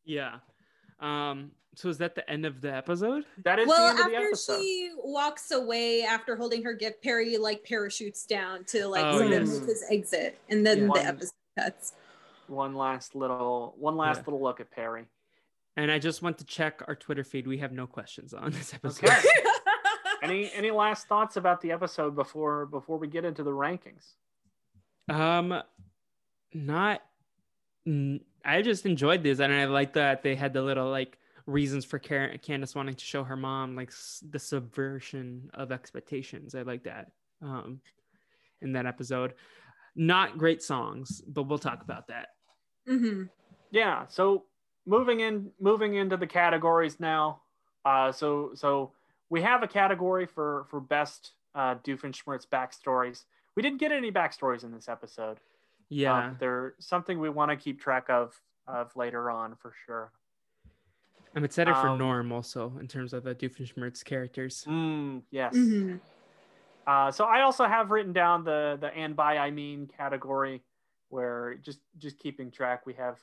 [0.05, 0.35] Yeah.
[0.99, 1.51] Um.
[1.75, 3.25] So is that the end of the episode?
[3.43, 4.61] That is well, the end of the after episode.
[4.61, 9.29] she walks away after holding her gift, Perry like parachutes down to like Oh, sort
[9.31, 9.57] yes.
[9.57, 10.83] of his exit, and then Yeah.
[10.85, 11.93] the One- episode cuts.
[12.47, 14.23] One last little one last Yeah.
[14.27, 15.05] little look at Perry.
[15.77, 17.47] And I just want to check our Twitter feed.
[17.47, 19.09] We have no questions on this episode.
[19.09, 19.21] Okay.
[20.23, 24.13] any any last thoughts about the episode before before we get into the rankings?
[25.07, 25.61] Um,
[26.53, 27.01] not.
[27.85, 31.85] n- I just enjoyed this, and I like that they had the little like reasons
[31.85, 36.55] for Karen, Candace wanting to show her mom like s- the subversion of expectations.
[36.55, 37.11] I like that.
[37.41, 37.81] Um,
[38.61, 39.35] in that episode,
[39.95, 42.29] not great songs, but we'll talk about that.
[42.87, 43.23] hmm
[43.69, 44.07] Yeah.
[44.07, 44.45] So
[44.87, 47.41] moving in moving into the categories now.
[47.85, 48.93] Uh, so so
[49.29, 53.25] we have a category for for best uh, Doofenshmirtz backstories.
[53.55, 55.37] we didn't get any backstories in this episode.
[55.89, 58.33] Yeah, um, they're something we want to keep track of
[58.67, 60.11] of later on for sure.
[61.35, 64.65] I'm excited um, for Norm also in terms of the Doofenshmirtz characters.
[64.67, 65.55] Mm, yes.
[65.55, 65.97] Mm-hmm.
[66.87, 70.63] Uh, so I also have written down the the and by I mean category,
[71.09, 72.85] where just just keeping track.
[72.85, 73.19] We have,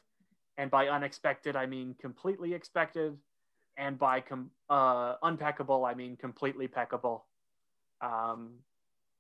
[0.59, 3.17] and by unexpected I mean completely expected,
[3.77, 7.23] and by com- uh, unpeckable I mean completely peckable.
[8.01, 8.51] Um,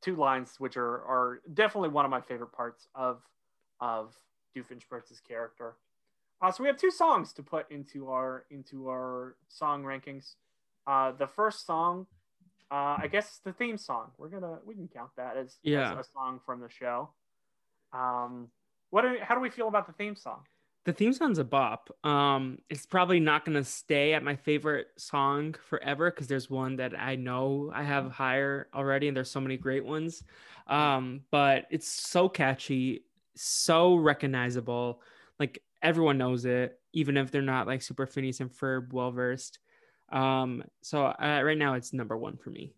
[0.02, 3.22] two lines which are are definitely one of my favorite parts of
[3.80, 4.14] of
[4.56, 5.74] Doofenshmirtz's character.
[6.42, 10.34] Uh, so we have two songs to put into our into our song rankings.
[10.86, 12.06] Uh, the first song
[12.70, 14.10] uh, I guess the theme song.
[14.18, 15.92] We're gonna we can count that as, yeah.
[15.92, 17.10] as a song from the show.
[17.92, 18.48] Um,
[18.90, 19.04] what?
[19.22, 20.40] how do we feel about the theme song?
[20.84, 21.88] The theme song's a bop.
[22.04, 26.98] Um, it's probably not gonna stay at my favorite song forever because there's one that
[26.98, 30.22] I know I have higher already, and there's so many great ones.
[30.66, 33.04] Um, but it's so catchy,
[33.34, 35.00] so recognizable.
[35.38, 39.60] Like everyone knows it, even if they're not like super Phineas and Ferb well versed.
[40.10, 42.74] Um, so uh, right now it's number one for me.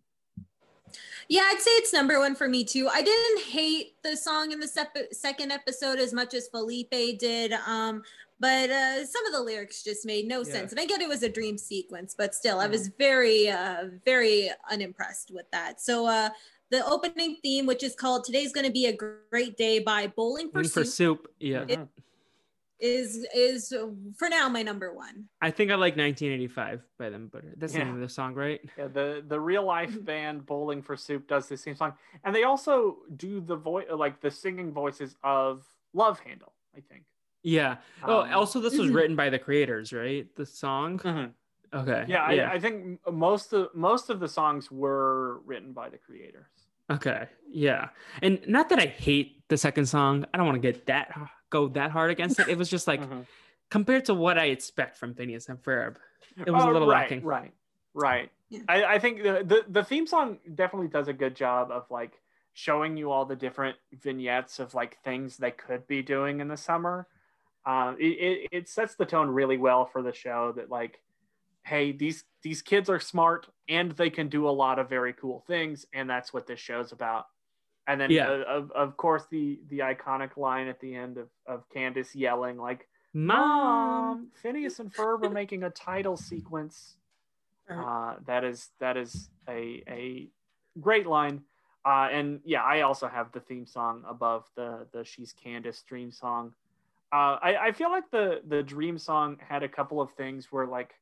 [1.28, 2.89] Yeah, I'd say it's number one for me too.
[2.89, 7.52] I didn't hate the song in the sep- second episode as much as Felipe did.
[7.66, 8.02] Um,
[8.39, 10.52] but uh, some of the lyrics just made no yeah.
[10.52, 10.70] sense.
[10.70, 14.51] And I get it was a dream sequence, but still, I was very, uh, very
[14.70, 15.81] unimpressed with that.
[15.81, 16.31] So, uh,
[16.70, 18.97] the opening theme, which is called "Today's Going to Be a
[19.31, 20.74] Great Day" by Bowling for, Bowling Soup.
[20.74, 21.32] for Soup.
[21.39, 21.64] Yeah.
[21.68, 21.78] It,
[22.78, 23.74] is is
[24.16, 25.24] for now my number one.
[25.40, 27.81] I think I like 1985 by them, but that's yeah.
[27.81, 28.61] the name of the song, right?
[28.77, 31.94] Yeah, the the real life band Bowling for Soup does the same song,
[32.24, 36.53] and they also do the voice like the singing voices of Love Händel.
[36.77, 37.05] I think.
[37.43, 37.77] Yeah.
[38.05, 40.27] Oh, um, also this was written by the creators, right?
[40.36, 40.98] The song.
[40.98, 41.78] Mm-hmm.
[41.78, 42.05] Okay.
[42.09, 42.51] Yeah, yeah.
[42.51, 46.47] I, I think most of most of the songs were written by the creators.
[46.90, 47.27] Okay.
[47.48, 47.89] Yeah.
[48.23, 50.24] And not that I hate the second song.
[50.32, 51.12] I don't want to get that
[51.51, 52.48] go that hard against it.
[52.48, 53.20] It was just like mm-hmm.
[53.70, 55.97] compared to what I expect from Phineas and Ferb,
[56.44, 57.24] it was oh, a little right, lacking.
[57.24, 57.52] Right.
[57.94, 58.31] Right.
[58.51, 58.60] Yeah.
[58.68, 62.12] I, I think the, the the theme song definitely does a good job of like
[62.52, 66.56] showing you all the different vignettes of like things they could be doing in the
[66.56, 67.06] summer.
[67.64, 71.01] Uh, it, it, it sets the tone really well for the show that like
[71.64, 75.43] hey these these kids are smart and they can do a lot of very cool
[75.48, 77.27] things and that's what this show's about
[77.87, 78.29] and then yeah.
[78.29, 82.57] uh, of, of course the the iconic line at the end of, of candace yelling
[82.57, 84.29] like mom.
[84.43, 86.97] Phineas and ferb are making a title sequence.
[87.69, 90.29] Uh, that is that is a a
[90.81, 91.43] great line.
[91.85, 96.13] Uh, and yeah i also have the theme song above the the she's candace dream
[96.13, 96.55] song.
[97.13, 100.67] Uh, I, I feel like the the dream song had a couple of things where
[100.67, 100.95] like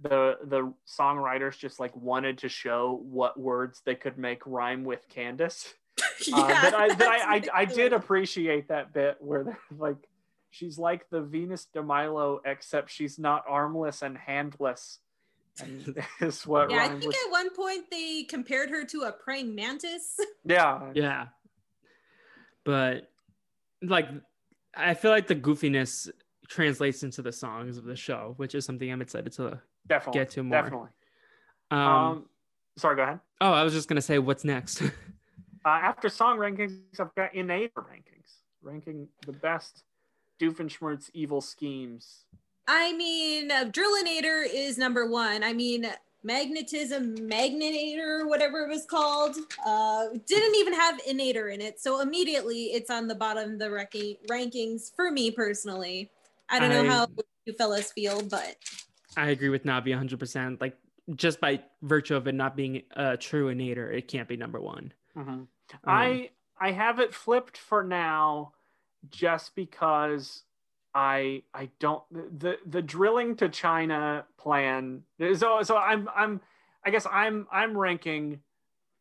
[0.00, 5.08] the the songwriters just like wanted to show what words they could make rhyme with
[5.08, 5.74] Candace.
[6.26, 9.96] yeah, uh, that I that I, I, I did appreciate that bit where like
[10.50, 14.98] she's like the Venus de Milo except she's not armless and handless.
[15.60, 17.16] And is what Yeah, I think with...
[17.16, 20.16] at one point they compared her to a praying mantis.
[20.44, 20.90] Yeah.
[20.94, 21.26] Yeah.
[22.64, 23.10] But
[23.82, 24.08] like
[24.74, 26.08] I feel like the goofiness
[26.48, 30.30] translates into the songs of the show, which is something I'm excited to definitely get
[30.30, 30.62] to more.
[30.62, 30.88] Definitely.
[31.70, 32.24] Um, um
[32.76, 33.20] sorry, go ahead.
[33.40, 34.82] Oh, I was just gonna say, what's next?
[35.64, 39.84] Uh, after song rankings, I've got innate rankings, ranking the best
[40.40, 42.24] Doofenshmirtz evil schemes.
[42.66, 45.42] I mean, uh, Drillinator is number one.
[45.42, 45.86] I mean,
[46.24, 52.64] magnetism magnetator whatever it was called uh didn't even have inator in it so immediately
[52.72, 56.10] it's on the bottom of the ranking rankings for me personally
[56.48, 57.06] i don't I, know how
[57.46, 58.56] you fellas feel but
[59.18, 60.60] I agree with Navi 100%.
[60.60, 60.76] Like,
[61.14, 64.92] just by virtue of it not being a true inator, it can't be number one.
[65.18, 65.30] Mm-hmm.
[65.30, 65.46] Um,
[65.86, 66.30] I
[66.60, 68.52] I have it flipped for now,
[69.10, 70.42] just because
[70.94, 75.02] I I don't the the drilling to China plan.
[75.36, 76.40] So so I'm I'm
[76.84, 78.40] I guess I'm I'm ranking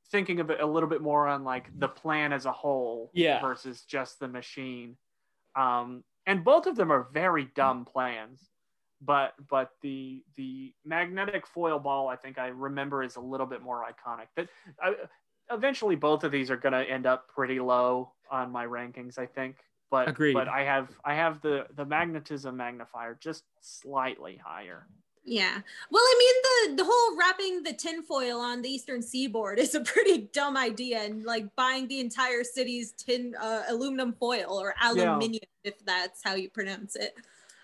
[0.09, 3.41] thinking of it a little bit more on like the plan as a whole yeah.
[3.41, 4.95] versus just the machine.
[5.55, 8.39] Um, and both of them are very dumb plans
[9.01, 13.61] but but the the magnetic foil ball I think I remember is a little bit
[13.61, 14.27] more iconic.
[14.35, 14.47] That
[14.83, 14.91] uh,
[15.51, 19.17] eventually both of these are going to end up pretty low on my rankings.
[19.17, 19.57] I think,
[19.89, 20.33] but Agreed.
[20.33, 24.87] but I have I have the the magnetism magnifier just slightly higher.
[25.23, 25.59] Yeah.
[25.91, 29.81] Well, I mean, the the whole wrapping the tinfoil on the eastern seaboard is a
[29.81, 35.41] pretty dumb idea, and like buying the entire city's tin uh, aluminum foil or aluminium,
[35.63, 35.71] yeah.
[35.71, 37.17] if that's how you pronounce it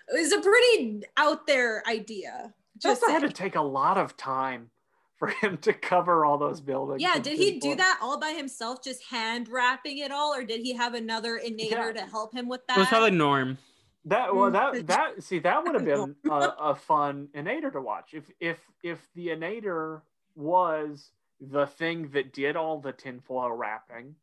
[0.08, 2.52] it was a pretty out there idea.
[2.78, 4.70] Just had to take a lot of time
[5.16, 7.00] for him to cover all those buildings.
[7.00, 10.60] Yeah, did he do that all by himself, just hand wrapping it all, or did
[10.60, 11.92] he have another inator yeah.
[11.92, 12.76] to help him with that?
[12.76, 13.58] It was probably Norm.
[14.06, 14.52] That well, hmm.
[14.52, 18.58] that that see that would have been a, a fun inator to watch if if
[18.82, 20.02] if the inator
[20.34, 21.10] was
[21.40, 24.14] the thing that did all the tinfoil wrapping.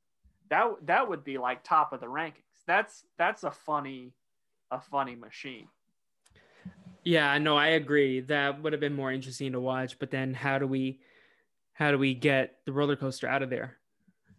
[0.50, 2.44] That that would be like top of the rankings.
[2.68, 4.14] That's that's a funny
[4.70, 5.68] a funny machine.
[7.04, 8.22] Yeah, no, I agree.
[8.22, 9.98] That would have been more interesting to watch.
[10.00, 11.00] But then, how do we,
[11.74, 13.78] how do we get the roller coaster out of there?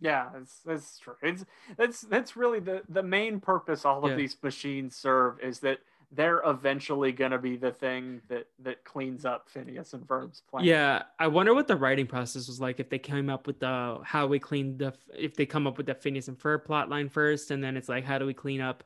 [0.00, 1.14] Yeah, that's that's true.
[1.22, 1.44] It's
[1.76, 4.16] that's that's really the the main purpose all of yeah.
[4.16, 5.78] these machines serve is that
[6.10, 10.64] they're eventually going to be the thing that that cleans up Phineas and Ferb's plan.
[10.64, 13.98] Yeah, I wonder what the writing process was like if they came up with the
[14.04, 17.08] how we clean the if they come up with the Phineas and Ferb plot line
[17.08, 18.82] first, and then it's like how do we clean up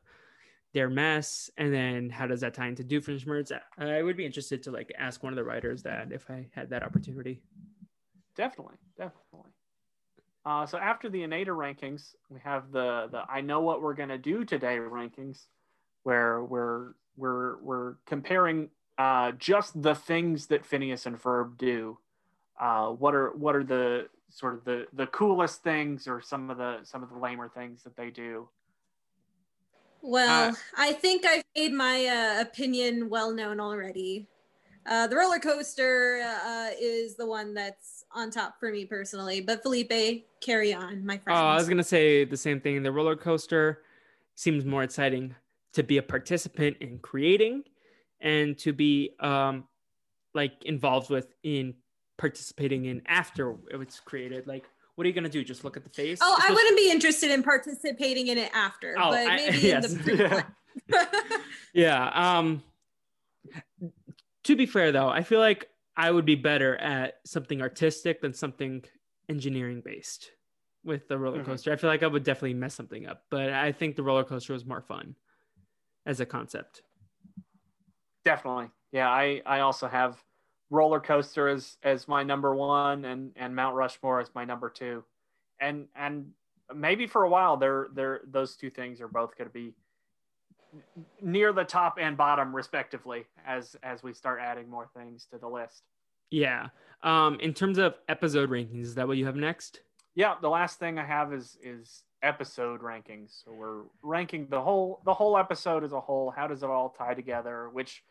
[0.77, 3.51] their mess, and then how does that tie into Doofenshmirtz?
[3.79, 6.69] I would be interested to like ask one of the writers that if I had
[6.69, 7.41] that opportunity.
[8.37, 9.53] Definitely, definitely.
[10.45, 14.19] Uh, so after the Inator rankings, we have the the I know what we're gonna
[14.19, 15.47] do today rankings,
[16.03, 21.97] where we're we're we're comparing uh, just the things that Phineas and Ferb do.
[22.61, 26.59] Uh, what are what are the sort of the the coolest things or some of
[26.59, 28.51] the some of the lamer things that they do?
[30.03, 34.29] Well, uh, I think I've made my uh, opinion well known already.
[34.87, 39.41] Uh, the roller coaster uh, is the one that's on top for me personally.
[39.41, 41.39] But Felipe, carry on, my friend.
[41.39, 42.83] Oh, I was gonna say the same thing.
[42.83, 43.83] The roller coaster
[44.37, 45.35] seems more exciting
[45.73, 47.65] to be a participant in creating,
[48.21, 49.65] and to be um,
[50.35, 51.75] like involved with in
[52.17, 54.47] participating in after it's created.
[54.47, 54.67] Like,
[54.97, 55.45] what are you gonna do?
[55.45, 56.19] Just look at the face?
[56.21, 59.93] Oh, I wouldn't be interested in participating in it after, oh, but maybe I, yes.
[59.93, 60.45] in the
[60.89, 61.05] yeah.
[61.73, 62.39] yeah.
[62.39, 62.63] Um
[64.45, 68.33] to be fair though, I feel like I would be better at something artistic than
[68.33, 68.85] something
[69.29, 70.31] engineering based
[70.85, 71.51] with the roller mm-hmm.
[71.51, 71.71] coaster.
[71.71, 71.79] Mm-hmm.
[71.79, 74.53] I feel like I would definitely mess something up, but I think the roller coaster
[74.53, 75.17] was more fun
[76.07, 76.83] as a concept.
[78.25, 78.71] Definitely.
[78.93, 80.23] Yeah, I I also have
[80.71, 85.05] roller coaster as as my number 1 and and Mount Rushmore as my number 2.
[85.61, 86.33] And and
[86.75, 89.75] maybe for a while they're they're those two things are both going to be
[91.23, 95.49] near the top and bottom respectively as as we start adding more things to the
[95.49, 95.83] list.
[96.31, 96.69] Yeah.
[97.03, 99.81] Um in terms of episode rankings is that what you have next?
[100.15, 103.45] Yeah the last thing i have is is episode rankings.
[103.45, 106.31] So we're ranking the whole the whole episode as a whole.
[106.31, 107.69] How does it all tie together?
[107.73, 108.03] Which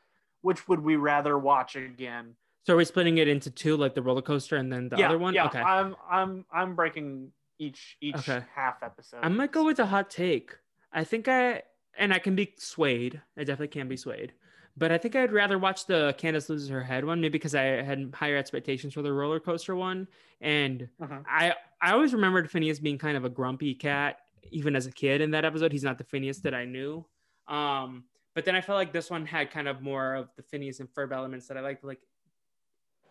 [0.41, 4.01] which would we rather watch again so are we splitting it into two like the
[4.01, 7.95] roller coaster and then the yeah, other one yeah okay i'm i'm i'm breaking each
[8.01, 8.41] each okay.
[8.53, 10.55] half episode i might go with a hot take
[10.91, 11.61] i think i
[11.97, 13.21] and I can be swayed.
[13.37, 14.33] I definitely can be swayed.
[14.77, 17.63] But I think I'd rather watch the Candace loses her head one, maybe because I
[17.63, 20.07] had higher expectations for the roller coaster one.
[20.41, 21.19] And uh-huh.
[21.27, 24.17] I I always remembered Phineas being kind of a grumpy cat,
[24.51, 25.71] even as a kid in that episode.
[25.71, 27.05] He's not the Phineas that I knew.
[27.47, 30.81] Um, but then I felt like this one had kind of more of the Phineas
[30.81, 31.85] and Ferb elements that I liked.
[31.85, 32.01] Like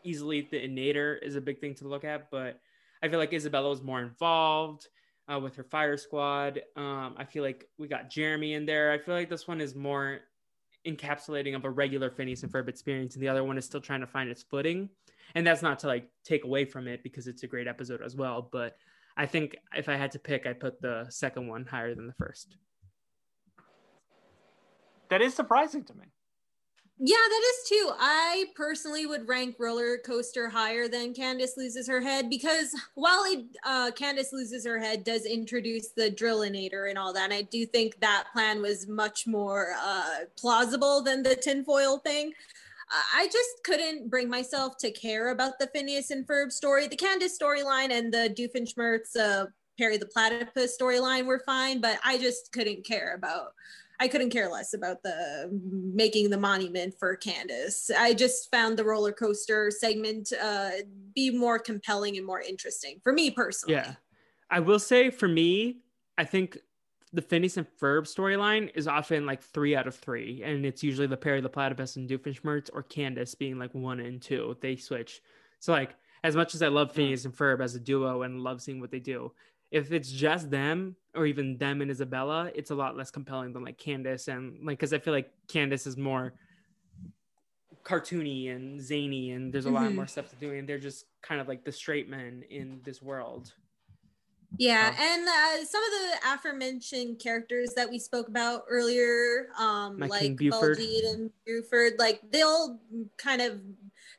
[0.04, 2.60] easily the Inator is a big thing to look at, but
[3.02, 4.88] I feel like Isabella was more involved
[5.32, 6.60] uh, with her fire squad.
[6.76, 8.92] Um, I feel like we got Jeremy in there.
[8.92, 10.20] I feel like this one is more
[10.86, 14.00] encapsulating of a regular Phineas and Ferb experience, and the other one is still trying
[14.00, 14.88] to find its footing.
[15.34, 18.14] And that's not to like take away from it because it's a great episode as
[18.14, 18.48] well.
[18.52, 18.76] But
[19.16, 22.12] I think if I had to pick, I'd put the second one higher than the
[22.12, 22.56] first.
[25.08, 26.06] That is surprising to me.
[26.98, 27.90] Yeah, that is too.
[27.98, 33.44] I personally would rank Roller Coaster higher than Candace Loses Her Head because while it,
[33.66, 37.66] uh, Candace Loses Her Head does introduce the Drillinator and all that, and I do
[37.66, 42.32] think that plan was much more uh, plausible than the tinfoil thing.
[43.14, 46.86] I just couldn't bring myself to care about the Phineas and Ferb story.
[46.86, 49.46] The Candace storyline and the Doofenshmirtz, uh,
[49.78, 53.54] Perry the Platypus storyline were fine, but I just couldn't care about
[54.00, 57.90] I couldn't care less about the making the monument for Candace.
[57.96, 60.70] I just found the roller coaster segment uh,
[61.14, 63.76] be more compelling and more interesting for me personally.
[63.76, 63.94] Yeah,
[64.50, 65.78] I will say for me,
[66.18, 66.58] I think
[67.12, 71.06] the Phineas and Ferb storyline is often like three out of three, and it's usually
[71.06, 74.56] the Perry the Platypus and Doofenshmirtz or Candace being like one and two.
[74.60, 75.22] They switch.
[75.60, 75.94] So like
[76.24, 78.90] as much as I love Phineas and Ferb as a duo and love seeing what
[78.90, 79.32] they do,
[79.70, 83.64] if it's just them or even them and Isabella, it's a lot less compelling than
[83.64, 86.34] like Candace and like because I feel like Candace is more
[87.84, 89.84] cartoony and zany and there's a mm-hmm.
[89.84, 92.80] lot more stuff to do and they're just kind of like the straight men in
[92.84, 93.52] this world.
[94.56, 100.36] Yeah, and uh, some of the aforementioned characters that we spoke about earlier, um, like
[100.36, 102.78] Baljeet and Buford, like they'll
[103.16, 103.60] kind of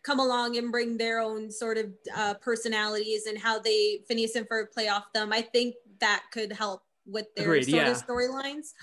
[0.04, 4.48] come along and bring their own sort of uh, personalities and how they Phineas and
[4.50, 5.32] Ferb play off them.
[5.32, 7.92] I think that could help with their Agreed, sort yeah.
[7.92, 8.74] of storylines.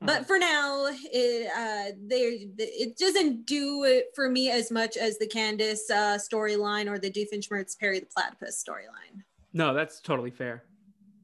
[0.00, 0.06] Hmm.
[0.06, 5.18] But for now, it uh, they it doesn't do it for me as much as
[5.18, 9.22] the Candace uh, storyline or the Doofenshmirtz Perry the Platypus storyline.
[9.52, 10.64] No, that's totally fair.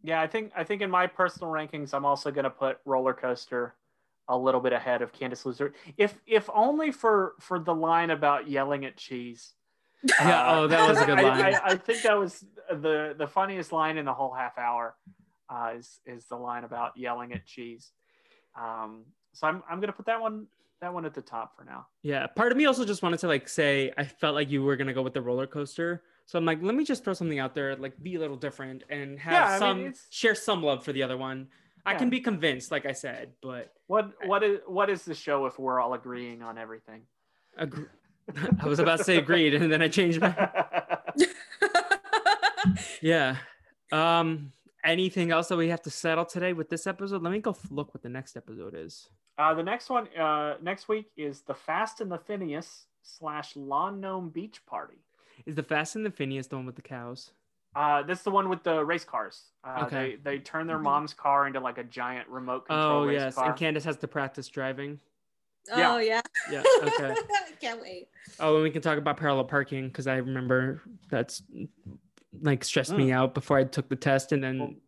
[0.03, 3.15] Yeah, I think I think in my personal rankings, I'm also going to put Roller
[3.15, 3.75] Coaster
[4.29, 5.73] a little bit ahead of Candace Loser.
[5.97, 9.55] If if only for for the line about yelling at cheese.
[10.21, 11.55] Yeah, Uh, oh, that was a good I- line.
[11.55, 14.95] I, I think that was the the funniest line in the whole half hour.
[15.51, 17.93] Uh, is is the line about yelling at cheese.
[18.59, 20.47] Um, so I'm I'm gonna put that one
[20.81, 21.87] that one at the top for now.
[22.03, 24.77] Yeah, part of me also just wanted to like say I felt like you were
[24.77, 27.55] gonna go with the roller coaster, so I'm like, let me just throw something out
[27.55, 30.85] there, like be a little different and have Yeah, I mean, some share some love
[30.85, 31.49] for the other one.
[31.87, 35.47] I can be convinced, like I said, but What what is what is the show
[35.47, 37.03] if we're all agreeing on everything?
[37.57, 37.87] agree-
[38.61, 40.35] I was about to say agreed, and then I changed my.
[43.01, 43.37] Yeah.
[43.93, 44.53] Um.
[44.85, 47.23] Anything else that we have to settle today with this episode?
[47.23, 49.09] Let me go look what the next episode is.
[49.37, 54.01] Uh, the next one, uh, next week is the Fast and the Phineas slash Lawn
[54.01, 54.99] Gnome Beach Party.
[55.47, 57.33] Is the Fast and the Phineas the one with the cows?
[57.77, 59.51] Uh, this is the one with the race cars.
[59.63, 60.17] Uh, Okay.
[60.23, 60.83] They they turn their Mhm.
[60.85, 63.47] mom's car into like a giant remote control Oh race yes, car.
[63.51, 64.99] and Candace has to practice driving.
[65.69, 65.95] Yeah.
[65.95, 66.21] Oh yeah.
[66.51, 66.63] Yeah.
[66.83, 67.15] Okay.
[67.61, 68.09] Can't wait.
[68.41, 71.43] Oh, and we can talk about parallel parking because I remember that's
[72.43, 73.13] like stressed me Mm.
[73.13, 74.81] out before I took the test, and then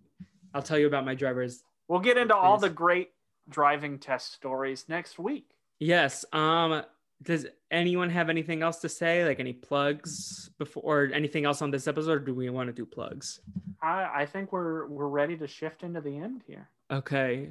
[0.55, 1.63] I'll tell you about my drivers.
[1.89, 3.11] we'll get into all the great
[3.49, 5.57] driving test stories next week.
[5.79, 6.25] Yes.
[6.33, 6.83] Um.
[7.23, 9.27] Does anyone have anything else to say?
[9.27, 12.13] Like any plugs before, or anything else on this episode?
[12.13, 13.41] Or do we want to do plugs?
[13.83, 16.69] I, I think we're we're ready to shift into the end here.
[16.91, 17.51] Okay.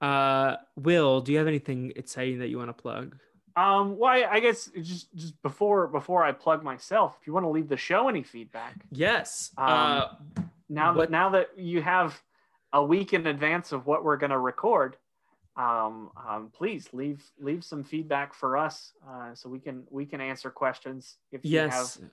[0.00, 3.16] Uh, Will, do you have anything exciting that you want to plug?
[3.58, 7.44] Um, well, I, I guess just just before before I plug myself, if you want
[7.44, 9.50] to leave the show any feedback, Yes.
[9.58, 10.06] Um, uh,
[10.68, 12.20] now What- that now that you have
[12.72, 14.96] a week in advance of what we're going to record
[15.56, 20.20] um, um, please leave leave some feedback for us uh, so we can we can
[20.20, 21.96] answer questions if you yes.
[21.98, 22.10] have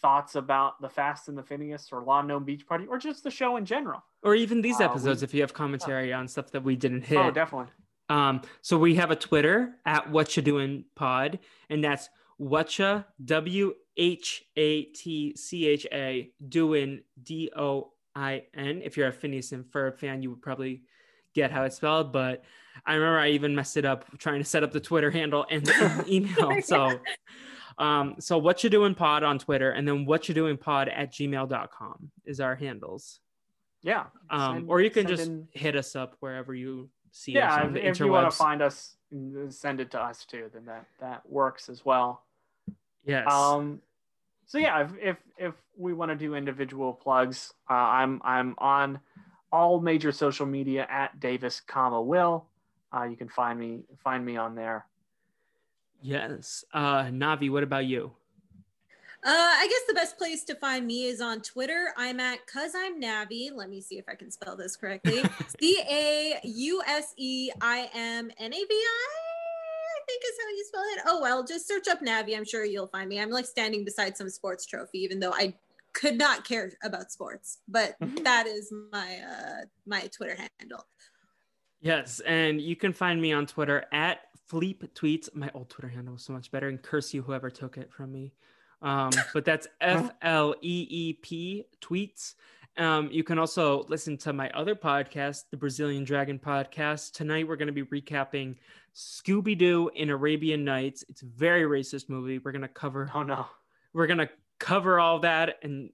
[0.00, 3.30] thoughts about the fast and the phineas or lawn gnome beach party or just the
[3.30, 6.50] show in general Or even these uh, episodes, we- if you have commentary on stuff
[6.52, 7.18] that we didn't hit.
[7.18, 7.70] oh definitely
[8.08, 12.08] Um, so we have a Twitter at Whatcha Doing Pod, and that's
[12.38, 18.80] Whatcha W H A T C H A doing D O I N.
[18.84, 20.82] If you're a Phineas and Ferb fan, you would probably
[21.34, 22.12] get how it's spelled.
[22.12, 22.44] But
[22.86, 25.66] I remember I even messed it up trying to set up the Twitter handle and
[25.66, 26.62] the email.
[26.62, 27.00] So,
[27.76, 32.40] um, so Whatcha Doing Pod on Twitter, and then Whatcha Doing Pod at gmail.com is
[32.40, 33.20] our handles.
[33.82, 37.66] yeah Um, Send- or you can just in- hit us up wherever you see yeah
[37.66, 38.96] if, if you want to find us
[39.48, 42.22] send it to us too then that that works as well
[43.08, 43.32] Yes.
[43.32, 43.80] Um,
[44.44, 49.00] so yeah, if if, if we want to do individual plugs, uh, I'm I'm on
[49.50, 52.46] all major social media at Davis, comma Will.
[52.94, 54.86] Uh, you can find me find me on there.
[56.02, 56.64] yes.
[56.72, 58.12] Uh, Navi, what about you?
[59.24, 61.92] Uh, I guess the best place to find me is on Twitter.
[61.96, 63.50] I'm at cuz I'm Navi.
[63.52, 65.24] Let me see if I can spell this correctly.
[65.60, 69.08] C A U S E I M N A V I.
[69.96, 71.02] I think is how you spell it.
[71.06, 72.36] Oh well, just search up Navi.
[72.36, 73.20] I'm sure you'll find me.
[73.20, 75.54] I'm like standing beside some sports trophy, even though I
[75.94, 77.58] could not care about sports.
[77.66, 80.86] But that is my uh my Twitter handle.
[81.80, 84.20] Yes, and you can find me on Twitter at
[84.50, 85.34] Fleep Tweets.
[85.34, 88.12] My old Twitter handle was so much better, and curse you whoever took it from
[88.12, 88.32] me.
[88.82, 92.34] Um, but that's F L E E P Tweets.
[92.76, 97.12] Um, you can also listen to my other podcast, the Brazilian Dragon Podcast.
[97.12, 98.54] Tonight we're going to be recapping
[98.94, 101.04] Scooby Doo in Arabian Nights.
[101.08, 102.38] It's a very racist movie.
[102.38, 103.46] We're going to cover Oh no,
[103.92, 104.28] we're gonna
[104.58, 105.90] cover all that and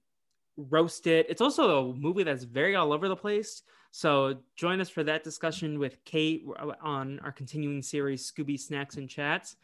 [0.57, 1.25] roast it.
[1.29, 3.63] It's also a movie that's very all over the place.
[3.91, 6.45] So join us for that discussion with Kate
[6.81, 9.55] on our continuing series Scooby Snacks and Chats.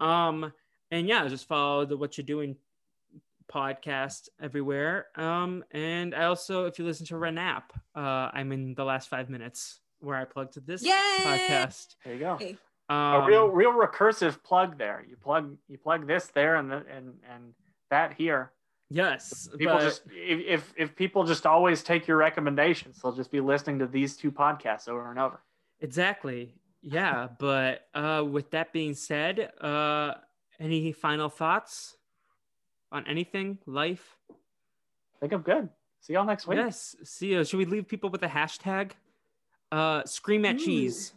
[0.00, 0.52] Um,
[0.90, 2.56] and yeah, just follow the What You're Doing
[3.52, 5.06] podcast everywhere.
[5.16, 7.62] Um, and I also, if you listen to Renap,
[7.94, 10.92] uh, I'm in the last five minutes where I plugged this Yay!
[11.20, 11.94] podcast.
[12.04, 12.36] there you go.
[12.36, 12.56] Hey.
[12.88, 15.04] Um, a real real recursive plug there.
[15.08, 17.52] You plug you plug this there and the, and and
[17.90, 18.52] that here.
[18.90, 23.32] yes, People but- just if, if if people just always take your recommendations, they'll just
[23.32, 25.40] be listening to these two podcasts over and over.
[25.80, 26.54] Exactly.
[26.80, 30.14] Yeah, but uh with that being said, uh
[30.60, 31.96] any final thoughts
[32.92, 34.16] on anything, life?
[34.30, 34.34] I
[35.20, 35.68] think I'm good.
[36.00, 36.58] See y'all next week.
[36.58, 36.94] Yes.
[37.04, 37.44] See you.
[37.44, 38.92] Should we leave people with a hashtag?
[39.72, 40.64] Uh scream at Ooh.
[40.64, 41.12] cheese.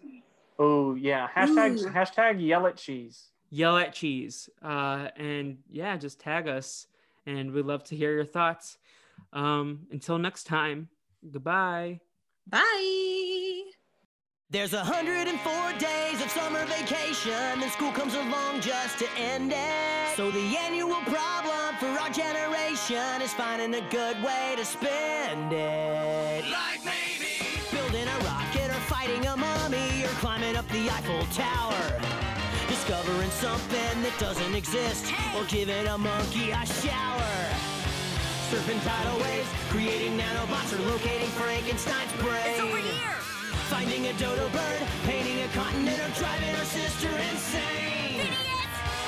[0.58, 1.28] Oh yeah.
[1.36, 1.90] Hashtag Ooh.
[1.90, 3.30] hashtag yell at cheese.
[3.52, 4.50] yell at cheese.
[4.62, 6.88] Uh, and yeah, just tag us,
[7.26, 8.78] and we'd love to hear your thoughts.
[9.34, 10.90] Um, until next time,
[11.32, 12.00] goodbye.
[12.48, 13.39] Bye.
[14.52, 20.16] There's 104 days of summer vacation, and school comes along just to end it.
[20.16, 26.46] So the annual problem for our generation is finding a good way to spend it.
[26.50, 32.02] Like maybe building a rocket or fighting a mummy or climbing up the Eiffel Tower.
[32.68, 37.38] Discovering something that doesn't exist or giving a monkey a shower.
[38.50, 42.42] Surfing tidal waves, creating nanobots or locating Frankenstein's brain.
[42.48, 43.19] It's over here!
[43.70, 48.28] Finding a dodo bird, painting a continent, or driving her sister insane.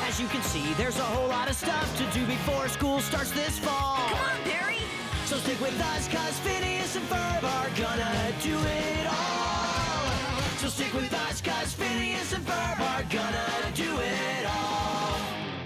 [0.05, 3.31] As you can see, there's a whole lot of stuff to do before school starts
[3.31, 3.97] this fall.
[3.97, 4.77] Come on, Perry!
[5.25, 10.11] So stick with us, cause Phineas and Ferb are gonna do it all.
[10.57, 15.17] So stick with us, cause Phineas and Ferb are gonna do it all.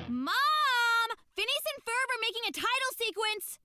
[0.08, 1.08] Mom!
[1.36, 3.60] Phineas and Ferb are making a title sequence!